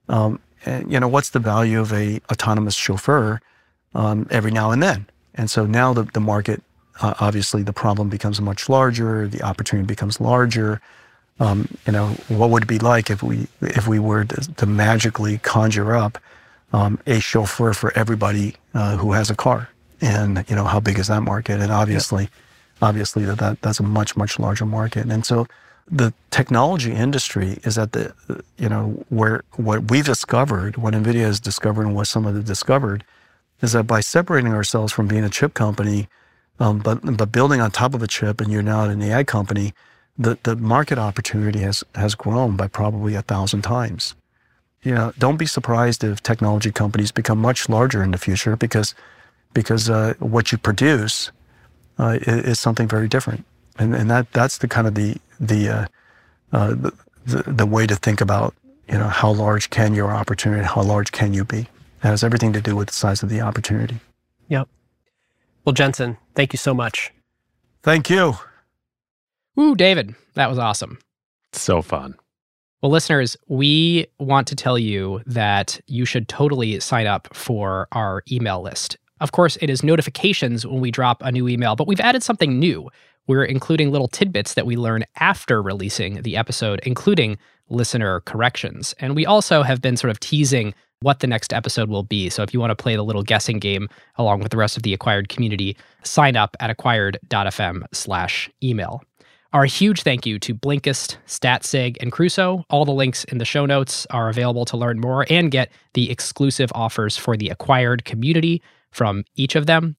[0.08, 3.40] um, and, you know what's the value of a autonomous chauffeur
[3.94, 5.06] um, every now and then?
[5.34, 6.62] And so now the the market
[7.00, 10.80] uh, obviously the problem becomes much larger, the opportunity becomes larger.
[11.40, 14.66] Um, you know what would it be like if we if we were to, to
[14.66, 16.18] magically conjure up
[16.72, 19.68] um, a chauffeur for everybody uh, who has a car,
[20.00, 21.60] and you know how big is that market?
[21.60, 22.28] And obviously,
[22.80, 25.10] obviously that, that that's a much much larger market.
[25.10, 25.46] And so
[25.90, 28.14] the technology industry is at the
[28.56, 32.42] you know where what we've discovered, what Nvidia has discovered, and what some of the
[32.42, 33.04] discovered
[33.60, 36.08] is that by separating ourselves from being a chip company,
[36.60, 39.72] um, but but building on top of a chip, and you're now an AI company,
[40.18, 44.14] the the market opportunity has has grown by probably a thousand times.
[44.82, 48.94] You know, don't be surprised if technology companies become much larger in the future because
[49.54, 51.30] because uh, what you produce
[51.98, 53.44] uh, is, is something very different,
[53.78, 55.86] and and that that's the kind of the the, uh,
[56.52, 56.92] uh, the
[57.26, 58.54] the the way to think about
[58.88, 61.60] you know how large can your opportunity, how large can you be?
[61.60, 61.68] It
[62.02, 64.00] has everything to do with the size of the opportunity.
[64.48, 64.68] Yep.
[65.64, 67.12] Well, Jensen, thank you so much.
[67.82, 68.34] Thank you.
[69.58, 70.98] Ooh, David, that was awesome.
[71.52, 72.16] so fun.
[72.80, 78.24] Well, listeners, we want to tell you that you should totally sign up for our
[78.30, 78.96] email list.
[79.20, 82.58] Of course, it is notifications when we drop a new email, but we've added something
[82.58, 82.90] new.
[83.26, 87.38] We're including little tidbits that we learn after releasing the episode, including
[87.68, 88.94] listener corrections.
[88.98, 92.30] And we also have been sort of teasing what the next episode will be.
[92.30, 94.82] So if you want to play the little guessing game along with the rest of
[94.82, 99.02] the acquired community, sign up at acquired.fm slash email.
[99.52, 102.64] Our huge thank you to Blinkist, Statsig, and Crusoe.
[102.70, 106.10] All the links in the show notes are available to learn more and get the
[106.10, 108.62] exclusive offers for the acquired community
[108.92, 109.96] from each of them.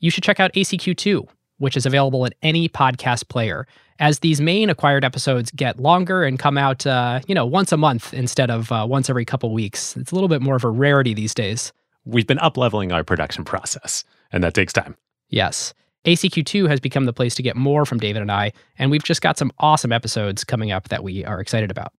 [0.00, 1.26] You should check out ACQ2,
[1.60, 3.66] which is available in any podcast player.
[3.98, 7.76] As these main acquired episodes get longer and come out, uh, you know, once a
[7.76, 10.70] month instead of uh, once every couple weeks, it's a little bit more of a
[10.70, 11.72] rarity these days.
[12.04, 14.96] We've been up leveling our production process, and that takes time.
[15.28, 15.74] Yes.
[16.06, 19.20] ACQ2 has become the place to get more from David and I, and we've just
[19.20, 21.92] got some awesome episodes coming up that we are excited about.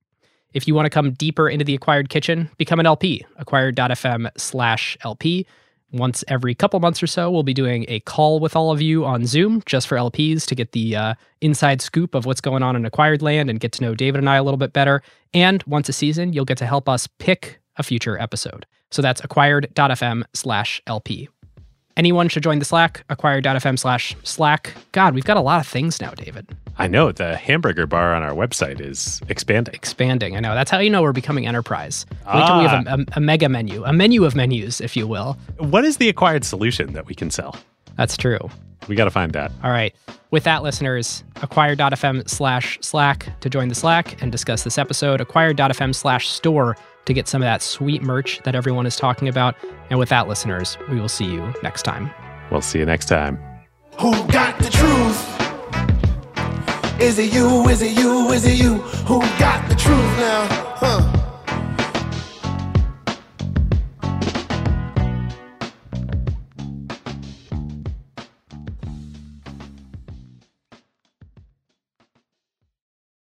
[0.54, 4.98] If you want to come deeper into the Acquired Kitchen, become an LP, acquired.fm slash
[5.04, 5.46] LP.
[5.92, 9.06] Once every couple months or so, we'll be doing a call with all of you
[9.06, 12.76] on Zoom just for LPs to get the uh, inside scoop of what's going on
[12.76, 15.02] in Acquired Land and get to know David and I a little bit better.
[15.34, 18.66] And once a season, you'll get to help us pick a future episode.
[18.90, 21.30] So that's acquired.fm slash LP.
[21.98, 24.74] Anyone should join the Slack, acquired.fm slash Slack.
[24.92, 26.48] God, we've got a lot of things now, David.
[26.78, 29.76] I know the hamburger bar on our website is expanding.
[29.76, 30.36] Expanding.
[30.36, 30.56] I know.
[30.56, 32.06] That's how you know we're becoming enterprise.
[32.10, 32.96] We, can, we have a, ah.
[32.96, 35.38] a, a mega menu, a menu of menus, if you will.
[35.58, 37.56] What is the acquired solution that we can sell?
[37.98, 38.40] That's true.
[38.88, 39.52] We got to find that.
[39.64, 39.94] All right.
[40.32, 45.94] With that, listeners, acquired.fm slash Slack to join the Slack and discuss this episode, acquired.fm
[45.94, 49.56] slash store to get some of that sweet merch that everyone is talking about.
[49.90, 52.12] And with that, listeners, we will see you next time.
[52.52, 53.40] We'll see you next time.
[54.00, 55.42] Who got the truth?
[57.02, 57.68] Is it you?
[57.68, 58.32] Is it you?
[58.32, 58.76] Is it you?
[59.08, 61.21] Who got the truth now?